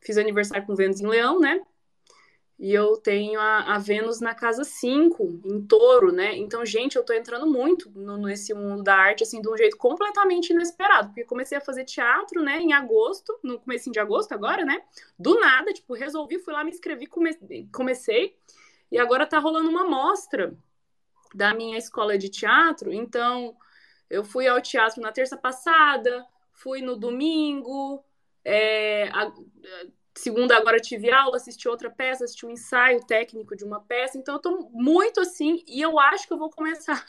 Fiz 0.00 0.18
aniversário 0.18 0.66
com 0.66 0.74
Vênus 0.74 1.00
em 1.00 1.06
Leão, 1.06 1.40
né? 1.40 1.60
E 2.58 2.72
eu 2.72 2.96
tenho 2.96 3.38
a, 3.38 3.74
a 3.74 3.78
Vênus 3.78 4.18
na 4.18 4.34
casa 4.34 4.64
5, 4.64 5.42
em 5.44 5.60
touro, 5.66 6.10
né? 6.10 6.34
Então, 6.36 6.64
gente, 6.64 6.96
eu 6.96 7.04
tô 7.04 7.12
entrando 7.12 7.46
muito 7.46 7.90
no, 7.94 8.16
nesse 8.16 8.54
mundo 8.54 8.82
da 8.82 8.96
arte, 8.96 9.22
assim, 9.22 9.42
de 9.42 9.48
um 9.48 9.56
jeito 9.56 9.76
completamente 9.76 10.50
inesperado. 10.54 11.08
Porque 11.08 11.24
comecei 11.24 11.58
a 11.58 11.60
fazer 11.60 11.84
teatro, 11.84 12.42
né, 12.42 12.58
em 12.58 12.72
agosto, 12.72 13.38
no 13.42 13.58
começo 13.58 13.90
de 13.90 14.00
agosto 14.00 14.32
agora, 14.32 14.64
né? 14.64 14.82
Do 15.18 15.38
nada, 15.38 15.70
tipo, 15.72 15.92
resolvi, 15.92 16.38
fui 16.38 16.54
lá, 16.54 16.64
me 16.64 16.70
inscrevi, 16.70 17.06
come, 17.06 17.36
comecei. 17.70 18.34
E 18.90 18.98
agora 18.98 19.26
tá 19.26 19.38
rolando 19.38 19.68
uma 19.68 19.84
mostra 19.84 20.56
da 21.34 21.52
minha 21.52 21.76
escola 21.76 22.16
de 22.16 22.30
teatro. 22.30 22.90
Então, 22.90 23.54
eu 24.08 24.24
fui 24.24 24.48
ao 24.48 24.62
teatro 24.62 25.02
na 25.02 25.12
terça 25.12 25.36
passada, 25.36 26.24
fui 26.52 26.80
no 26.80 26.96
domingo, 26.96 28.02
é, 28.48 29.08
a, 29.08 29.32
segunda 30.14 30.56
agora 30.56 30.78
tive 30.78 31.10
aula, 31.10 31.36
assisti 31.36 31.68
outra 31.68 31.90
peça, 31.90 32.24
assisti 32.24 32.46
um 32.46 32.50
ensaio 32.50 33.04
técnico 33.04 33.56
de 33.56 33.64
uma 33.64 33.80
peça. 33.80 34.16
Então, 34.16 34.36
eu 34.36 34.40
tô 34.40 34.70
muito 34.72 35.20
assim, 35.20 35.64
e 35.66 35.82
eu 35.82 35.98
acho 35.98 36.28
que 36.28 36.32
eu 36.32 36.38
vou 36.38 36.48
começar 36.48 37.04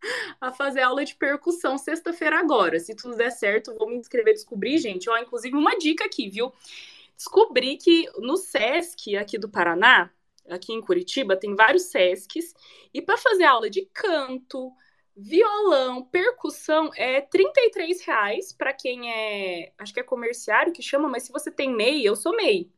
a 0.40 0.50
fazer 0.50 0.80
aula 0.80 1.04
de 1.04 1.14
percussão 1.14 1.76
sexta-feira 1.76 2.38
agora. 2.38 2.80
Se 2.80 2.96
tudo 2.96 3.16
der 3.16 3.30
certo, 3.30 3.76
vou 3.76 3.88
me 3.88 3.96
inscrever, 3.96 4.32
descobrir, 4.32 4.78
gente. 4.78 5.10
Ó, 5.10 5.18
inclusive, 5.18 5.54
uma 5.54 5.76
dica 5.76 6.06
aqui, 6.06 6.30
viu? 6.30 6.50
Descobri 7.14 7.76
que 7.76 8.08
no 8.18 8.38
SESC 8.38 9.14
aqui 9.16 9.36
do 9.36 9.48
Paraná, 9.50 10.10
aqui 10.48 10.72
em 10.72 10.80
Curitiba, 10.80 11.36
tem 11.36 11.54
vários 11.54 11.82
SESCs, 11.84 12.54
e 12.94 13.02
para 13.02 13.18
fazer 13.18 13.44
aula 13.44 13.68
de 13.68 13.84
canto, 13.92 14.72
violão, 15.20 16.04
percussão, 16.04 16.90
é 16.94 17.20
33 17.20 18.00
reais 18.02 18.52
para 18.52 18.72
quem 18.72 19.12
é, 19.12 19.72
acho 19.76 19.92
que 19.92 19.98
é 19.98 20.04
comerciário 20.04 20.72
que 20.72 20.80
chama, 20.80 21.08
mas 21.08 21.24
se 21.24 21.32
você 21.32 21.50
tem 21.50 21.74
MEI, 21.74 22.04
eu 22.06 22.14
sou 22.14 22.36
MEI. 22.36 22.70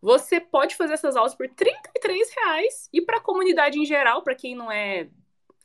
Você 0.00 0.38
pode 0.38 0.76
fazer 0.76 0.94
essas 0.94 1.16
aulas 1.16 1.34
por 1.34 1.48
33 1.48 2.30
reais, 2.36 2.88
e 2.92 3.00
para 3.00 3.16
a 3.16 3.22
comunidade 3.22 3.78
em 3.78 3.84
geral, 3.84 4.22
para 4.22 4.34
quem 4.34 4.54
não 4.54 4.70
é, 4.70 5.08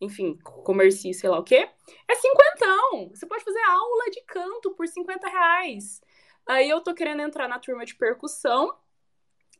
enfim, 0.01 0.37
comercio, 0.43 1.13
sei 1.13 1.29
lá 1.29 1.37
o 1.37 1.43
quê, 1.43 1.69
é 2.07 2.15
cinquentão. 2.15 3.09
Você 3.13 3.27
pode 3.27 3.43
fazer 3.43 3.61
aula 3.63 4.09
de 4.09 4.21
canto 4.21 4.71
por 4.71 4.87
50 4.87 5.27
reais. 5.27 6.01
Aí 6.47 6.67
eu 6.69 6.81
tô 6.81 6.93
querendo 6.93 7.21
entrar 7.21 7.47
na 7.47 7.59
turma 7.59 7.85
de 7.85 7.95
percussão, 7.95 8.75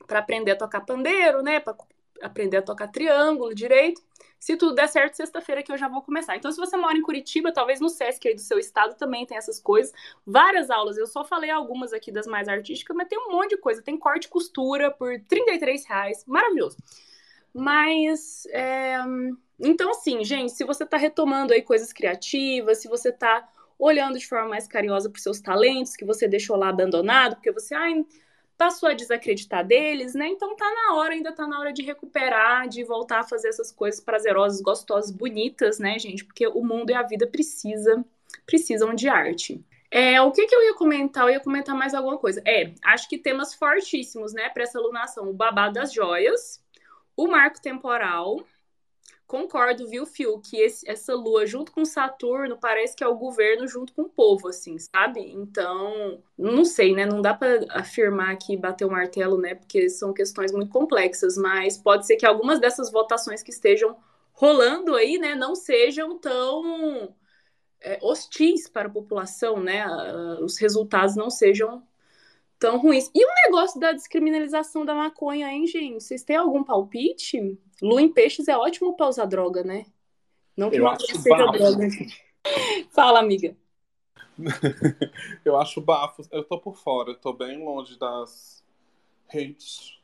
para 0.08 0.20
aprender 0.20 0.52
a 0.52 0.58
tocar 0.58 0.82
pandeiro, 0.82 1.44
né? 1.44 1.60
Para 1.60 1.76
aprender 2.22 2.58
a 2.58 2.62
tocar 2.62 2.88
triângulo 2.88 3.54
direito. 3.54 4.02
Se 4.40 4.56
tudo 4.56 4.74
der 4.74 4.88
certo, 4.88 5.16
sexta-feira 5.16 5.62
que 5.62 5.72
eu 5.72 5.78
já 5.78 5.90
vou 5.90 6.02
começar. 6.02 6.38
Então, 6.38 6.52
se 6.52 6.58
você 6.58 6.78
mora 6.78 6.98
em 6.98 7.02
Curitiba, 7.02 7.52
talvez 7.52 7.82
no 7.82 7.90
SESC 7.90 8.30
aí 8.30 8.36
do 8.36 8.42
seu 8.42 8.58
estado 8.58 8.96
também 8.96 9.26
tem 9.26 9.38
essas 9.38 9.60
coisas. 9.60 9.94
Várias 10.26 10.70
aulas. 10.70 10.98
Eu 10.98 11.08
só 11.08 11.26
falei 11.26 11.50
algumas 11.50 11.92
aqui 11.92 12.12
das 12.12 12.26
mais 12.26 12.48
artísticas, 12.48 12.96
mas 12.96 13.10
tem 13.10 13.20
um 13.20 13.34
monte 13.34 13.52
de 13.52 13.58
coisa. 13.58 13.82
Tem 13.82 13.98
corte 13.98 14.26
e 14.26 14.30
costura 14.30 14.90
por 14.90 15.20
33 15.28 15.86
reais. 15.86 16.24
Maravilhoso. 16.26 16.78
Mas, 17.54 18.46
é... 18.52 18.98
então, 19.60 19.90
assim, 19.92 20.24
gente, 20.24 20.54
se 20.54 20.64
você 20.64 20.86
está 20.86 20.96
retomando 20.96 21.52
aí 21.52 21.62
coisas 21.62 21.92
criativas, 21.92 22.78
se 22.78 22.88
você 22.88 23.10
está 23.10 23.46
olhando 23.78 24.20
de 24.20 24.28
forma 24.28 24.50
mais 24.50 24.68
carinhosa 24.68 25.10
para 25.10 25.22
seus 25.22 25.40
talentos 25.40 25.96
que 25.96 26.06
você 26.06 26.28
deixou 26.28 26.58
lá 26.58 26.70
abandonado, 26.70 27.36
porque 27.36 27.52
você, 27.52 27.74
ai, 27.74 28.06
passou 28.60 28.90
a 28.90 28.94
desacreditar 28.94 29.66
deles, 29.66 30.14
né? 30.14 30.28
Então 30.28 30.54
tá 30.54 30.70
na 30.70 30.96
hora, 30.96 31.14
ainda 31.14 31.32
tá 31.32 31.48
na 31.48 31.58
hora 31.58 31.72
de 31.72 31.82
recuperar, 31.82 32.68
de 32.68 32.84
voltar 32.84 33.22
a 33.22 33.24
fazer 33.24 33.48
essas 33.48 33.72
coisas 33.72 34.02
prazerosas, 34.02 34.62
gostosas, 34.62 35.12
bonitas, 35.12 35.80
né, 35.80 35.98
gente? 35.98 36.26
Porque 36.26 36.46
o 36.46 36.62
mundo 36.62 36.90
e 36.90 36.94
a 36.94 37.02
vida 37.02 37.26
precisa, 37.26 38.04
precisam 38.46 38.94
de 38.94 39.08
arte. 39.08 39.64
É, 39.90 40.22
o 40.22 40.30
que, 40.34 40.46
que 40.46 40.54
eu 40.54 40.62
ia 40.62 40.74
comentar? 40.74 41.24
Eu 41.24 41.30
ia 41.30 41.40
comentar 41.40 41.74
mais 41.74 41.94
alguma 41.94 42.18
coisa. 42.18 42.42
É, 42.46 42.74
acho 42.84 43.08
que 43.08 43.18
temas 43.18 43.54
fortíssimos, 43.54 44.34
né, 44.34 44.50
para 44.50 44.64
essa 44.64 44.78
alunação: 44.78 45.30
o 45.30 45.34
babado 45.34 45.76
das 45.76 45.94
joias, 45.94 46.62
o 47.16 47.28
marco 47.30 47.62
temporal, 47.62 48.44
concordo, 49.30 49.88
viu, 49.88 50.08
Phil, 50.08 50.40
que 50.40 50.58
esse, 50.58 50.90
essa 50.90 51.14
lua 51.14 51.46
junto 51.46 51.72
com 51.72 51.86
Saturno 51.86 52.58
parece 52.58 52.96
que 52.96 53.04
é 53.04 53.08
o 53.08 53.16
governo 53.16 53.68
junto 53.68 53.94
com 53.94 54.02
o 54.02 54.10
povo, 54.10 54.48
assim, 54.48 54.76
sabe? 54.80 55.22
Então, 55.32 56.20
não 56.36 56.66
sei, 56.66 56.96
né? 56.96 57.06
Não 57.06 57.22
dá 57.22 57.36
para 57.36 57.64
afirmar 57.70 58.32
aqui, 58.32 58.58
bater 58.58 58.86
o 58.86 58.92
martelo, 58.92 59.40
né? 59.40 59.54
Porque 59.54 59.88
são 59.88 60.12
questões 60.12 60.52
muito 60.52 60.72
complexas, 60.72 61.38
mas 61.38 61.78
pode 61.78 62.08
ser 62.08 62.16
que 62.18 62.26
algumas 62.26 62.60
dessas 62.60 62.92
votações 62.92 63.44
que 63.44 63.52
estejam 63.52 63.96
rolando 64.34 64.96
aí, 64.96 65.20
né, 65.20 65.36
não 65.36 65.54
sejam 65.54 66.18
tão 66.18 67.14
é, 67.82 68.00
hostis 68.02 68.68
para 68.68 68.88
a 68.88 68.92
população, 68.92 69.60
né? 69.60 69.86
Os 70.42 70.58
resultados 70.58 71.16
não 71.16 71.30
sejam 71.30 71.84
tão 72.60 72.78
ruins. 72.78 73.10
E 73.16 73.26
o 73.26 73.30
negócio 73.46 73.80
da 73.80 73.94
descriminalização 73.94 74.86
da 74.86 74.94
maconha, 74.94 75.52
hein, 75.52 75.66
gente? 75.66 76.04
Vocês 76.04 76.24
têm 76.24 76.36
algum 76.36 76.64
palpite? 76.64 77.58
Lua 77.82 78.02
em 78.02 78.12
peixes 78.12 78.50
é 78.50 78.58
ótimo 78.58 78.96
para 78.96 79.08
usar 79.08 79.26
droga, 79.26 79.64
né? 79.64 79.86
Não 80.56 80.70
que 80.70 80.76
eu 80.76 80.88
acho 80.88 81.06
seja 81.18 81.46
bafo. 81.46 81.58
droga. 81.58 81.88
Fala, 82.92 83.20
amiga. 83.20 83.56
eu 85.46 85.58
acho 85.58 85.80
bafo. 85.80 86.22
Eu 86.30 86.44
tô 86.44 86.60
por 86.60 86.76
fora, 86.76 87.12
eu 87.12 87.16
tô 87.16 87.32
bem 87.32 87.64
longe 87.64 87.98
das 87.98 88.64
hates. 89.34 89.98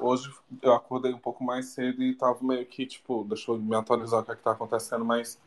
Hoje 0.00 0.28
eu 0.60 0.72
acordei 0.72 1.12
um 1.12 1.18
pouco 1.18 1.44
mais 1.44 1.66
cedo 1.66 2.02
e 2.02 2.14
tava 2.14 2.42
meio 2.42 2.66
que, 2.66 2.84
tipo, 2.84 3.24
deixa 3.24 3.52
eu 3.52 3.58
me 3.58 3.76
atualizar 3.76 4.20
o 4.20 4.24
que, 4.24 4.32
é 4.32 4.34
que 4.34 4.42
tá 4.42 4.50
acontecendo, 4.50 5.04
mas 5.04 5.40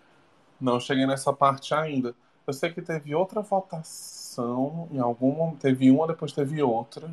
não 0.62 0.80
cheguei 0.80 1.06
nessa 1.06 1.34
parte 1.34 1.74
ainda. 1.74 2.16
Eu 2.47 2.53
sei 2.53 2.72
que 2.72 2.82
teve 2.82 3.14
outra 3.14 3.41
votação 3.41 4.24
em 4.41 4.99
algum 4.99 5.31
momento. 5.31 5.59
Teve 5.59 5.91
uma, 5.91 6.07
depois 6.07 6.31
teve 6.31 6.61
outra. 6.61 7.09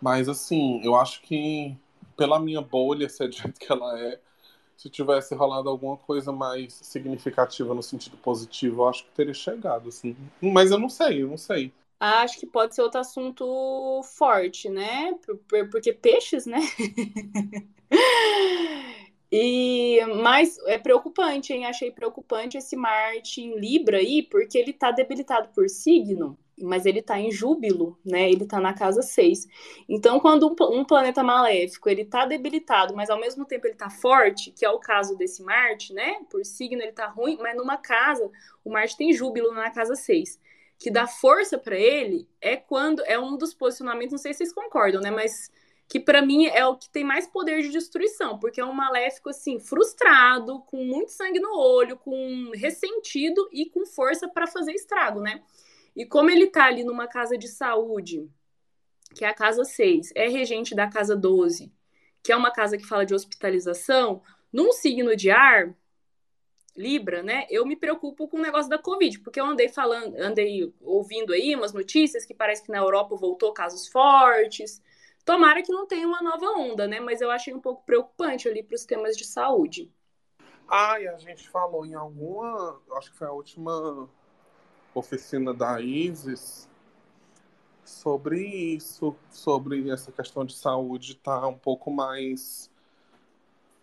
Mas 0.00 0.28
assim, 0.28 0.80
eu 0.84 0.94
acho 0.94 1.22
que 1.22 1.76
pela 2.16 2.40
minha 2.40 2.60
bolha, 2.60 3.08
se 3.08 3.24
é 3.24 3.30
jeito 3.30 3.58
que 3.58 3.70
ela 3.70 3.98
é, 4.00 4.18
se 4.76 4.88
tivesse 4.88 5.34
rolado 5.34 5.68
alguma 5.68 5.96
coisa 5.96 6.32
mais 6.32 6.72
significativa 6.72 7.74
no 7.74 7.82
sentido 7.82 8.16
positivo, 8.16 8.82
eu 8.82 8.88
acho 8.88 9.04
que 9.04 9.10
teria 9.10 9.34
chegado, 9.34 9.88
assim. 9.88 10.16
Mas 10.40 10.70
eu 10.70 10.78
não 10.78 10.88
sei, 10.88 11.22
eu 11.22 11.28
não 11.28 11.36
sei. 11.36 11.72
Acho 12.00 12.38
que 12.38 12.46
pode 12.46 12.76
ser 12.76 12.82
outro 12.82 13.00
assunto 13.00 14.00
forte, 14.04 14.68
né? 14.68 15.14
Porque 15.70 15.92
peixes, 15.92 16.46
né? 16.46 16.60
e 19.30 20.00
mas 20.22 20.58
é 20.66 20.78
preocupante, 20.78 21.52
hein? 21.52 21.66
Achei 21.66 21.90
preocupante 21.90 22.56
esse 22.56 22.76
Marte 22.76 23.40
em 23.40 23.58
Libra 23.58 23.98
aí, 23.98 24.22
porque 24.22 24.58
ele 24.58 24.72
tá 24.72 24.90
debilitado 24.90 25.48
por 25.54 25.68
signo 25.68 26.38
mas 26.62 26.86
ele 26.86 27.00
está 27.00 27.18
em 27.18 27.30
júbilo, 27.30 27.98
né? 28.04 28.30
Ele 28.30 28.44
está 28.44 28.60
na 28.60 28.74
casa 28.74 29.02
6. 29.02 29.46
Então, 29.88 30.20
quando 30.20 30.48
um, 30.48 30.80
um, 30.80 30.84
planeta 30.84 31.22
maléfico 31.22 31.88
ele 31.88 32.02
está 32.02 32.24
debilitado, 32.24 32.94
mas 32.94 33.10
ao 33.10 33.20
mesmo 33.20 33.44
tempo 33.44 33.66
ele 33.66 33.74
está 33.74 33.90
forte, 33.90 34.50
que 34.50 34.64
é 34.64 34.70
o 34.70 34.78
caso 34.78 35.16
desse 35.16 35.42
Marte, 35.42 35.92
né? 35.92 36.20
Por 36.30 36.44
signo 36.44 36.80
ele 36.80 36.90
está 36.90 37.06
ruim, 37.06 37.38
mas 37.40 37.56
numa 37.56 37.76
casa, 37.76 38.30
o 38.64 38.70
Marte 38.70 38.96
tem 38.96 39.12
júbilo 39.12 39.52
na 39.52 39.70
casa 39.70 39.94
6. 39.94 40.38
que 40.78 40.92
dá 40.92 41.08
força 41.08 41.58
para 41.58 41.76
ele 41.76 42.28
é 42.40 42.56
quando 42.56 43.02
é 43.04 43.18
um 43.18 43.36
dos 43.36 43.52
posicionamentos, 43.52 44.12
não 44.12 44.18
sei 44.18 44.32
se 44.32 44.38
vocês 44.38 44.52
concordam, 44.52 45.00
né? 45.00 45.10
Mas 45.10 45.50
que 45.88 45.98
para 45.98 46.20
mim 46.20 46.46
é 46.46 46.66
o 46.66 46.76
que 46.76 46.90
tem 46.90 47.02
mais 47.02 47.26
poder 47.26 47.62
de 47.62 47.70
destruição, 47.70 48.38
porque 48.38 48.60
é 48.60 48.64
um 48.64 48.74
maléfico 48.74 49.30
assim, 49.30 49.58
frustrado, 49.58 50.60
com 50.66 50.84
muito 50.84 51.10
sangue 51.10 51.40
no 51.40 51.58
olho, 51.58 51.96
com 51.96 52.50
ressentido 52.54 53.48
e 53.50 53.66
com 53.70 53.86
força 53.86 54.28
para 54.28 54.46
fazer 54.46 54.72
estrago, 54.72 55.20
né? 55.20 55.42
E 55.96 56.04
como 56.04 56.30
ele 56.30 56.48
tá 56.48 56.66
ali 56.66 56.84
numa 56.84 57.08
casa 57.08 57.38
de 57.38 57.48
saúde, 57.48 58.28
que 59.14 59.24
é 59.24 59.28
a 59.28 59.34
casa 59.34 59.64
6, 59.64 60.12
é 60.14 60.28
regente 60.28 60.74
da 60.74 60.86
casa 60.86 61.16
12, 61.16 61.72
que 62.22 62.30
é 62.30 62.36
uma 62.36 62.50
casa 62.50 62.76
que 62.76 62.86
fala 62.86 63.06
de 63.06 63.14
hospitalização, 63.14 64.22
num 64.52 64.72
signo 64.72 65.16
de 65.16 65.30
ar, 65.30 65.74
Libra, 66.76 67.24
né? 67.24 67.44
Eu 67.50 67.66
me 67.66 67.74
preocupo 67.74 68.28
com 68.28 68.36
o 68.36 68.42
negócio 68.42 68.70
da 68.70 68.78
Covid, 68.78 69.18
porque 69.18 69.40
eu 69.40 69.44
andei 69.44 69.68
falando, 69.68 70.14
andei 70.16 70.72
ouvindo 70.80 71.32
aí 71.32 71.56
umas 71.56 71.72
notícias 71.72 72.24
que 72.24 72.32
parece 72.32 72.62
que 72.62 72.70
na 72.70 72.78
Europa 72.78 73.16
voltou 73.16 73.52
casos 73.52 73.88
fortes. 73.88 74.80
Tomara 75.28 75.62
que 75.62 75.70
não 75.70 75.86
tenha 75.86 76.08
uma 76.08 76.22
nova 76.22 76.46
onda, 76.58 76.88
né? 76.88 77.00
Mas 77.00 77.20
eu 77.20 77.30
achei 77.30 77.52
um 77.52 77.60
pouco 77.60 77.84
preocupante 77.84 78.48
ali 78.48 78.62
para 78.62 78.74
os 78.74 78.86
temas 78.86 79.14
de 79.14 79.24
saúde. 79.24 79.92
Ah, 80.66 80.98
e 80.98 81.06
a 81.06 81.18
gente 81.18 81.46
falou 81.50 81.84
em 81.84 81.92
alguma, 81.92 82.80
acho 82.92 83.12
que 83.12 83.18
foi 83.18 83.26
a 83.26 83.32
última 83.32 84.08
oficina 84.94 85.52
da 85.52 85.82
Isis, 85.82 86.66
sobre 87.84 88.42
isso, 88.42 89.14
sobre 89.30 89.90
essa 89.90 90.10
questão 90.10 90.46
de 90.46 90.54
saúde 90.54 91.14
tá 91.16 91.46
um 91.46 91.58
pouco 91.58 91.90
mais, 91.90 92.70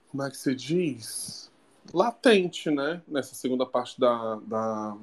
como 0.10 0.24
é 0.24 0.32
que 0.32 0.38
se 0.38 0.56
diz? 0.56 1.52
latente, 1.94 2.72
né? 2.72 3.04
Nessa 3.08 3.36
segunda 3.36 3.68
parte 3.68 4.00
da, 4.00 4.40
da, 4.48 4.98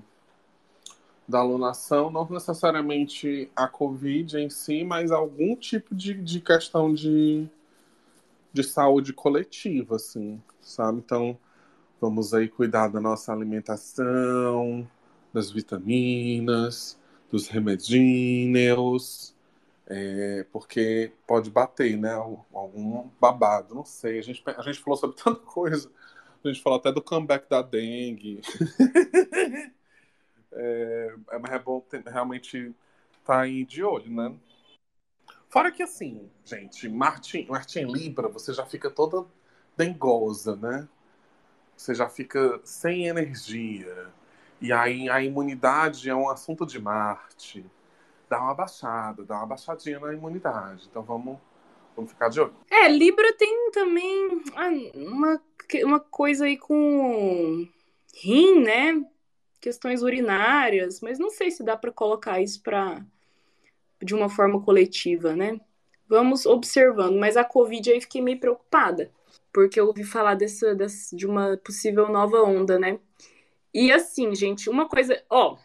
da 1.33 1.39
alunação, 1.41 2.11
não 2.11 2.29
necessariamente 2.31 3.51
a 3.57 3.67
Covid 3.67 4.39
em 4.39 4.49
si, 4.49 4.85
mas 4.85 5.11
algum 5.11 5.57
tipo 5.57 5.95
de, 5.95 6.15
de 6.15 6.41
questão 6.41 6.93
de, 6.95 7.49
de 8.53 8.63
saúde 8.63 9.13
coletiva, 9.13 9.97
assim, 9.97 10.41
sabe? 10.61 10.99
Então, 10.99 11.37
vamos 12.01 12.33
aí 12.35 12.49
cuidar 12.49 12.89
da 12.89 13.01
nossa 13.01 13.33
alimentação, 13.33 14.89
das 15.33 15.51
vitaminas, 15.51 16.99
dos 17.31 17.49
remedinhos, 17.49 19.35
é, 19.87 20.47
porque 20.53 21.13
pode 21.27 21.51
bater, 21.51 21.97
né? 21.97 22.13
Algum 22.13 23.09
babado, 23.21 23.75
não 23.75 23.85
sei. 23.85 24.19
A 24.19 24.23
gente, 24.23 24.43
a 24.47 24.63
gente 24.63 24.79
falou 24.79 24.97
sobre 24.97 25.17
tanta 25.21 25.41
coisa 25.41 25.91
a 26.45 26.53
gente 26.53 26.63
fala 26.63 26.77
até 26.77 26.91
do 26.91 27.03
comeback 27.03 27.49
da 27.49 27.63
dengue. 27.63 28.41
é, 30.55 31.15
é 31.31 31.59
bom 31.59 31.81
ter, 31.81 32.03
realmente 32.03 32.75
estar 33.13 33.35
tá 33.35 33.41
aí 33.41 33.65
de 33.65 33.83
olho, 33.83 34.11
né? 34.11 34.35
Fora 35.49 35.71
que 35.71 35.83
assim, 35.83 36.31
gente, 36.45 36.89
Martin, 36.89 37.47
Martin 37.49 37.85
Libra, 37.85 38.29
você 38.29 38.55
já 38.55 38.65
fica 38.65 38.91
toda 38.91 39.27
dengosa, 39.77 40.57
né? 40.57 40.89
Você 41.77 41.95
já 41.95 42.09
fica 42.09 42.61
sem 42.65 43.07
energia. 43.07 44.09
E 44.61 44.73
aí 44.73 45.11
a 45.11 45.23
imunidade 45.23 46.09
é 46.09 46.15
um 46.15 46.29
assunto 46.29 46.65
de 46.65 46.81
Marte. 46.81 47.67
Dá 48.31 48.41
uma 48.41 48.55
baixada, 48.55 49.25
dá 49.25 49.37
uma 49.37 49.47
baixadinha 49.47 50.01
na 50.01 50.15
imunidade. 50.15 50.87
Então 50.91 51.03
vamos, 51.03 51.39
vamos 51.95 52.13
ficar 52.13 52.29
de 52.29 52.41
olho. 52.41 52.55
É, 52.71 52.89
Libra 52.89 53.33
tem 53.35 53.71
também 53.73 54.43
uma 54.95 55.41
uma 55.85 56.01
coisa 56.01 56.45
aí 56.45 56.57
com 56.57 57.67
rim, 58.15 58.63
né? 58.63 59.05
Questões 59.63 60.03
urinárias, 60.03 61.01
mas 61.01 61.21
não 61.21 61.31
sei 61.31 61.51
se 61.51 61.63
dá 61.63 61.77
para 61.77 61.93
colocar 61.93 62.41
isso 62.41 62.61
para 62.63 63.01
de 64.03 64.13
uma 64.13 64.29
forma 64.29 64.61
coletiva, 64.61 65.37
né? 65.37 65.61
Vamos 66.09 66.45
observando, 66.45 67.17
mas 67.17 67.37
a 67.37 67.45
Covid 67.45 67.93
aí 67.93 68.01
fiquei 68.01 68.21
meio 68.21 68.41
preocupada, 68.41 69.13
porque 69.53 69.79
eu 69.79 69.87
ouvi 69.87 70.03
falar 70.03 70.35
dessa, 70.35 70.75
dessa 70.75 71.17
de 71.17 71.27
uma 71.27 71.57
possível 71.57 72.09
nova 72.11 72.43
onda, 72.43 72.77
né? 72.79 72.99
E 73.73 73.93
assim, 73.93 74.35
gente, 74.35 74.69
uma 74.69 74.89
coisa, 74.89 75.23
ó, 75.31 75.57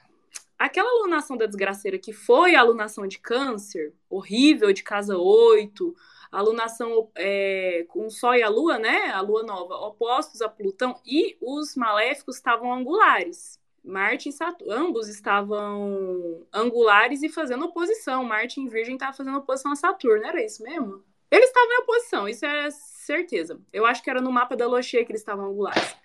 aquela 0.58 0.90
alunação 0.90 1.36
da 1.36 1.48
desgraceira 1.48 1.98
que 1.98 2.14
foi 2.14 2.56
a 2.56 2.62
alunação 2.62 3.08
de 3.08 3.18
câncer, 3.18 3.94
horrível, 4.10 4.72
de 4.72 4.84
casa 4.84 5.18
8, 5.18 5.96
alunação 6.32 7.10
é, 7.16 7.86
com 7.90 8.06
o 8.06 8.12
Sol 8.12 8.36
e 8.36 8.44
a 8.44 8.50
Lua, 8.50 8.78
né? 8.78 9.10
A 9.12 9.22
Lua 9.22 9.44
nova, 9.44 9.76
opostos 9.76 10.42
a 10.42 10.48
Plutão, 10.48 10.96
e 11.04 11.36
os 11.42 11.76
maléficos 11.76 12.36
estavam 12.36 12.72
angulares. 12.72 13.60
Marte 13.88 14.30
e 14.30 14.32
Saturno, 14.32 14.74
ambos 14.74 15.08
estavam 15.08 16.46
angulares 16.54 17.24
e 17.24 17.30
fazendo 17.30 17.66
oposição. 17.66 18.24
Marte 18.24 18.60
em 18.60 18.68
Virgem 18.68 18.96
estava 18.96 19.14
fazendo 19.14 19.38
oposição 19.38 19.72
a 19.72 19.76
Saturno, 19.76 20.26
era 20.26 20.44
isso 20.44 20.62
mesmo? 20.62 21.04
Eles 21.32 21.48
estavam 21.48 21.72
em 21.72 21.82
oposição, 21.82 22.30
isso 22.30 22.46
é 22.46 22.70
certeza. 22.72 23.60
Eu 23.72 23.86
acho 23.86 24.04
que 24.04 24.10
era 24.10 24.22
no 24.22 24.32
mapa 24.32 24.56
da 24.56 24.68
lua 24.68 24.82
cheia 24.82 25.06
que 25.06 25.12
eles 25.12 25.22
estavam 25.22 25.46
angulares. 25.46 25.96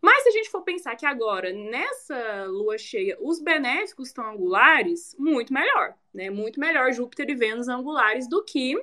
Mas 0.00 0.22
se 0.24 0.28
a 0.30 0.32
gente 0.32 0.50
for 0.50 0.62
pensar 0.62 0.96
que 0.96 1.06
agora, 1.06 1.52
nessa 1.52 2.44
lua 2.46 2.76
cheia, 2.76 3.16
os 3.20 3.40
benéficos 3.40 4.08
estão 4.08 4.28
angulares, 4.28 5.14
muito 5.18 5.52
melhor, 5.52 5.94
né? 6.12 6.28
Muito 6.28 6.58
melhor 6.58 6.92
Júpiter 6.92 7.30
e 7.30 7.34
Vênus 7.34 7.68
angulares 7.68 8.28
do 8.28 8.42
que 8.42 8.76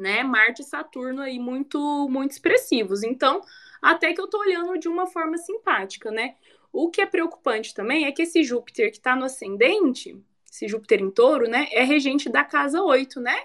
né? 0.00 0.22
Marte 0.22 0.62
e 0.62 0.64
Saturno 0.64 1.20
aí 1.20 1.38
muito, 1.38 2.08
muito 2.08 2.30
expressivos. 2.32 3.02
Então, 3.02 3.42
até 3.82 4.14
que 4.14 4.20
eu 4.20 4.26
tô 4.26 4.38
olhando 4.38 4.78
de 4.78 4.88
uma 4.88 5.06
forma 5.06 5.36
simpática, 5.36 6.10
né? 6.10 6.36
O 6.72 6.90
que 6.90 7.00
é 7.00 7.06
preocupante 7.06 7.74
também 7.74 8.04
é 8.06 8.12
que 8.12 8.22
esse 8.22 8.44
Júpiter 8.44 8.90
que 8.90 8.98
está 8.98 9.16
no 9.16 9.24
ascendente, 9.24 10.16
esse 10.50 10.68
Júpiter 10.68 11.00
em 11.00 11.10
touro, 11.10 11.48
né? 11.48 11.68
É 11.72 11.82
regente 11.82 12.28
da 12.28 12.44
casa 12.44 12.82
8, 12.82 13.20
né? 13.20 13.36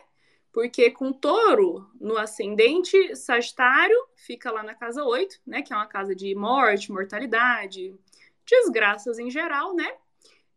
Porque 0.52 0.90
com 0.92 1.12
touro 1.12 1.90
no 2.00 2.18
ascendente, 2.18 3.16
Sagitário 3.16 3.98
fica 4.16 4.52
lá 4.52 4.64
na 4.64 4.74
casa 4.74 5.04
8, 5.04 5.42
né? 5.46 5.62
Que 5.62 5.74
é 5.74 5.76
uma 5.76 5.88
casa 5.88 6.16
de 6.16 6.34
morte, 6.36 6.92
mortalidade, 6.92 7.96
desgraças 8.46 9.20
em 9.20 9.30
geral, 9.30 9.76
né? 9.76 9.92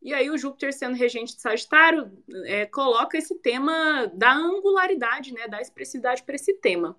E 0.00 0.14
aí 0.14 0.30
o 0.30 0.38
Júpiter 0.38 0.72
sendo 0.72 0.96
regente 0.96 1.34
de 1.34 1.40
Sagitário 1.40 2.12
é, 2.44 2.66
coloca 2.66 3.18
esse 3.18 3.34
tema 3.36 4.06
da 4.14 4.32
angularidade, 4.32 5.32
né, 5.32 5.48
da 5.48 5.60
expressividade 5.60 6.22
para 6.22 6.36
esse 6.36 6.54
tema. 6.54 6.96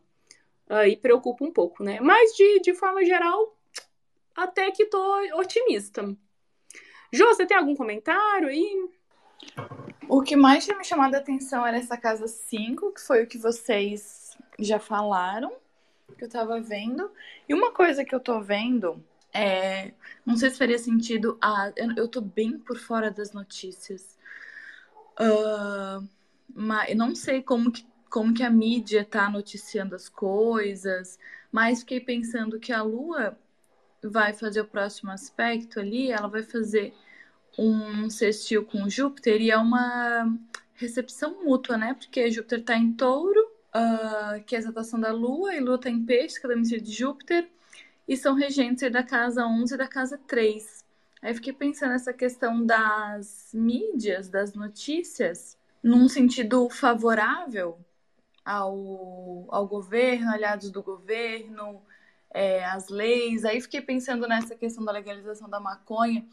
Aí 0.67 0.97
preocupa 0.97 1.43
um 1.43 1.51
pouco, 1.51 1.83
né? 1.83 1.99
Mas 2.01 2.35
de, 2.35 2.59
de 2.59 2.73
forma 2.73 3.03
geral, 3.05 3.57
até 4.43 4.71
que 4.71 4.85
tô 4.85 4.99
otimista. 5.39 6.15
Jô, 7.11 7.25
você 7.27 7.45
tem 7.45 7.57
algum 7.57 7.75
comentário 7.75 8.47
aí? 8.47 8.89
O 10.07 10.21
que 10.21 10.35
mais 10.35 10.65
tinha 10.65 10.77
me 10.77 10.83
chamado 10.83 11.15
a 11.15 11.19
atenção 11.19 11.65
era 11.65 11.77
essa 11.77 11.97
casa 11.97 12.27
5, 12.27 12.93
que 12.93 13.01
foi 13.01 13.23
o 13.23 13.27
que 13.27 13.37
vocês 13.37 14.37
já 14.59 14.79
falaram, 14.79 15.53
que 16.17 16.23
eu 16.23 16.29
tava 16.29 16.59
vendo. 16.59 17.11
E 17.47 17.53
uma 17.53 17.71
coisa 17.71 18.03
que 18.03 18.13
eu 18.13 18.19
tô 18.19 18.41
vendo 18.41 19.03
é, 19.33 19.93
não 20.25 20.35
sei 20.35 20.49
se 20.49 20.57
faria 20.57 20.77
sentido. 20.77 21.37
Eu, 21.75 21.91
eu 21.95 22.07
tô 22.07 22.21
bem 22.21 22.57
por 22.57 22.77
fora 22.77 23.11
das 23.11 23.31
notícias. 23.31 24.17
Uh, 25.19 26.07
mas 26.53 26.89
eu 26.89 26.95
não 26.95 27.13
sei 27.13 27.41
como 27.41 27.71
que, 27.71 27.85
como 28.09 28.33
que 28.33 28.43
a 28.43 28.49
mídia 28.49 29.05
tá 29.05 29.29
noticiando 29.29 29.95
as 29.95 30.09
coisas, 30.09 31.19
mas 31.51 31.81
fiquei 31.81 31.99
pensando 31.99 32.59
que 32.59 32.71
a 32.71 32.81
Lua 32.81 33.37
vai 34.03 34.33
fazer 34.33 34.61
o 34.61 34.67
próximo 34.67 35.11
aspecto 35.11 35.79
ali, 35.79 36.11
ela 36.11 36.27
vai 36.27 36.43
fazer 36.43 36.93
um 37.57 38.09
sextil 38.09 38.65
com 38.65 38.89
Júpiter 38.89 39.41
e 39.41 39.51
é 39.51 39.57
uma 39.57 40.31
recepção 40.75 41.43
mútua, 41.43 41.77
né? 41.77 41.93
Porque 41.93 42.31
Júpiter 42.31 42.63
tá 42.63 42.77
em 42.77 42.93
touro, 42.93 43.41
uh, 43.75 44.43
que 44.45 44.55
é 44.55 44.57
a 44.57 44.61
exaltação 44.61 44.99
da 44.99 45.11
Lua, 45.11 45.53
e 45.53 45.59
Lua 45.59 45.77
tá 45.77 45.89
em 45.89 46.05
peixe, 46.05 46.39
que 46.39 46.45
é 46.45 46.49
da 46.49 46.55
de 46.55 46.91
Júpiter 46.91 47.49
e 48.09 48.17
são 48.17 48.33
regentes 48.33 48.91
da 48.91 49.03
casa 49.03 49.45
11 49.45 49.75
e 49.75 49.77
da 49.77 49.87
casa 49.87 50.19
3. 50.27 50.83
Aí 51.21 51.33
fiquei 51.35 51.53
pensando 51.53 51.91
nessa 51.91 52.11
questão 52.11 52.65
das 52.65 53.51
mídias, 53.53 54.29
das 54.29 54.53
notícias, 54.55 55.55
num 55.83 56.09
sentido 56.09 56.67
favorável 56.71 57.77
ao, 58.43 59.45
ao 59.49 59.67
governo, 59.67 60.31
aliados 60.31 60.71
do 60.71 60.81
governo, 60.81 61.83
é, 62.31 62.63
as 62.65 62.89
leis. 62.89 63.45
Aí 63.45 63.61
fiquei 63.61 63.81
pensando 63.81 64.27
nessa 64.27 64.55
questão 64.55 64.83
da 64.83 64.91
legalização 64.91 65.49
da 65.49 65.59
maconha, 65.59 66.25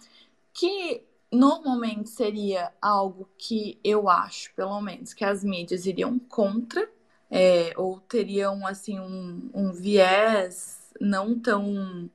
que 0.53 1.03
normalmente 1.31 2.09
seria 2.11 2.73
algo 2.81 3.29
que 3.37 3.79
eu 3.83 4.09
acho, 4.09 4.53
pelo 4.55 4.81
menos, 4.81 5.13
que 5.13 5.25
as 5.25 5.43
mídias 5.45 5.87
iriam 5.87 6.19
contra, 6.19 6.89
é, 7.31 7.73
ou 7.77 8.01
teriam 8.01 8.67
assim 8.67 8.99
um, 8.99 9.51
um 9.53 9.73
viés 9.73 10.93
não 11.01 11.39
tão. 11.39 12.11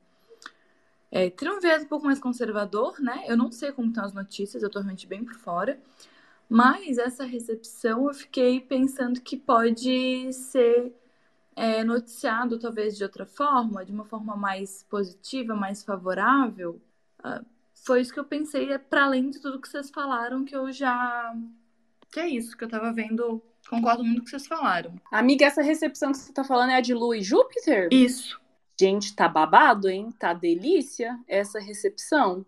É, 1.10 1.30
um 1.42 1.60
viés 1.60 1.84
um 1.84 1.88
pouco 1.88 2.06
mais 2.06 2.18
conservador, 2.18 2.98
né? 3.00 3.24
Eu 3.26 3.36
não 3.36 3.52
sei 3.52 3.70
como 3.70 3.88
estão 3.88 4.04
as 4.04 4.14
notícias, 4.14 4.62
eu 4.62 4.70
tô 4.70 4.78
realmente 4.78 5.06
bem 5.06 5.24
por 5.24 5.34
fora. 5.34 5.78
Mas 6.48 6.98
essa 6.98 7.24
recepção 7.24 8.08
eu 8.08 8.14
fiquei 8.14 8.60
pensando 8.60 9.20
que 9.20 9.36
pode 9.36 10.32
ser 10.32 10.92
é, 11.54 11.84
noticiado 11.84 12.58
talvez 12.58 12.96
de 12.96 13.04
outra 13.04 13.26
forma, 13.26 13.84
de 13.84 13.92
uma 13.92 14.04
forma 14.04 14.36
mais 14.36 14.84
positiva, 14.88 15.54
mais 15.54 15.82
favorável. 15.82 16.80
Uh, 17.20 17.44
foi 17.84 18.00
isso 18.00 18.12
que 18.12 18.20
eu 18.20 18.24
pensei, 18.24 18.72
é 18.72 18.78
para 18.78 19.04
além 19.04 19.30
de 19.30 19.40
tudo 19.40 19.60
que 19.60 19.68
vocês 19.68 19.90
falaram, 19.90 20.44
que 20.44 20.54
eu 20.54 20.70
já. 20.72 21.34
Que 22.10 22.20
é 22.20 22.28
isso 22.28 22.56
que 22.56 22.64
eu 22.64 22.68
tava 22.68 22.92
vendo. 22.92 23.42
Concordo 23.68 24.04
muito 24.04 24.18
com 24.18 24.22
o 24.22 24.24
que 24.24 24.30
vocês 24.30 24.46
falaram. 24.46 24.94
Amiga, 25.10 25.46
essa 25.46 25.62
recepção 25.62 26.12
que 26.12 26.18
você 26.18 26.32
tá 26.32 26.44
falando 26.44 26.70
é 26.70 26.76
a 26.76 26.80
de 26.80 26.94
Lua 26.94 27.16
e 27.16 27.22
Júpiter? 27.22 27.88
Isso. 27.90 28.40
Gente, 28.78 29.14
tá 29.14 29.28
babado, 29.28 29.88
hein? 29.88 30.10
Tá 30.18 30.32
delícia 30.32 31.18
essa 31.28 31.60
recepção. 31.60 32.44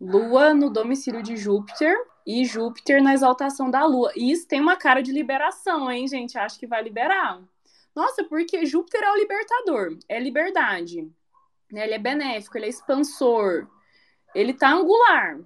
Lua 0.00 0.54
no 0.54 0.70
domicílio 0.70 1.22
de 1.22 1.36
Júpiter 1.36 1.96
e 2.26 2.44
Júpiter 2.44 3.02
na 3.02 3.14
exaltação 3.14 3.70
da 3.70 3.84
Lua. 3.84 4.12
E 4.14 4.30
isso 4.30 4.46
tem 4.46 4.60
uma 4.60 4.76
cara 4.76 5.02
de 5.02 5.12
liberação, 5.12 5.90
hein, 5.90 6.06
gente? 6.06 6.38
Acho 6.38 6.58
que 6.58 6.66
vai 6.66 6.82
liberar. 6.82 7.42
Nossa, 7.96 8.22
porque 8.24 8.66
Júpiter 8.66 9.02
é 9.02 9.10
o 9.10 9.16
libertador, 9.16 9.98
é 10.06 10.20
liberdade. 10.20 11.10
Né? 11.72 11.84
Ele 11.84 11.94
é 11.94 11.98
benéfico, 11.98 12.58
ele 12.58 12.66
é 12.66 12.68
expansor, 12.68 13.66
ele 14.34 14.52
tá 14.52 14.70
angular. 14.70 15.40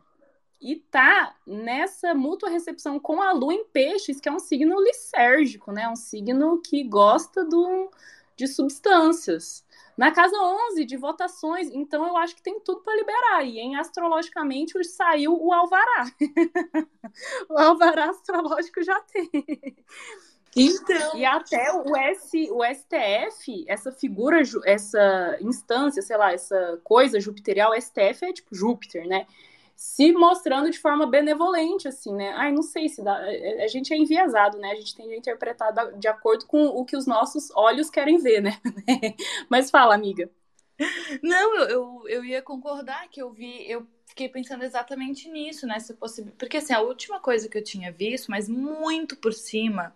E 0.60 0.76
tá 0.76 1.34
nessa 1.46 2.12
mútua 2.12 2.50
recepção 2.50 2.98
com 2.98 3.22
a 3.22 3.32
Lua 3.32 3.54
em 3.54 3.64
peixes, 3.66 4.20
que 4.20 4.28
é 4.28 4.32
um 4.32 4.40
signo 4.40 4.78
lisérgico, 4.82 5.72
né? 5.72 5.88
Um 5.88 5.96
signo 5.96 6.60
que 6.60 6.84
gosta 6.84 7.42
do, 7.44 7.90
de 8.36 8.46
substâncias. 8.46 9.64
Na 9.96 10.10
casa 10.12 10.36
11 10.36 10.84
de 10.84 10.96
votações, 10.98 11.70
então 11.70 12.06
eu 12.06 12.16
acho 12.16 12.36
que 12.36 12.42
tem 12.42 12.60
tudo 12.60 12.82
para 12.82 12.96
liberar. 12.96 13.44
E 13.44 13.58
em 13.58 13.76
astrologicamente 13.76 14.82
saiu 14.84 15.34
o 15.40 15.52
alvará. 15.52 16.12
o 17.48 17.58
alvará 17.58 18.10
astrológico 18.10 18.82
já 18.82 19.00
tem. 19.00 19.30
Então. 20.56 21.16
E 21.16 21.24
até 21.24 21.72
o, 21.72 21.96
S, 21.96 22.50
o 22.50 22.64
STF, 22.64 23.64
essa 23.68 23.92
figura, 23.92 24.42
essa 24.64 25.38
instância, 25.40 26.02
sei 26.02 26.16
lá, 26.16 26.32
essa 26.32 26.80
coisa 26.82 27.20
jupiterial, 27.20 27.72
STF 27.80 28.24
é 28.24 28.32
tipo 28.32 28.54
Júpiter, 28.54 29.06
né? 29.06 29.26
se 29.80 30.12
mostrando 30.12 30.70
de 30.70 30.78
forma 30.78 31.06
benevolente, 31.06 31.88
assim, 31.88 32.14
né? 32.14 32.34
Ai, 32.36 32.52
não 32.52 32.62
sei 32.62 32.86
se 32.86 33.02
dá. 33.02 33.16
A 33.16 33.66
gente 33.66 33.94
é 33.94 33.96
enviesado, 33.96 34.58
né? 34.58 34.72
A 34.72 34.74
gente 34.74 34.94
tem 34.94 35.08
que 35.08 35.16
interpretar 35.16 35.72
de 35.98 36.06
acordo 36.06 36.44
com 36.44 36.66
o 36.66 36.84
que 36.84 36.94
os 36.94 37.06
nossos 37.06 37.50
olhos 37.52 37.88
querem 37.88 38.18
ver, 38.18 38.42
né? 38.42 38.60
Mas 39.48 39.70
fala, 39.70 39.94
amiga. 39.94 40.30
Não, 41.22 41.56
eu, 41.56 41.68
eu, 41.68 42.02
eu 42.08 42.24
ia 42.26 42.42
concordar 42.42 43.08
que 43.08 43.22
eu 43.22 43.30
vi, 43.32 43.70
eu 43.70 43.86
fiquei 44.10 44.28
pensando 44.28 44.64
exatamente 44.64 45.28
nisso, 45.28 45.66
nessa 45.66 45.94
possibilidade. 45.94 46.38
Porque 46.38 46.58
assim, 46.58 46.72
a 46.72 46.80
última 46.80 47.20
coisa 47.20 47.48
que 47.48 47.56
eu 47.56 47.64
tinha 47.64 47.90
visto, 47.90 48.30
mas 48.30 48.48
muito 48.48 49.16
por 49.16 49.32
cima, 49.32 49.94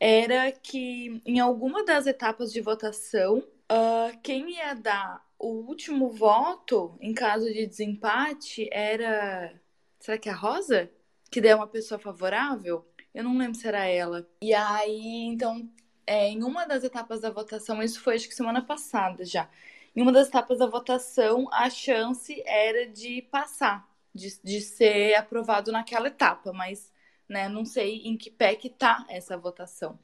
era 0.00 0.50
que 0.52 1.20
em 1.26 1.40
alguma 1.40 1.84
das 1.84 2.06
etapas 2.06 2.52
de 2.52 2.60
votação, 2.60 3.38
uh, 3.38 4.18
quem 4.22 4.56
ia 4.56 4.74
dar 4.74 5.24
o 5.38 5.48
último 5.48 6.10
voto, 6.10 6.96
em 7.00 7.12
caso 7.12 7.52
de 7.52 7.66
desempate, 7.66 8.68
era. 8.72 9.52
Será 10.00 10.16
que 10.18 10.28
é 10.28 10.32
a 10.32 10.36
Rosa? 10.36 10.90
Que 11.30 11.40
deu 11.40 11.56
uma 11.56 11.66
pessoa 11.66 11.98
favorável? 11.98 12.86
Eu 13.12 13.24
não 13.24 13.36
lembro 13.36 13.54
se 13.58 13.66
era 13.66 13.84
ela. 13.86 14.28
E 14.40 14.54
aí, 14.54 15.24
então, 15.24 15.68
é, 16.06 16.28
em 16.28 16.42
uma 16.42 16.66
das 16.66 16.84
etapas 16.84 17.20
da 17.20 17.30
votação, 17.30 17.82
isso 17.82 18.00
foi 18.00 18.14
acho 18.14 18.28
que 18.28 18.34
semana 18.34 18.62
passada 18.62 19.24
já. 19.24 19.48
Em 19.94 20.02
uma 20.02 20.12
das 20.12 20.28
etapas 20.28 20.58
da 20.58 20.66
votação, 20.66 21.48
a 21.52 21.70
chance 21.70 22.42
era 22.46 22.86
de 22.86 23.22
passar, 23.22 23.88
de, 24.14 24.38
de 24.42 24.60
ser 24.60 25.14
aprovado 25.14 25.70
naquela 25.70 26.08
etapa, 26.08 26.52
mas 26.52 26.92
né, 27.28 27.48
não 27.48 27.64
sei 27.64 28.02
em 28.04 28.16
que 28.16 28.30
pé 28.30 28.56
que 28.56 28.68
tá 28.68 29.06
essa 29.08 29.36
votação. 29.36 29.98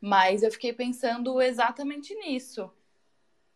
Mas 0.00 0.42
eu 0.42 0.50
fiquei 0.50 0.72
pensando 0.72 1.40
exatamente 1.42 2.14
nisso 2.14 2.72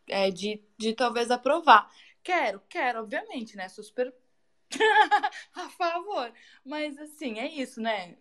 é, 0.08 0.30
de, 0.30 0.62
de 0.76 0.92
talvez 0.94 1.30
aprovar. 1.30 1.90
Quero, 2.22 2.60
quero, 2.68 3.00
obviamente, 3.00 3.56
né? 3.56 3.68
Sou 3.68 3.82
super 3.84 4.14
a 5.54 5.68
favor. 5.70 6.32
Mas 6.64 6.98
assim, 6.98 7.38
é 7.38 7.46
isso, 7.48 7.80
né? 7.80 8.16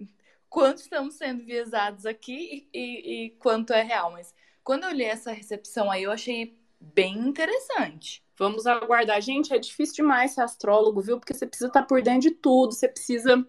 Quanto 0.49 0.79
estamos 0.79 1.15
sendo 1.15 1.43
viesados 1.43 2.05
aqui 2.05 2.69
e, 2.73 2.79
e, 2.79 3.25
e 3.25 3.29
quanto 3.31 3.73
é 3.73 3.81
real. 3.81 4.11
Mas 4.11 4.33
quando 4.63 4.83
eu 4.85 4.91
li 4.91 5.03
essa 5.03 5.31
recepção 5.31 5.91
aí, 5.91 6.03
eu 6.03 6.11
achei 6.11 6.57
bem 6.93 7.17
interessante. 7.17 8.23
Vamos 8.37 8.65
aguardar. 8.65 9.21
Gente, 9.21 9.53
é 9.53 9.59
difícil 9.59 9.95
demais 9.97 10.31
ser 10.31 10.41
astrólogo, 10.41 11.01
viu? 11.01 11.19
Porque 11.19 11.33
você 11.33 11.45
precisa 11.45 11.67
estar 11.67 11.83
por 11.83 12.01
dentro 12.01 12.21
de 12.21 12.31
tudo, 12.31 12.73
você 12.73 12.87
precisa 12.87 13.45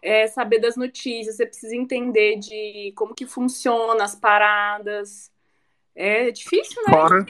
é, 0.00 0.26
saber 0.26 0.60
das 0.60 0.76
notícias, 0.76 1.36
você 1.36 1.46
precisa 1.46 1.76
entender 1.76 2.36
de 2.38 2.92
como 2.96 3.14
que 3.14 3.26
funciona 3.26 4.02
as 4.02 4.14
paradas. 4.14 5.30
É 5.94 6.30
difícil, 6.30 6.82
né? 6.82 6.92
Fora, 6.92 7.26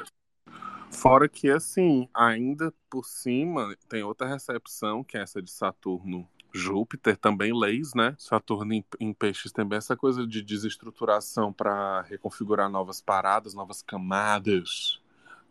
Fora 0.95 1.29
que, 1.29 1.51
assim, 1.51 2.09
ainda 2.15 2.73
por 2.89 3.05
cima, 3.05 3.77
tem 3.89 4.03
outra 4.03 4.27
recepção, 4.27 5.03
que 5.03 5.19
é 5.19 5.23
essa 5.23 5.43
de 5.43 5.51
Saturno 5.51 6.29
Júpiter, 6.53 7.17
também 7.17 7.53
leis, 7.53 7.93
né? 7.95 8.15
Saturno 8.17 8.73
em, 8.73 8.85
em 9.01 9.13
peixes 9.13 9.51
também 9.51 9.77
essa 9.77 9.97
coisa 9.97 10.25
de 10.27 10.41
desestruturação 10.41 11.53
para 11.53 12.03
reconfigurar 12.03 12.71
novas 12.71 13.01
paradas, 13.01 13.55
novas 13.55 13.83
camadas. 13.83 15.01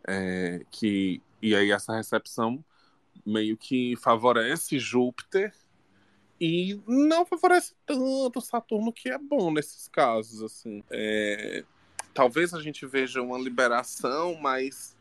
É, 0.06 0.64
que, 0.70 1.22
e 1.40 1.54
aí 1.54 1.70
essa 1.70 1.96
recepção 1.96 2.62
meio 3.24 3.56
que 3.56 3.96
favorece 3.96 4.78
Júpiter 4.78 5.54
e 6.40 6.80
não 6.86 7.24
favorece 7.24 7.74
tanto 7.86 8.40
Saturno, 8.40 8.92
que 8.92 9.08
é 9.08 9.18
bom 9.18 9.52
nesses 9.52 9.88
casos, 9.88 10.42
assim. 10.42 10.82
É, 10.90 11.64
talvez 12.12 12.52
a 12.52 12.60
gente 12.60 12.84
veja 12.86 13.22
uma 13.22 13.38
liberação, 13.38 14.34
mas 14.34 14.96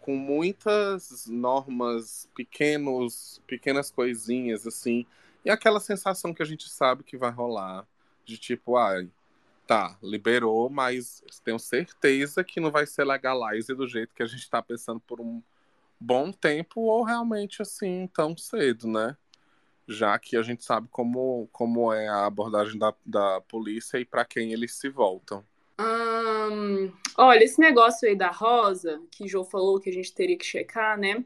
com 0.00 0.16
muitas 0.16 1.26
normas, 1.26 2.28
pequenos, 2.34 3.40
pequenas 3.46 3.90
coisinhas 3.90 4.66
assim, 4.66 5.06
e 5.44 5.50
aquela 5.50 5.80
sensação 5.80 6.34
que 6.34 6.42
a 6.42 6.46
gente 6.46 6.68
sabe 6.68 7.02
que 7.02 7.16
vai 7.16 7.30
rolar, 7.30 7.86
de 8.24 8.36
tipo, 8.36 8.76
ai, 8.76 9.08
tá, 9.66 9.96
liberou, 10.02 10.68
mas 10.68 11.22
tenho 11.42 11.58
certeza 11.58 12.44
que 12.44 12.60
não 12.60 12.70
vai 12.70 12.86
ser 12.86 13.04
legalize 13.04 13.74
do 13.74 13.86
jeito 13.86 14.14
que 14.14 14.22
a 14.22 14.26
gente 14.26 14.40
está 14.40 14.62
pensando 14.62 15.00
por 15.00 15.20
um 15.20 15.42
bom 15.98 16.30
tempo 16.30 16.82
ou 16.82 17.02
realmente 17.02 17.62
assim 17.62 18.08
tão 18.12 18.36
cedo, 18.36 18.86
né? 18.86 19.16
Já 19.86 20.18
que 20.18 20.36
a 20.36 20.42
gente 20.42 20.64
sabe 20.64 20.88
como, 20.90 21.48
como 21.52 21.92
é 21.92 22.08
a 22.08 22.26
abordagem 22.26 22.78
da, 22.78 22.94
da 23.04 23.40
polícia 23.42 23.98
e 23.98 24.04
para 24.04 24.24
quem 24.24 24.52
eles 24.52 24.74
se 24.74 24.88
voltam. 24.88 25.44
Hum, 25.78 26.92
olha, 27.16 27.44
esse 27.44 27.60
negócio 27.60 28.08
aí 28.08 28.16
da 28.16 28.30
Rosa, 28.30 29.02
que 29.10 29.24
o 29.24 29.28
João 29.28 29.44
falou 29.44 29.80
que 29.80 29.90
a 29.90 29.92
gente 29.92 30.14
teria 30.14 30.38
que 30.38 30.44
checar, 30.44 30.98
né? 30.98 31.24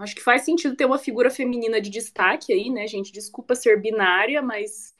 Acho 0.00 0.14
que 0.14 0.22
faz 0.22 0.42
sentido 0.42 0.74
ter 0.74 0.84
uma 0.84 0.98
figura 0.98 1.30
feminina 1.30 1.80
de 1.80 1.88
destaque 1.88 2.52
aí, 2.52 2.68
né, 2.68 2.86
gente? 2.86 3.12
Desculpa 3.12 3.54
ser 3.54 3.80
binária, 3.80 4.42
mas 4.42 4.94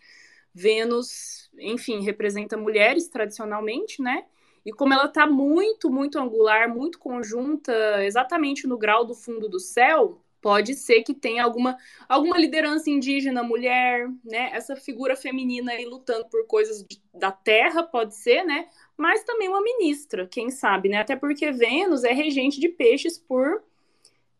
Vênus, 0.54 1.50
enfim, 1.58 2.00
representa 2.02 2.56
mulheres 2.56 3.08
tradicionalmente, 3.08 4.00
né? 4.00 4.24
E 4.64 4.72
como 4.72 4.94
ela 4.94 5.08
tá 5.08 5.26
muito, 5.26 5.90
muito 5.90 6.18
angular, 6.18 6.72
muito 6.72 6.98
conjunta, 6.98 7.72
exatamente 8.04 8.66
no 8.66 8.78
grau 8.78 9.04
do 9.04 9.14
fundo 9.14 9.48
do 9.48 9.60
céu, 9.60 10.22
pode 10.40 10.74
ser 10.74 11.02
que 11.02 11.12
tenha 11.12 11.42
alguma, 11.42 11.76
alguma 12.08 12.38
liderança 12.38 12.88
indígena, 12.88 13.42
mulher, 13.42 14.08
né? 14.24 14.50
Essa 14.52 14.76
figura 14.76 15.16
feminina 15.16 15.72
aí 15.72 15.84
lutando 15.84 16.26
por 16.26 16.46
coisas 16.46 16.84
de, 16.84 17.02
da 17.12 17.32
terra, 17.32 17.82
pode 17.82 18.14
ser, 18.14 18.44
né? 18.44 18.68
Mas 18.96 19.24
também 19.24 19.48
uma 19.48 19.62
ministra, 19.62 20.26
quem 20.26 20.50
sabe, 20.50 20.88
né? 20.88 20.98
Até 20.98 21.16
porque 21.16 21.50
Vênus 21.50 22.04
é 22.04 22.12
regente 22.12 22.60
de 22.60 22.68
peixes 22.68 23.18
por 23.18 23.62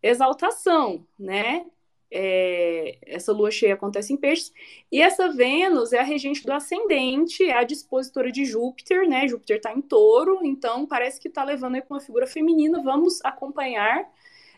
exaltação, 0.02 1.06
né? 1.18 1.66
É, 2.10 2.98
essa 3.06 3.32
lua 3.32 3.50
cheia 3.50 3.74
acontece 3.74 4.12
em 4.12 4.16
peixes, 4.16 4.52
e 4.90 5.00
essa 5.00 5.30
Vênus 5.32 5.92
é 5.92 5.98
a 5.98 6.04
regente 6.04 6.44
do 6.44 6.52
ascendente, 6.52 7.42
é 7.44 7.54
a 7.54 7.64
dispositora 7.64 8.30
de 8.30 8.44
Júpiter, 8.44 9.08
né? 9.08 9.26
Júpiter 9.26 9.56
está 9.56 9.72
em 9.72 9.80
touro, 9.80 10.40
então 10.44 10.86
parece 10.86 11.20
que 11.20 11.28
está 11.28 11.42
levando 11.42 11.76
aí 11.76 11.82
com 11.82 11.94
uma 11.94 12.00
figura 12.00 12.26
feminina. 12.26 12.82
Vamos 12.82 13.24
acompanhar 13.24 14.08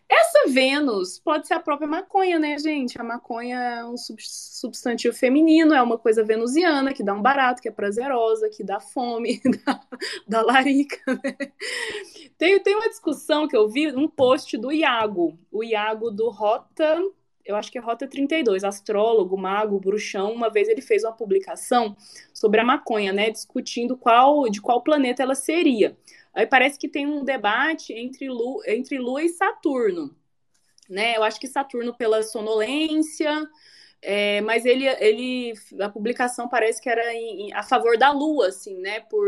essa 0.08 0.48
Vênus 0.48 1.18
pode 1.18 1.48
ser 1.48 1.54
a 1.54 1.60
própria 1.60 1.88
maconha, 1.88 2.38
né, 2.38 2.56
gente? 2.58 3.00
A 3.00 3.02
maconha 3.02 3.58
é 3.58 3.84
um 3.84 3.96
substantivo 3.96 5.12
feminino, 5.14 5.74
é 5.74 5.82
uma 5.82 5.98
coisa 5.98 6.22
venusiana, 6.22 6.94
que 6.94 7.02
dá 7.02 7.12
um 7.12 7.20
barato, 7.20 7.60
que 7.60 7.68
é 7.68 7.72
prazerosa, 7.72 8.48
que 8.48 8.62
dá 8.62 8.78
fome, 8.78 9.40
dá, 9.66 9.80
dá 10.28 10.42
larica. 10.42 11.00
Né? 11.12 11.36
Tem, 12.38 12.60
tem 12.60 12.76
uma 12.76 12.88
discussão 12.88 13.48
que 13.48 13.56
eu 13.56 13.68
vi, 13.68 13.88
um 13.88 14.06
post 14.06 14.56
do 14.56 14.70
Iago, 14.70 15.36
o 15.50 15.64
Iago 15.64 16.10
do 16.12 16.30
Rota, 16.30 17.02
eu 17.46 17.56
acho 17.56 17.70
que 17.70 17.78
é 17.78 17.80
Rota 17.80 18.06
32, 18.06 18.64
astrólogo, 18.64 19.36
mago, 19.38 19.78
bruxão. 19.78 20.32
Uma 20.32 20.50
vez 20.50 20.68
ele 20.68 20.82
fez 20.82 21.04
uma 21.04 21.12
publicação 21.12 21.96
sobre 22.34 22.60
a 22.60 22.64
maconha, 22.64 23.12
né, 23.12 23.30
discutindo 23.30 23.96
qual 23.96 24.48
de 24.50 24.60
qual 24.60 24.82
planeta 24.82 25.22
ela 25.22 25.34
seria. 25.34 25.96
Aí 26.34 26.46
parece 26.46 26.78
que 26.78 26.88
tem 26.88 27.06
um 27.06 27.24
debate 27.24 27.92
entre, 27.94 28.28
Lu, 28.28 28.60
entre 28.66 28.98
Lua 28.98 29.22
e 29.22 29.28
Saturno. 29.28 30.14
Né? 30.88 31.16
Eu 31.16 31.22
acho 31.24 31.40
que 31.40 31.48
Saturno 31.48 31.94
pela 31.94 32.22
sonolência, 32.22 33.48
é, 34.02 34.40
mas 34.42 34.64
ele, 34.64 34.86
ele, 34.86 35.54
a 35.80 35.88
publicação 35.88 36.48
parece 36.48 36.80
que 36.80 36.88
era 36.88 37.14
em, 37.14 37.48
em, 37.48 37.52
a 37.54 37.62
favor 37.62 37.96
da 37.98 38.12
Lua, 38.12 38.48
assim, 38.48 38.78
né? 38.78 39.00
Por 39.00 39.26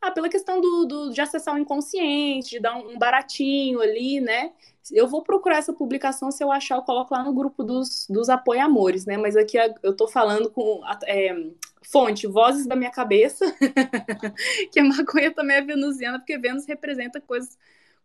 Ah, 0.00 0.10
pela 0.10 0.28
questão 0.28 0.60
do, 0.60 0.84
do, 0.86 1.10
de 1.10 1.20
acessar 1.20 1.54
o 1.54 1.58
inconsciente, 1.58 2.50
de 2.50 2.60
dar 2.60 2.76
um, 2.76 2.92
um 2.94 2.98
baratinho 2.98 3.80
ali, 3.80 4.20
né? 4.20 4.52
Eu 4.90 5.06
vou 5.06 5.22
procurar 5.22 5.58
essa 5.58 5.72
publicação, 5.72 6.30
se 6.30 6.42
eu 6.42 6.50
achar, 6.50 6.76
eu 6.76 6.82
coloco 6.82 7.14
lá 7.14 7.22
no 7.22 7.32
grupo 7.32 7.62
dos, 7.62 8.06
dos 8.08 8.28
apoiamores, 8.28 9.06
né? 9.06 9.16
Mas 9.16 9.36
aqui 9.36 9.56
eu 9.82 9.94
tô 9.94 10.08
falando 10.08 10.50
com 10.50 10.80
é, 11.04 11.34
fonte, 11.82 12.26
vozes 12.26 12.66
da 12.66 12.74
minha 12.74 12.90
cabeça, 12.90 13.44
que 14.72 14.80
a 14.80 14.84
maconha 14.84 15.32
também 15.32 15.56
é 15.58 15.62
venusiana, 15.62 16.18
porque 16.18 16.38
Vênus 16.38 16.66
representa 16.66 17.20
coisas, 17.20 17.56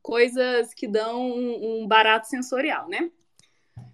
coisas 0.01 0.73
que 0.73 0.87
dão 0.87 1.21
um, 1.21 1.83
um 1.83 1.87
barato 1.87 2.27
sensorial, 2.27 2.87
né? 2.87 3.11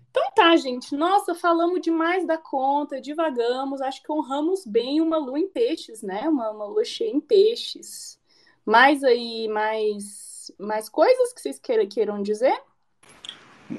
Então 0.09 0.31
tá, 0.35 0.55
gente. 0.55 0.95
Nossa, 0.95 1.33
falamos 1.33 1.81
demais 1.81 2.25
da 2.27 2.37
conta, 2.37 3.01
divagamos. 3.01 3.81
Acho 3.81 4.03
que 4.03 4.11
honramos 4.11 4.63
bem 4.63 5.01
uma 5.01 5.17
lua 5.17 5.39
em 5.39 5.49
peixes, 5.49 6.03
né? 6.03 6.29
Uma, 6.29 6.51
uma 6.51 6.65
lua 6.65 6.85
cheia 6.85 7.09
em 7.09 7.19
peixes. 7.19 8.19
Mais 8.63 9.03
aí, 9.03 9.47
mais, 9.47 10.51
mais 10.59 10.87
coisas 10.87 11.33
que 11.33 11.41
vocês 11.41 11.57
queiram, 11.57 11.87
queiram 11.87 12.21
dizer? 12.21 12.55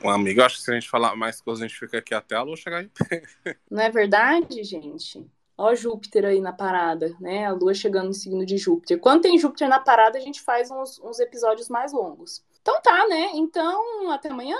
Amigo, 0.05 0.43
acho 0.43 0.57
que 0.57 0.63
se 0.63 0.71
a 0.71 0.75
gente 0.75 0.89
falar 0.89 1.15
mais 1.15 1.41
coisas, 1.41 1.63
a 1.63 1.69
gente 1.69 1.79
fica 1.79 1.99
aqui 1.99 2.15
até 2.15 2.35
a 2.35 2.43
lua 2.43 2.57
chegar 2.57 2.83
em 2.83 2.89
pé. 2.89 3.23
Não 3.71 3.83
é 3.83 3.91
verdade, 3.91 4.63
gente? 4.65 5.25
Ó 5.57 5.75
Júpiter 5.75 6.25
aí 6.25 6.41
na 6.41 6.53
parada, 6.53 7.15
né? 7.21 7.47
A 7.47 7.53
lua 7.53 7.75
chegando 7.75 8.09
no 8.09 8.15
signo 8.15 8.45
de 8.45 8.57
Júpiter. 8.57 8.99
Quando 8.99 9.23
tem 9.23 9.39
Júpiter 9.39 9.69
na 9.69 9.79
parada, 9.79 10.19
a 10.19 10.21
gente 10.21 10.41
faz 10.41 10.71
uns, 10.71 10.99
uns 10.99 11.21
episódios 11.21 11.69
mais 11.69 11.93
longos. 11.93 12.43
Então 12.61 12.81
tá, 12.83 13.07
né? 13.09 13.31
Então, 13.35 14.11
até 14.11 14.31
amanhã. 14.31 14.59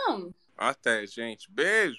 Até, 0.57 1.07
gente. 1.07 1.51
Beijo. 1.51 1.99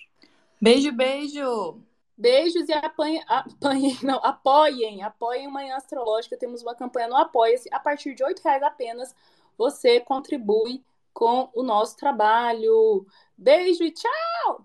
Beijo, 0.61 0.91
beijo. 0.93 1.81
Beijos 2.17 2.69
e 2.69 2.73
apanhe, 2.73 3.21
apanhe, 3.27 3.97
não, 4.01 4.23
apoiem, 4.23 5.03
apoiem 5.03 5.51
Manhã 5.51 5.75
Astrológica. 5.75 6.37
Temos 6.37 6.61
uma 6.61 6.73
campanha 6.73 7.09
no 7.09 7.17
Apoia-se. 7.17 7.67
A 7.73 7.79
partir 7.79 8.15
de 8.15 8.23
R$ 8.23 8.33
reais 8.41 8.63
apenas, 8.63 9.13
você 9.57 9.99
contribui 9.99 10.81
com 11.15 11.49
o 11.55 11.63
nosso 11.63 11.97
trabalho. 11.97 13.07
Beijo 13.37 13.83
e 13.83 13.91
tchau! 13.91 14.63